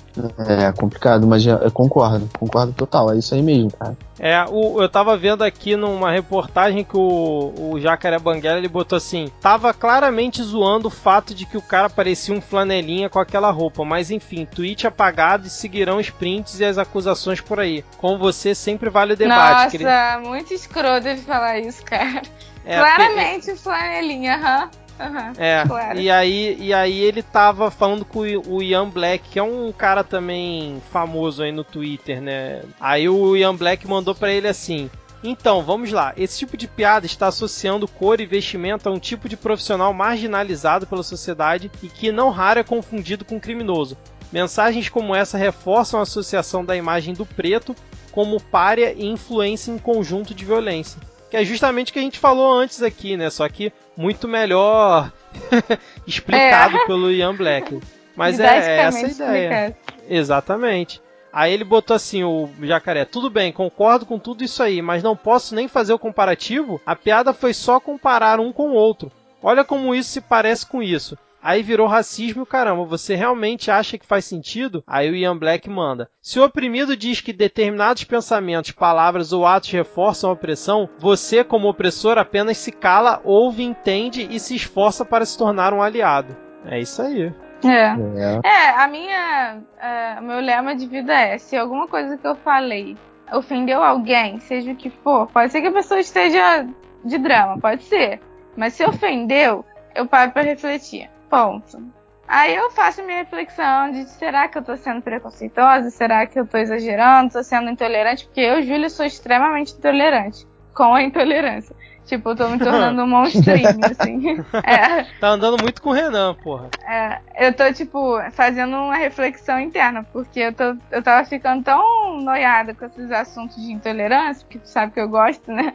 É 0.48 0.70
complicado, 0.72 1.26
mas 1.26 1.44
eu 1.44 1.70
concordo, 1.72 2.28
concordo 2.38 2.72
total, 2.72 3.12
é 3.12 3.18
isso 3.18 3.34
aí 3.34 3.42
mesmo, 3.42 3.72
cara. 3.72 3.96
É, 4.20 4.44
o, 4.48 4.80
eu 4.80 4.88
tava 4.88 5.16
vendo 5.16 5.42
aqui 5.42 5.74
numa 5.74 6.12
reportagem 6.12 6.84
que 6.84 6.96
o, 6.96 7.52
o 7.72 7.80
Jacaré 7.80 8.16
Banguela 8.16 8.58
ele 8.58 8.68
botou 8.68 8.96
assim: 8.96 9.28
tava 9.40 9.74
claramente 9.74 10.40
zoando 10.40 10.86
o 10.86 10.90
fato 10.90 11.34
de 11.34 11.44
que 11.44 11.56
o 11.56 11.62
cara 11.62 11.90
parecia 11.90 12.32
um 12.32 12.40
flanelinha 12.40 13.10
com 13.10 13.18
aquela 13.18 13.50
roupa, 13.50 13.84
mas 13.84 14.12
enfim, 14.12 14.44
tweet 14.46 14.86
apagado 14.86 15.48
e 15.48 15.50
seguirão 15.50 15.98
os 15.98 16.10
prints 16.10 16.60
e 16.60 16.64
as 16.64 16.78
acusações 16.78 17.40
por 17.40 17.58
aí. 17.58 17.84
Com 17.98 18.16
você 18.16 18.54
sempre 18.54 18.88
vale 18.88 19.14
o 19.14 19.16
debate. 19.16 19.52
Nossa, 19.64 19.70
queria- 19.70 20.20
muito 20.22 20.54
escroto 20.54 20.93
ele 20.98 21.20
falar 21.20 21.58
isso, 21.58 21.82
cara. 21.84 22.22
É, 22.64 22.78
Claramente 22.78 23.54
flanelinha, 23.56 24.36
aham. 24.36 24.70
aham. 25.00 25.32
É, 25.36 25.64
Claro. 25.66 25.98
e 26.00 26.10
aí, 26.10 26.56
e 26.60 26.72
aí 26.72 26.98
ele 27.00 27.22
tava 27.22 27.70
falando 27.70 28.04
com 28.04 28.20
o 28.20 28.62
Ian 28.62 28.88
Black, 28.88 29.28
que 29.30 29.38
é 29.38 29.42
um 29.42 29.70
cara 29.72 30.02
também 30.04 30.80
famoso 30.92 31.42
aí 31.42 31.52
no 31.52 31.62
Twitter, 31.64 32.20
né? 32.22 32.62
Aí 32.80 33.08
o 33.08 33.36
Ian 33.36 33.54
Black 33.54 33.86
mandou 33.86 34.14
pra 34.14 34.32
ele 34.32 34.48
assim: 34.48 34.90
Então, 35.22 35.62
vamos 35.62 35.90
lá. 35.92 36.12
Esse 36.16 36.38
tipo 36.38 36.56
de 36.56 36.66
piada 36.68 37.04
está 37.06 37.26
associando 37.28 37.88
cor 37.88 38.20
e 38.20 38.26
vestimento 38.26 38.88
a 38.88 38.92
um 38.92 38.98
tipo 38.98 39.28
de 39.28 39.36
profissional 39.36 39.92
marginalizado 39.92 40.86
pela 40.86 41.02
sociedade 41.02 41.70
e 41.82 41.88
que 41.88 42.10
não 42.12 42.30
raro 42.30 42.60
é 42.60 42.64
confundido 42.64 43.24
com 43.24 43.40
criminoso. 43.40 43.96
Mensagens 44.32 44.88
como 44.88 45.14
essa 45.14 45.38
reforçam 45.38 46.00
a 46.00 46.02
associação 46.02 46.64
da 46.64 46.74
imagem 46.76 47.14
do 47.14 47.24
preto 47.26 47.74
como 48.14 48.40
párea 48.40 48.92
e 48.92 49.04
influência 49.04 49.72
em 49.72 49.78
conjunto 49.78 50.32
de 50.32 50.44
violência. 50.44 51.00
Que 51.28 51.36
é 51.36 51.44
justamente 51.44 51.90
o 51.90 51.92
que 51.92 51.98
a 51.98 52.02
gente 52.02 52.20
falou 52.20 52.52
antes 52.56 52.80
aqui, 52.80 53.16
né? 53.16 53.28
Só 53.28 53.48
que 53.48 53.72
muito 53.96 54.28
melhor 54.28 55.12
explicado 56.06 56.76
é. 56.76 56.86
pelo 56.86 57.10
Ian 57.10 57.34
Black. 57.34 57.80
Mas 58.14 58.38
é, 58.38 58.44
é 58.44 58.76
essa 58.82 58.98
a 58.98 59.08
ideia. 59.08 59.68
Explicado. 59.68 59.74
Exatamente. 60.08 61.02
Aí 61.32 61.52
ele 61.52 61.64
botou 61.64 61.96
assim, 61.96 62.22
o 62.22 62.48
jacaré, 62.62 63.04
tudo 63.04 63.28
bem, 63.28 63.50
concordo 63.50 64.06
com 64.06 64.20
tudo 64.20 64.44
isso 64.44 64.62
aí, 64.62 64.80
mas 64.80 65.02
não 65.02 65.16
posso 65.16 65.52
nem 65.52 65.66
fazer 65.66 65.92
o 65.92 65.98
comparativo. 65.98 66.80
A 66.86 66.94
piada 66.94 67.32
foi 67.32 67.52
só 67.52 67.80
comparar 67.80 68.38
um 68.38 68.52
com 68.52 68.70
o 68.70 68.74
outro. 68.74 69.10
Olha 69.42 69.64
como 69.64 69.92
isso 69.92 70.10
se 70.10 70.20
parece 70.20 70.64
com 70.64 70.80
isso. 70.80 71.18
Aí 71.44 71.62
virou 71.62 71.86
racismo 71.86 72.42
e 72.42 72.46
caramba, 72.46 72.84
você 72.84 73.14
realmente 73.14 73.70
acha 73.70 73.98
que 73.98 74.06
faz 74.06 74.24
sentido? 74.24 74.82
Aí 74.86 75.10
o 75.10 75.14
Ian 75.14 75.36
Black 75.36 75.68
manda. 75.68 76.08
Se 76.22 76.40
o 76.40 76.44
oprimido 76.44 76.96
diz 76.96 77.20
que 77.20 77.34
determinados 77.34 78.02
pensamentos, 78.02 78.70
palavras 78.70 79.30
ou 79.30 79.46
atos 79.46 79.70
reforçam 79.70 80.30
a 80.30 80.32
opressão, 80.32 80.88
você, 80.98 81.44
como 81.44 81.68
opressor, 81.68 82.16
apenas 82.16 82.56
se 82.56 82.72
cala, 82.72 83.20
ouve, 83.24 83.62
entende 83.62 84.26
e 84.30 84.40
se 84.40 84.56
esforça 84.56 85.04
para 85.04 85.26
se 85.26 85.36
tornar 85.36 85.74
um 85.74 85.82
aliado. 85.82 86.34
É 86.64 86.80
isso 86.80 87.02
aí. 87.02 87.30
É. 87.62 87.68
é. 87.68 88.40
É, 88.42 88.70
a 88.82 88.88
minha. 88.88 89.62
É, 89.78 90.20
meu 90.22 90.40
lema 90.40 90.74
de 90.74 90.86
vida 90.86 91.12
é: 91.12 91.36
se 91.36 91.58
alguma 91.58 91.86
coisa 91.86 92.16
que 92.16 92.26
eu 92.26 92.36
falei 92.36 92.96
ofendeu 93.30 93.82
alguém, 93.82 94.40
seja 94.40 94.72
o 94.72 94.76
que 94.76 94.88
for, 94.88 95.26
pode 95.26 95.52
ser 95.52 95.60
que 95.60 95.68
a 95.68 95.72
pessoa 95.72 96.00
esteja 96.00 96.66
de 97.04 97.18
drama, 97.18 97.58
pode 97.58 97.82
ser. 97.84 98.18
Mas 98.56 98.72
se 98.72 98.82
ofendeu, 98.82 99.62
eu 99.94 100.06
paro 100.06 100.32
para 100.32 100.42
refletir. 100.42 101.10
Ponto. 101.34 101.82
Aí 102.26 102.54
eu 102.54 102.70
faço 102.70 103.02
minha 103.02 103.18
reflexão 103.18 103.90
de 103.90 104.08
será 104.08 104.48
que 104.48 104.56
eu 104.56 104.62
tô 104.62 104.76
sendo 104.76 105.02
preconceituosa? 105.02 105.90
Será 105.90 106.26
que 106.26 106.38
eu 106.38 106.46
tô 106.46 106.56
exagerando? 106.56 107.32
Tô 107.32 107.42
sendo 107.42 107.70
intolerante? 107.70 108.24
Porque 108.24 108.40
eu, 108.40 108.62
Júlia, 108.62 108.88
sou 108.88 109.04
extremamente 109.04 109.74
intolerante 109.74 110.46
com 110.72 110.94
a 110.94 111.02
intolerância. 111.02 111.76
Tipo, 112.06 112.30
eu 112.30 112.36
tô 112.36 112.48
me 112.48 112.58
tornando 112.58 113.02
um 113.02 113.06
monstrinho, 113.08 113.80
assim. 113.90 114.44
É. 114.62 115.04
Tá 115.20 115.28
andando 115.28 115.60
muito 115.62 115.82
com 115.82 115.90
o 115.90 115.92
Renan, 115.92 116.34
porra. 116.34 116.70
É, 116.86 117.46
eu 117.46 117.52
tô, 117.54 117.72
tipo, 117.72 118.18
fazendo 118.32 118.76
uma 118.76 118.96
reflexão 118.96 119.58
interna, 119.58 120.02
porque 120.12 120.40
eu, 120.40 120.52
tô, 120.52 120.76
eu 120.90 121.02
tava 121.02 121.26
ficando 121.26 121.62
tão 121.64 122.20
noiada 122.20 122.74
com 122.74 122.84
esses 122.84 123.10
assuntos 123.10 123.56
de 123.56 123.72
intolerância, 123.72 124.44
porque 124.44 124.58
tu 124.58 124.68
sabe 124.68 124.92
que 124.92 125.00
eu 125.00 125.08
gosto, 125.08 125.50
né? 125.50 125.72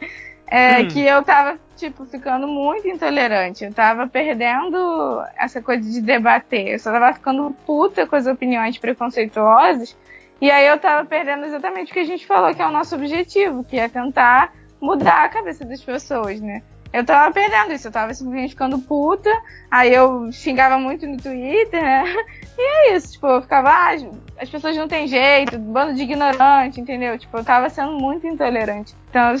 É, 0.50 0.80
hum. 0.80 0.88
que 0.88 1.00
eu 1.06 1.22
tava, 1.22 1.58
tipo, 1.76 2.04
ficando 2.04 2.48
muito 2.48 2.88
intolerante. 2.88 3.64
Eu 3.64 3.72
tava 3.72 4.08
perdendo 4.08 5.22
essa 5.36 5.62
coisa 5.62 5.88
de 5.88 6.00
debater. 6.00 6.68
Eu 6.68 6.78
só 6.78 6.90
tava 6.90 7.14
ficando 7.14 7.54
puta 7.64 8.06
com 8.06 8.16
as 8.16 8.26
opiniões 8.26 8.76
preconceituosas. 8.76 9.96
E 10.40 10.50
aí 10.50 10.66
eu 10.66 10.78
tava 10.78 11.06
perdendo 11.06 11.44
exatamente 11.44 11.90
o 11.90 11.94
que 11.94 12.00
a 12.00 12.04
gente 12.04 12.26
falou, 12.26 12.54
que 12.54 12.62
é 12.62 12.66
o 12.66 12.72
nosso 12.72 12.94
objetivo, 12.94 13.62
que 13.62 13.78
é 13.78 13.88
tentar 13.88 14.52
mudar 14.80 15.24
a 15.24 15.28
cabeça 15.28 15.64
das 15.64 15.82
pessoas, 15.82 16.40
né? 16.40 16.62
Eu 16.92 17.04
tava 17.04 17.32
perdendo 17.32 17.72
isso, 17.72 17.86
eu 17.86 17.92
tava 17.92 18.12
simplesmente 18.14 18.50
ficando 18.50 18.78
puta, 18.78 19.30
aí 19.70 19.94
eu 19.94 20.32
xingava 20.32 20.76
muito 20.78 21.06
no 21.06 21.16
Twitter, 21.16 21.80
né? 21.80 22.04
E 22.60 22.90
é 22.90 22.96
isso, 22.96 23.12
tipo, 23.12 23.26
eu 23.26 23.40
ficava, 23.40 23.70
ah, 23.70 23.96
as 24.38 24.50
pessoas 24.50 24.76
não 24.76 24.86
têm 24.86 25.08
jeito, 25.08 25.58
bando 25.58 25.94
de 25.94 26.02
ignorante, 26.02 26.78
entendeu? 26.78 27.18
Tipo, 27.18 27.38
eu 27.38 27.44
tava 27.44 27.70
sendo 27.70 27.92
muito 27.92 28.26
intolerante. 28.26 28.94
Então, 29.08 29.32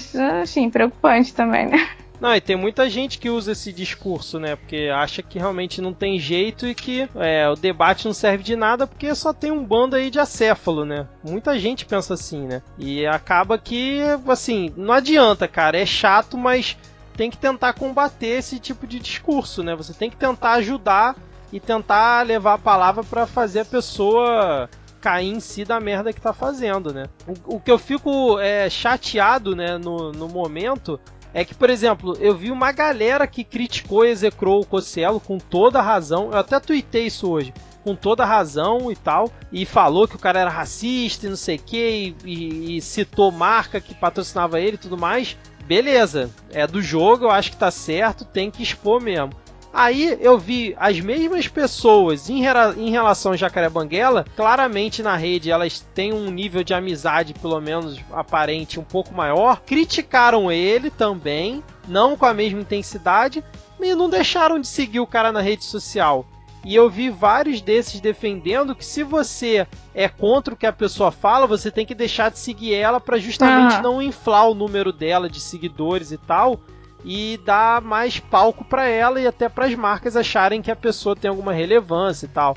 assim, 0.42 0.70
preocupante 0.70 1.34
também, 1.34 1.66
né? 1.66 1.86
Não, 2.18 2.34
e 2.34 2.40
tem 2.40 2.56
muita 2.56 2.88
gente 2.88 3.18
que 3.18 3.28
usa 3.28 3.52
esse 3.52 3.72
discurso, 3.72 4.38
né? 4.38 4.56
Porque 4.56 4.90
acha 4.94 5.22
que 5.22 5.38
realmente 5.38 5.82
não 5.82 5.92
tem 5.92 6.18
jeito 6.18 6.66
e 6.66 6.74
que 6.74 7.08
é, 7.14 7.48
o 7.48 7.54
debate 7.54 8.06
não 8.06 8.12
serve 8.12 8.42
de 8.42 8.54
nada 8.56 8.86
porque 8.86 9.14
só 9.14 9.32
tem 9.32 9.50
um 9.50 9.64
bando 9.64 9.96
aí 9.96 10.10
de 10.10 10.18
acéfalo, 10.18 10.84
né? 10.84 11.06
Muita 11.22 11.58
gente 11.58 11.86
pensa 11.86 12.14
assim, 12.14 12.46
né? 12.46 12.62
E 12.78 13.06
acaba 13.06 13.58
que, 13.58 14.00
assim, 14.28 14.72
não 14.76 14.92
adianta, 14.92 15.48
cara. 15.48 15.78
É 15.78 15.86
chato, 15.86 16.36
mas 16.36 16.76
tem 17.16 17.30
que 17.30 17.38
tentar 17.38 17.72
combater 17.72 18.38
esse 18.38 18.58
tipo 18.58 18.86
de 18.86 18.98
discurso, 18.98 19.62
né? 19.62 19.74
Você 19.74 19.94
tem 19.94 20.10
que 20.10 20.16
tentar 20.16 20.52
ajudar 20.52 21.16
e 21.52 21.58
tentar 21.58 22.26
levar 22.26 22.54
a 22.54 22.58
palavra 22.58 23.02
para 23.02 23.26
fazer 23.26 23.60
a 23.60 23.64
pessoa 23.64 24.68
cair 25.00 25.32
em 25.32 25.40
si 25.40 25.64
da 25.64 25.80
merda 25.80 26.12
que 26.12 26.20
tá 26.20 26.32
fazendo, 26.32 26.92
né? 26.92 27.06
O, 27.26 27.56
o 27.56 27.60
que 27.60 27.70
eu 27.70 27.78
fico 27.78 28.38
é, 28.38 28.68
chateado, 28.68 29.56
né, 29.56 29.78
no, 29.78 30.12
no 30.12 30.28
momento 30.28 31.00
é 31.32 31.44
que, 31.44 31.54
por 31.54 31.70
exemplo, 31.70 32.16
eu 32.20 32.36
vi 32.36 32.50
uma 32.50 32.72
galera 32.72 33.26
que 33.26 33.44
criticou 33.44 34.04
e 34.04 34.10
execrou 34.10 34.60
o 34.60 34.66
Cossielo 34.66 35.20
com 35.20 35.38
toda 35.38 35.80
razão. 35.80 36.30
Eu 36.32 36.38
até 36.38 36.58
tuitei 36.58 37.06
isso 37.06 37.30
hoje. 37.30 37.54
Com 37.84 37.94
toda 37.94 38.24
razão 38.24 38.90
e 38.90 38.96
tal. 38.96 39.30
E 39.52 39.64
falou 39.64 40.08
que 40.08 40.16
o 40.16 40.18
cara 40.18 40.40
era 40.40 40.50
racista 40.50 41.26
e 41.26 41.30
não 41.30 41.36
sei 41.36 41.56
o 41.56 41.60
que. 41.60 42.16
E, 42.24 42.76
e 42.76 42.80
citou 42.80 43.30
marca 43.30 43.80
que 43.80 43.94
patrocinava 43.94 44.60
ele 44.60 44.74
e 44.74 44.78
tudo 44.78 44.98
mais. 44.98 45.36
Beleza, 45.64 46.30
é 46.50 46.66
do 46.66 46.82
jogo, 46.82 47.26
eu 47.26 47.30
acho 47.30 47.52
que 47.52 47.56
tá 47.56 47.70
certo, 47.70 48.24
tem 48.24 48.50
que 48.50 48.60
expor 48.60 49.00
mesmo. 49.00 49.30
Aí 49.72 50.18
eu 50.20 50.36
vi 50.36 50.74
as 50.78 50.98
mesmas 51.00 51.46
pessoas 51.46 52.28
em, 52.28 52.42
em 52.76 52.90
relação 52.90 53.32
a 53.32 53.36
Jacaré 53.36 53.68
Banguela, 53.68 54.24
claramente 54.34 55.02
na 55.02 55.16
rede 55.16 55.50
elas 55.50 55.86
têm 55.94 56.12
um 56.12 56.30
nível 56.30 56.64
de 56.64 56.74
amizade, 56.74 57.34
pelo 57.34 57.60
menos 57.60 58.00
aparente, 58.10 58.80
um 58.80 58.84
pouco 58.84 59.14
maior. 59.14 59.60
Criticaram 59.60 60.50
ele 60.50 60.90
também, 60.90 61.62
não 61.86 62.16
com 62.16 62.26
a 62.26 62.34
mesma 62.34 62.60
intensidade, 62.60 63.44
e 63.80 63.94
não 63.94 64.10
deixaram 64.10 64.58
de 64.58 64.66
seguir 64.66 65.00
o 65.00 65.06
cara 65.06 65.30
na 65.30 65.40
rede 65.40 65.64
social. 65.64 66.26
E 66.64 66.74
eu 66.74 66.90
vi 66.90 67.08
vários 67.08 67.62
desses 67.62 68.00
defendendo 68.00 68.74
que 68.74 68.84
se 68.84 69.02
você 69.02 69.66
é 69.94 70.08
contra 70.08 70.52
o 70.52 70.56
que 70.56 70.66
a 70.66 70.72
pessoa 70.72 71.10
fala, 71.10 71.46
você 71.46 71.70
tem 71.70 71.86
que 71.86 71.94
deixar 71.94 72.30
de 72.30 72.38
seguir 72.38 72.74
ela 72.74 73.00
para 73.00 73.18
justamente 73.18 73.76
ah. 73.76 73.82
não 73.82 74.02
inflar 74.02 74.50
o 74.50 74.54
número 74.54 74.92
dela 74.92 75.30
de 75.30 75.40
seguidores 75.40 76.12
e 76.12 76.18
tal 76.18 76.60
e 77.04 77.38
dar 77.44 77.80
mais 77.80 78.18
palco 78.18 78.64
para 78.64 78.86
ela 78.86 79.20
e 79.20 79.26
até 79.26 79.48
para 79.48 79.66
as 79.66 79.74
marcas 79.74 80.16
acharem 80.16 80.62
que 80.62 80.70
a 80.70 80.76
pessoa 80.76 81.16
tem 81.16 81.28
alguma 81.28 81.52
relevância 81.52 82.26
e 82.26 82.28
tal. 82.28 82.56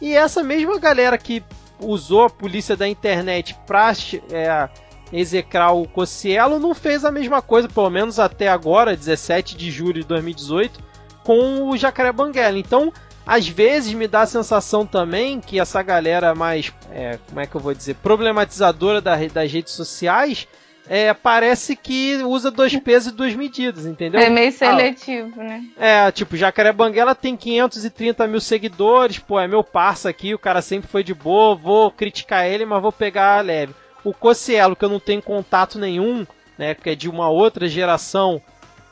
E 0.00 0.14
essa 0.14 0.42
mesma 0.42 0.78
galera 0.78 1.16
que 1.16 1.42
usou 1.80 2.24
a 2.24 2.30
polícia 2.30 2.76
da 2.76 2.88
internet 2.88 3.56
para 3.66 3.92
é, 4.30 4.68
execrar 5.12 5.72
o 5.72 5.86
Cossielo 5.86 6.58
não 6.58 6.74
fez 6.74 7.04
a 7.04 7.10
mesma 7.10 7.40
coisa, 7.40 7.68
pelo 7.68 7.90
menos 7.90 8.18
até 8.18 8.48
agora, 8.48 8.96
17 8.96 9.56
de 9.56 9.70
julho 9.70 10.02
de 10.02 10.08
2018, 10.08 10.80
com 11.22 11.68
o 11.68 11.76
Jacaré 11.76 12.12
Banguela. 12.12 12.58
Então, 12.58 12.92
às 13.26 13.48
vezes 13.48 13.94
me 13.94 14.06
dá 14.06 14.22
a 14.22 14.26
sensação 14.26 14.84
também 14.84 15.40
que 15.40 15.58
essa 15.58 15.82
galera 15.82 16.34
mais, 16.34 16.72
é, 16.90 17.18
como 17.28 17.40
é 17.40 17.46
que 17.46 17.54
eu 17.54 17.60
vou 17.60 17.72
dizer, 17.72 17.94
problematizadora 17.96 19.00
das 19.00 19.50
redes 19.50 19.72
sociais 19.72 20.46
é, 20.86 21.14
parece 21.14 21.74
que 21.74 22.16
usa 22.24 22.50
dois 22.50 22.76
pesos 22.76 23.12
e 23.12 23.16
duas 23.16 23.34
medidas, 23.34 23.86
entendeu? 23.86 24.20
É 24.20 24.28
meio 24.28 24.52
seletivo, 24.52 25.40
ah, 25.40 25.44
né? 25.44 25.64
É, 25.76 26.10
tipo, 26.12 26.36
Jacaré 26.36 26.72
Banguela 26.72 27.14
tem 27.14 27.36
530 27.36 28.26
mil 28.26 28.40
seguidores, 28.40 29.18
pô, 29.18 29.40
é 29.40 29.48
meu 29.48 29.64
parça 29.64 30.10
aqui, 30.10 30.34
o 30.34 30.38
cara 30.38 30.60
sempre 30.60 30.88
foi 30.88 31.02
de 31.02 31.14
boa, 31.14 31.54
vou 31.54 31.90
criticar 31.90 32.46
ele, 32.46 32.66
mas 32.66 32.82
vou 32.82 32.92
pegar 32.92 33.44
leve. 33.44 33.74
O 34.02 34.12
Cocielo, 34.12 34.76
que 34.76 34.84
eu 34.84 34.90
não 34.90 35.00
tenho 35.00 35.22
contato 35.22 35.78
nenhum, 35.78 36.26
né, 36.58 36.74
porque 36.74 36.90
é 36.90 36.94
de 36.94 37.08
uma 37.08 37.30
outra 37.30 37.66
geração, 37.66 38.40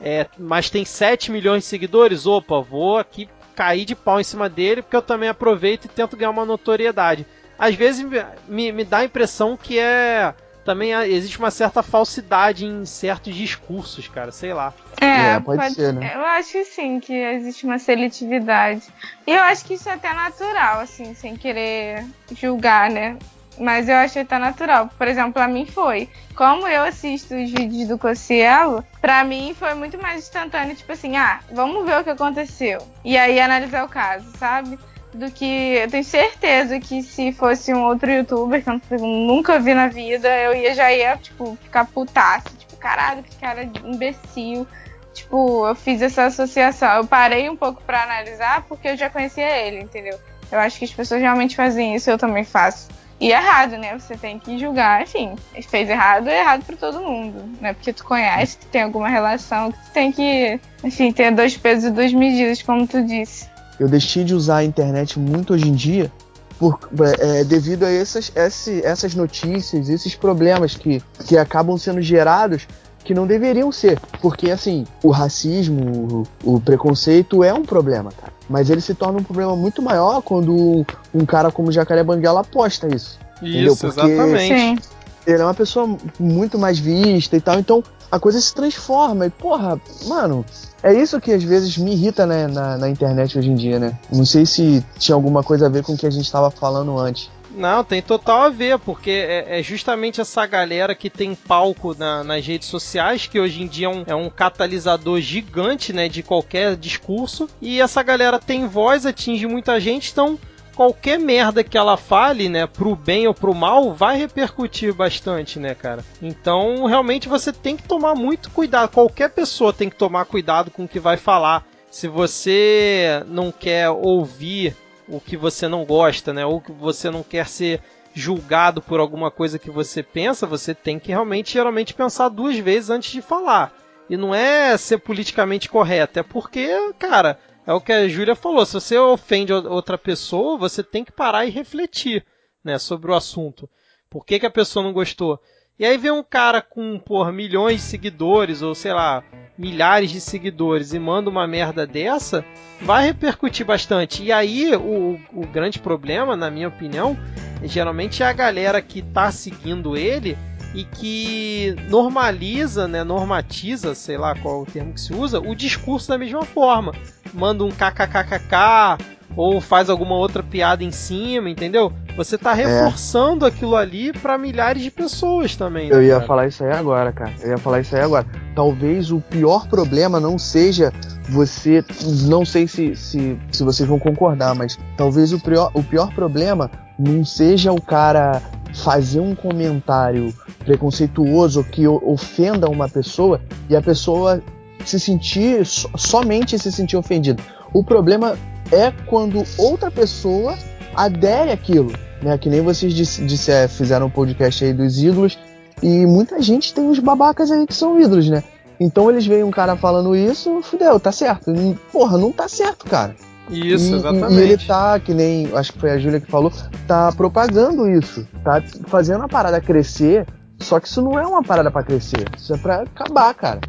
é, 0.00 0.26
mas 0.38 0.70
tem 0.70 0.86
7 0.86 1.30
milhões 1.30 1.64
de 1.64 1.68
seguidores, 1.68 2.26
opa, 2.26 2.60
vou 2.60 2.96
aqui 2.96 3.28
cair 3.54 3.84
de 3.84 3.94
pau 3.94 4.18
em 4.18 4.24
cima 4.24 4.48
dele, 4.48 4.80
porque 4.80 4.96
eu 4.96 5.02
também 5.02 5.28
aproveito 5.28 5.84
e 5.84 5.88
tento 5.88 6.16
ganhar 6.16 6.30
uma 6.30 6.46
notoriedade. 6.46 7.26
Às 7.58 7.74
vezes 7.74 8.02
me, 8.48 8.72
me 8.72 8.82
dá 8.82 8.98
a 8.98 9.04
impressão 9.04 9.58
que 9.58 9.78
é 9.78 10.34
também 10.64 10.92
existe 10.92 11.38
uma 11.38 11.50
certa 11.50 11.82
falsidade 11.82 12.64
em 12.64 12.84
certos 12.84 13.34
discursos, 13.34 14.08
cara, 14.08 14.30
sei 14.30 14.54
lá. 14.54 14.72
É, 15.00 15.34
é 15.34 15.40
pode, 15.40 15.60
pode, 15.60 15.74
ser, 15.74 15.92
né? 15.92 16.12
Eu 16.14 16.24
acho 16.24 16.52
que 16.52 16.64
sim, 16.64 17.00
que 17.00 17.12
existe 17.12 17.66
uma 17.66 17.78
seletividade. 17.78 18.82
E 19.26 19.32
eu 19.32 19.42
acho 19.42 19.64
que 19.64 19.74
isso 19.74 19.88
é 19.88 19.92
até 19.92 20.12
natural, 20.12 20.80
assim, 20.80 21.14
sem 21.14 21.36
querer 21.36 22.06
julgar, 22.34 22.90
né? 22.90 23.16
Mas 23.58 23.88
eu 23.88 23.96
achei 23.96 24.22
até 24.22 24.38
natural. 24.38 24.88
Por 24.96 25.06
exemplo, 25.06 25.32
pra 25.32 25.48
mim 25.48 25.66
foi. 25.66 26.08
Como 26.34 26.66
eu 26.66 26.84
assisto 26.84 27.34
os 27.34 27.50
vídeos 27.50 27.88
do 27.88 27.98
Cossielo, 27.98 28.84
pra 29.00 29.22
mim 29.24 29.54
foi 29.58 29.74
muito 29.74 30.00
mais 30.00 30.24
instantâneo, 30.24 30.74
tipo 30.74 30.92
assim, 30.92 31.16
ah, 31.16 31.40
vamos 31.52 31.84
ver 31.84 32.00
o 32.00 32.04
que 32.04 32.10
aconteceu. 32.10 32.78
E 33.04 33.16
aí 33.16 33.38
analisar 33.38 33.84
o 33.84 33.88
caso, 33.88 34.26
sabe? 34.38 34.78
Do 35.14 35.30
que 35.30 35.44
eu 35.76 35.90
tenho 35.90 36.04
certeza 36.04 36.80
que 36.80 37.02
se 37.02 37.32
fosse 37.32 37.72
um 37.72 37.84
outro 37.84 38.10
youtuber 38.10 38.62
que 38.62 38.70
eu 38.70 38.98
nunca 38.98 39.58
vi 39.58 39.74
na 39.74 39.88
vida, 39.88 40.28
eu 40.28 40.54
ia 40.54 40.74
já 40.74 40.92
ia, 40.92 41.16
tipo, 41.16 41.56
ficar 41.62 41.86
putaço, 41.86 42.56
tipo, 42.56 42.76
caralho, 42.76 43.22
que 43.22 43.36
cara 43.36 43.64
imbecil. 43.84 44.66
Tipo, 45.12 45.66
eu 45.68 45.74
fiz 45.74 46.00
essa 46.00 46.24
associação. 46.24 46.96
Eu 46.96 47.06
parei 47.06 47.48
um 47.50 47.56
pouco 47.56 47.82
para 47.82 48.02
analisar 48.02 48.62
porque 48.62 48.88
eu 48.88 48.96
já 48.96 49.10
conhecia 49.10 49.46
ele, 49.58 49.80
entendeu? 49.80 50.18
Eu 50.50 50.58
acho 50.58 50.78
que 50.78 50.84
as 50.86 50.92
pessoas 50.92 51.20
realmente 51.20 51.54
fazem 51.54 51.94
isso, 51.94 52.10
eu 52.10 52.18
também 52.18 52.44
faço. 52.44 52.88
e 53.20 53.30
errado, 53.30 53.76
né? 53.76 53.96
Você 53.98 54.16
tem 54.16 54.38
que 54.38 54.58
julgar, 54.58 55.02
enfim, 55.02 55.36
fez 55.68 55.88
errado, 55.88 56.28
é 56.28 56.40
errado 56.40 56.64
para 56.64 56.76
todo 56.76 57.00
mundo, 57.00 57.44
né? 57.60 57.72
Porque 57.74 57.92
tu 57.92 58.04
conhece, 58.04 58.56
que 58.56 58.66
tem 58.66 58.82
alguma 58.82 59.08
relação, 59.08 59.70
que 59.70 59.78
tu 59.78 59.90
tem 59.92 60.10
que, 60.10 60.58
enfim, 60.82 61.12
ter 61.12 61.30
dois 61.30 61.56
pesos 61.56 61.84
e 61.84 61.90
duas 61.90 62.12
medidas, 62.12 62.62
como 62.62 62.86
tu 62.86 63.02
disse. 63.04 63.51
Eu 63.78 63.88
deixei 63.88 64.24
de 64.24 64.34
usar 64.34 64.58
a 64.58 64.64
internet 64.64 65.18
muito 65.18 65.54
hoje 65.54 65.68
em 65.68 65.74
dia 65.74 66.10
por, 66.58 66.78
é, 67.18 67.42
devido 67.44 67.84
a 67.84 67.90
essas, 67.90 68.30
essas 68.34 69.14
notícias, 69.14 69.88
esses 69.88 70.14
problemas 70.14 70.76
que, 70.76 71.02
que 71.26 71.36
acabam 71.36 71.76
sendo 71.76 72.00
gerados 72.00 72.68
que 73.04 73.12
não 73.14 73.26
deveriam 73.26 73.72
ser. 73.72 73.98
Porque, 74.20 74.50
assim, 74.50 74.86
o 75.02 75.10
racismo, 75.10 76.24
o, 76.44 76.54
o, 76.54 76.60
preconceito 76.60 77.42
é 77.42 77.52
um 77.52 77.64
problema, 77.64 78.12
cara. 78.12 78.32
Mas 78.48 78.70
ele 78.70 78.80
se 78.80 78.94
torna 78.94 79.18
um 79.18 79.24
problema 79.24 79.56
muito 79.56 79.82
maior 79.82 80.22
quando 80.22 80.86
um 81.12 81.26
cara 81.26 81.50
como 81.50 81.72
Jacaré 81.72 82.04
Banguela 82.04 82.44
posta 82.44 82.94
isso. 82.94 83.18
Isso, 83.42 83.86
exatamente. 83.86 84.82
Ele 85.26 85.40
é 85.40 85.44
uma 85.44 85.54
pessoa 85.54 85.96
muito 86.18 86.58
mais 86.58 86.78
vista 86.78 87.36
e 87.36 87.40
tal, 87.40 87.58
então 87.58 87.82
a 88.12 88.20
coisa 88.20 88.38
se 88.38 88.54
transforma. 88.54 89.24
E, 89.24 89.30
porra, 89.30 89.80
mano, 90.06 90.44
é 90.82 90.92
isso 90.92 91.18
que 91.18 91.32
às 91.32 91.42
vezes 91.42 91.78
me 91.78 91.92
irrita 91.92 92.26
né, 92.26 92.46
na, 92.46 92.76
na 92.76 92.88
internet 92.90 93.38
hoje 93.38 93.50
em 93.50 93.54
dia, 93.54 93.78
né? 93.78 93.98
Não 94.12 94.26
sei 94.26 94.44
se 94.44 94.84
tinha 94.98 95.14
alguma 95.14 95.42
coisa 95.42 95.64
a 95.66 95.70
ver 95.70 95.82
com 95.82 95.94
o 95.94 95.96
que 95.96 96.06
a 96.06 96.10
gente 96.10 96.26
estava 96.26 96.50
falando 96.50 96.98
antes. 96.98 97.30
Não, 97.54 97.84
tem 97.84 98.00
total 98.00 98.42
a 98.42 98.48
ver, 98.48 98.78
porque 98.78 99.10
é, 99.10 99.60
é 99.60 99.62
justamente 99.62 100.20
essa 100.20 100.44
galera 100.46 100.94
que 100.94 101.10
tem 101.10 101.34
palco 101.34 101.94
na, 101.98 102.24
nas 102.24 102.46
redes 102.46 102.68
sociais, 102.68 103.26
que 103.26 103.38
hoje 103.38 103.62
em 103.62 103.66
dia 103.66 103.86
é 103.86 103.90
um, 103.90 104.04
é 104.06 104.14
um, 104.14 104.30
catalisador 104.30 105.20
gigante 105.20 105.92
né, 105.92 106.08
de 106.08 106.22
qualquer 106.22 106.76
discurso, 106.76 107.48
e 107.60 107.80
essa 107.80 108.02
galera 108.02 108.38
tem 108.38 108.66
voz, 108.66 109.04
atinge 109.04 109.46
muita 109.46 109.78
gente, 109.78 110.10
então 110.10 110.38
qualquer 110.82 111.16
merda 111.16 111.62
que 111.62 111.78
ela 111.78 111.96
fale, 111.96 112.48
né, 112.48 112.66
pro 112.66 112.96
bem 112.96 113.28
ou 113.28 113.32
pro 113.34 113.54
mal, 113.54 113.94
vai 113.94 114.16
repercutir 114.16 114.92
bastante, 114.92 115.60
né, 115.60 115.76
cara? 115.76 116.04
Então, 116.20 116.86
realmente 116.86 117.28
você 117.28 117.52
tem 117.52 117.76
que 117.76 117.84
tomar 117.84 118.16
muito 118.16 118.50
cuidado. 118.50 118.90
Qualquer 118.90 119.30
pessoa 119.30 119.72
tem 119.72 119.88
que 119.88 119.94
tomar 119.94 120.24
cuidado 120.24 120.72
com 120.72 120.82
o 120.82 120.88
que 120.88 120.98
vai 120.98 121.16
falar. 121.16 121.64
Se 121.88 122.08
você 122.08 123.22
não 123.28 123.52
quer 123.52 123.90
ouvir 123.90 124.76
o 125.06 125.20
que 125.20 125.36
você 125.36 125.68
não 125.68 125.84
gosta, 125.84 126.32
né? 126.32 126.44
Ou 126.44 126.60
que 126.60 126.72
você 126.72 127.10
não 127.10 127.22
quer 127.22 127.46
ser 127.46 127.80
julgado 128.12 128.82
por 128.82 128.98
alguma 128.98 129.30
coisa 129.30 129.60
que 129.60 129.70
você 129.70 130.02
pensa, 130.02 130.48
você 130.48 130.74
tem 130.74 130.98
que 130.98 131.12
realmente 131.12 131.52
geralmente 131.52 131.94
pensar 131.94 132.28
duas 132.28 132.58
vezes 132.58 132.90
antes 132.90 133.12
de 133.12 133.22
falar. 133.22 133.72
E 134.10 134.16
não 134.16 134.34
é 134.34 134.76
ser 134.76 134.98
politicamente 134.98 135.68
correto, 135.68 136.18
é 136.18 136.22
porque, 136.24 136.92
cara, 136.98 137.38
é 137.66 137.72
o 137.72 137.80
que 137.80 137.92
a 137.92 138.08
Júlia 138.08 138.34
falou, 138.34 138.66
se 138.66 138.74
você 138.74 138.98
ofende 138.98 139.52
outra 139.52 139.96
pessoa, 139.96 140.58
você 140.58 140.82
tem 140.82 141.04
que 141.04 141.12
parar 141.12 141.46
e 141.46 141.50
refletir, 141.50 142.24
né, 142.64 142.78
sobre 142.78 143.10
o 143.10 143.14
assunto. 143.14 143.68
Por 144.10 144.26
que, 144.26 144.40
que 144.40 144.46
a 144.46 144.50
pessoa 144.50 144.84
não 144.84 144.92
gostou? 144.92 145.40
E 145.78 145.84
aí 145.84 145.96
vem 145.96 146.10
um 146.10 146.22
cara 146.22 146.60
com, 146.60 146.98
por 146.98 147.32
milhões 147.32 147.76
de 147.76 147.82
seguidores, 147.82 148.62
ou 148.62 148.74
sei 148.74 148.92
lá, 148.92 149.24
milhares 149.56 150.10
de 150.10 150.20
seguidores 150.20 150.92
e 150.92 150.98
manda 150.98 151.30
uma 151.30 151.46
merda 151.46 151.86
dessa, 151.86 152.44
vai 152.80 153.06
repercutir 153.06 153.64
bastante. 153.64 154.22
E 154.22 154.30
aí 154.30 154.74
o, 154.76 155.18
o 155.32 155.46
grande 155.46 155.78
problema, 155.78 156.36
na 156.36 156.50
minha 156.50 156.68
opinião, 156.68 157.16
geralmente 157.64 158.22
é 158.22 158.26
a 158.26 158.32
galera 158.32 158.82
que 158.82 159.02
tá 159.02 159.30
seguindo 159.32 159.96
ele 159.96 160.36
e 160.74 160.84
que 160.84 161.74
normaliza, 161.88 162.86
né, 162.86 163.02
normatiza, 163.04 163.94
sei 163.94 164.16
lá 164.16 164.34
qual 164.34 164.60
é 164.60 164.62
o 164.62 164.66
termo 164.66 164.94
que 164.94 165.00
se 165.00 165.14
usa, 165.14 165.40
o 165.40 165.54
discurso 165.54 166.08
da 166.08 166.18
mesma 166.18 166.44
forma. 166.44 166.92
Manda 167.32 167.64
um 167.64 167.70
kkkk 167.70 168.98
ou 169.36 169.60
faz 169.60 169.88
alguma 169.88 170.14
outra 170.14 170.42
piada 170.42 170.84
em 170.84 170.90
cima, 170.90 171.48
entendeu? 171.48 171.92
Você 172.16 172.36
tá 172.36 172.52
é. 172.52 172.64
reforçando 172.64 173.44
é. 173.44 173.48
aquilo 173.48 173.74
ali 173.74 174.12
para 174.12 174.36
milhares 174.36 174.82
de 174.82 174.90
pessoas 174.90 175.56
também. 175.56 175.88
Né, 175.88 175.96
Eu 175.96 176.02
ia 176.02 176.14
cara? 176.14 176.26
falar 176.26 176.46
isso 176.46 176.64
aí 176.64 176.72
agora, 176.72 177.12
cara. 177.12 177.32
Eu 177.40 177.50
ia 177.50 177.58
falar 177.58 177.80
isso 177.80 177.96
aí 177.96 178.02
agora. 178.02 178.26
Talvez 178.54 179.10
o 179.10 179.20
pior 179.20 179.66
problema 179.68 180.20
não 180.20 180.38
seja 180.38 180.92
você. 181.28 181.84
Não 182.26 182.44
sei 182.44 182.68
se, 182.68 182.94
se, 182.94 183.38
se 183.50 183.64
vocês 183.64 183.88
vão 183.88 183.98
concordar, 183.98 184.54
mas 184.54 184.78
talvez 184.96 185.32
o 185.32 185.40
pior, 185.40 185.70
o 185.74 185.82
pior 185.82 186.12
problema 186.14 186.70
não 186.98 187.24
seja 187.24 187.72
o 187.72 187.80
cara 187.80 188.42
fazer 188.74 189.20
um 189.20 189.34
comentário 189.34 190.32
preconceituoso 190.64 191.64
que 191.64 191.86
ofenda 191.86 192.68
uma 192.68 192.88
pessoa 192.88 193.40
e 193.68 193.76
a 193.76 193.82
pessoa 193.82 194.42
se 194.88 195.00
sentir 195.00 195.64
somente 195.66 196.58
se 196.58 196.70
sentir 196.70 196.96
ofendida. 196.96 197.42
O 197.72 197.82
problema 197.82 198.36
é 198.70 198.92
quando 199.06 199.44
outra 199.58 199.90
pessoa 199.90 200.56
adere 200.94 201.50
àquilo, 201.50 201.92
né? 202.22 202.36
Que 202.38 202.48
nem 202.48 202.60
vocês 202.60 202.92
disse, 202.92 203.24
disse, 203.24 203.50
é, 203.50 203.68
fizeram 203.68 204.06
um 204.06 204.10
podcast 204.10 204.64
aí 204.64 204.72
dos 204.72 205.02
ídolos 205.02 205.38
e 205.82 206.06
muita 206.06 206.40
gente 206.40 206.72
tem 206.72 206.84
uns 206.84 206.98
babacas 206.98 207.50
aí 207.50 207.66
que 207.66 207.74
são 207.74 208.00
ídolos, 208.00 208.28
né? 208.28 208.42
Então 208.78 209.10
eles 209.10 209.26
veem 209.26 209.44
um 209.44 209.50
cara 209.50 209.76
falando 209.76 210.16
isso, 210.16 210.60
fudeu, 210.62 210.98
tá 210.98 211.12
certo. 211.12 211.52
Porra, 211.92 212.18
não 212.18 212.32
tá 212.32 212.48
certo, 212.48 212.86
cara. 212.86 213.14
Isso, 213.48 213.92
e, 213.92 213.96
exatamente. 213.96 214.34
E 214.34 214.40
ele 214.40 214.56
tá, 214.56 214.98
que 214.98 215.12
nem, 215.12 215.48
acho 215.54 215.72
que 215.72 215.78
foi 215.78 215.90
a 215.90 215.98
Júlia 215.98 216.20
que 216.20 216.30
falou, 216.30 216.52
tá 216.86 217.12
propagando 217.12 217.88
isso, 217.88 218.26
tá 218.42 218.62
fazendo 218.86 219.24
a 219.24 219.28
parada 219.28 219.60
crescer, 219.60 220.26
só 220.58 220.80
que 220.80 220.88
isso 220.88 221.02
não 221.02 221.18
é 221.18 221.26
uma 221.26 221.42
parada 221.42 221.70
para 221.70 221.82
crescer, 221.82 222.24
isso 222.36 222.54
é 222.54 222.58
pra 222.58 222.82
acabar, 222.82 223.34
cara. 223.34 223.60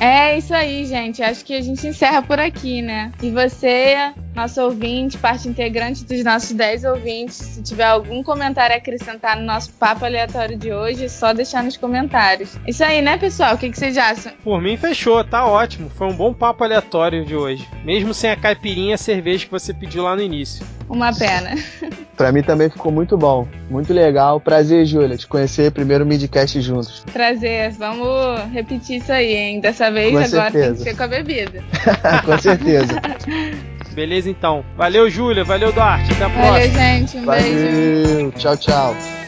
É 0.00 0.36
isso 0.36 0.54
aí, 0.54 0.84
gente. 0.86 1.22
Acho 1.22 1.44
que 1.44 1.54
a 1.54 1.60
gente 1.60 1.86
encerra 1.86 2.22
por 2.22 2.38
aqui, 2.38 2.82
né? 2.82 3.12
E 3.22 3.30
você, 3.30 4.12
nosso 4.34 4.62
ouvinte, 4.62 5.18
parte 5.18 5.48
integrante 5.48 6.04
dos 6.04 6.24
nossos 6.24 6.52
10 6.52 6.84
ouvintes, 6.84 7.36
se 7.36 7.62
tiver 7.62 7.84
algum 7.84 8.22
comentário 8.22 8.74
a 8.74 8.78
acrescentar 8.78 9.36
no 9.36 9.44
nosso 9.44 9.70
papo 9.72 10.04
aleatório 10.04 10.56
de 10.56 10.72
hoje, 10.72 11.04
é 11.04 11.08
só 11.08 11.32
deixar 11.32 11.62
nos 11.62 11.76
comentários. 11.76 12.56
Isso 12.66 12.82
aí, 12.82 13.02
né, 13.02 13.18
pessoal? 13.18 13.54
O 13.54 13.58
que, 13.58 13.70
que 13.70 13.78
vocês 13.78 13.96
acham? 13.98 14.32
Por 14.42 14.60
mim, 14.60 14.76
fechou. 14.76 15.22
Tá 15.22 15.46
ótimo. 15.46 15.90
Foi 15.90 16.06
um 16.06 16.14
bom 16.14 16.32
papo 16.32 16.64
aleatório 16.64 17.24
de 17.24 17.36
hoje. 17.36 17.66
Mesmo 17.84 18.14
sem 18.14 18.30
a 18.30 18.36
caipirinha 18.36 18.92
e 18.92 18.94
a 18.94 18.98
cerveja 18.98 19.44
que 19.44 19.50
você 19.50 19.74
pediu 19.74 20.02
lá 20.02 20.16
no 20.16 20.22
início. 20.22 20.64
Uma 20.88 21.12
pena. 21.14 21.54
pra 22.16 22.32
mim 22.32 22.42
também 22.42 22.68
ficou 22.68 22.92
muito 22.92 23.16
bom. 23.16 23.46
Muito 23.70 23.92
legal. 23.92 24.40
Prazer, 24.40 24.84
Júlia, 24.84 25.16
te 25.16 25.26
conhecer 25.26 25.70
primeiro 25.72 26.04
midcast 26.04 26.60
juntos. 26.60 27.04
Prazer. 27.12 27.72
Vamos 27.72 28.52
repetir 28.52 28.98
isso 28.98 29.12
aí, 29.12 29.34
hein? 29.34 29.60
Dessa 29.60 29.90
vez 29.90 30.12
com 30.12 30.18
agora 30.18 30.50
certeza. 30.50 30.66
tem 30.66 30.74
que 30.74 30.90
ser 30.90 30.96
com 30.96 31.02
a 31.02 31.08
bebida. 31.08 31.64
com 32.24 32.38
certeza. 32.38 33.00
Beleza, 33.92 34.30
então. 34.30 34.64
Valeu, 34.76 35.08
Júlia. 35.10 35.44
Valeu, 35.44 35.72
Duarte. 35.72 36.12
Até 36.12 36.24
a 36.24 36.30
próxima. 36.30 36.52
Valeu, 36.52 36.70
gente. 36.70 37.16
Um 37.18 37.24
Valeu. 37.24 37.42
beijo. 37.42 38.32
Tchau, 38.32 38.56
tchau. 38.56 39.21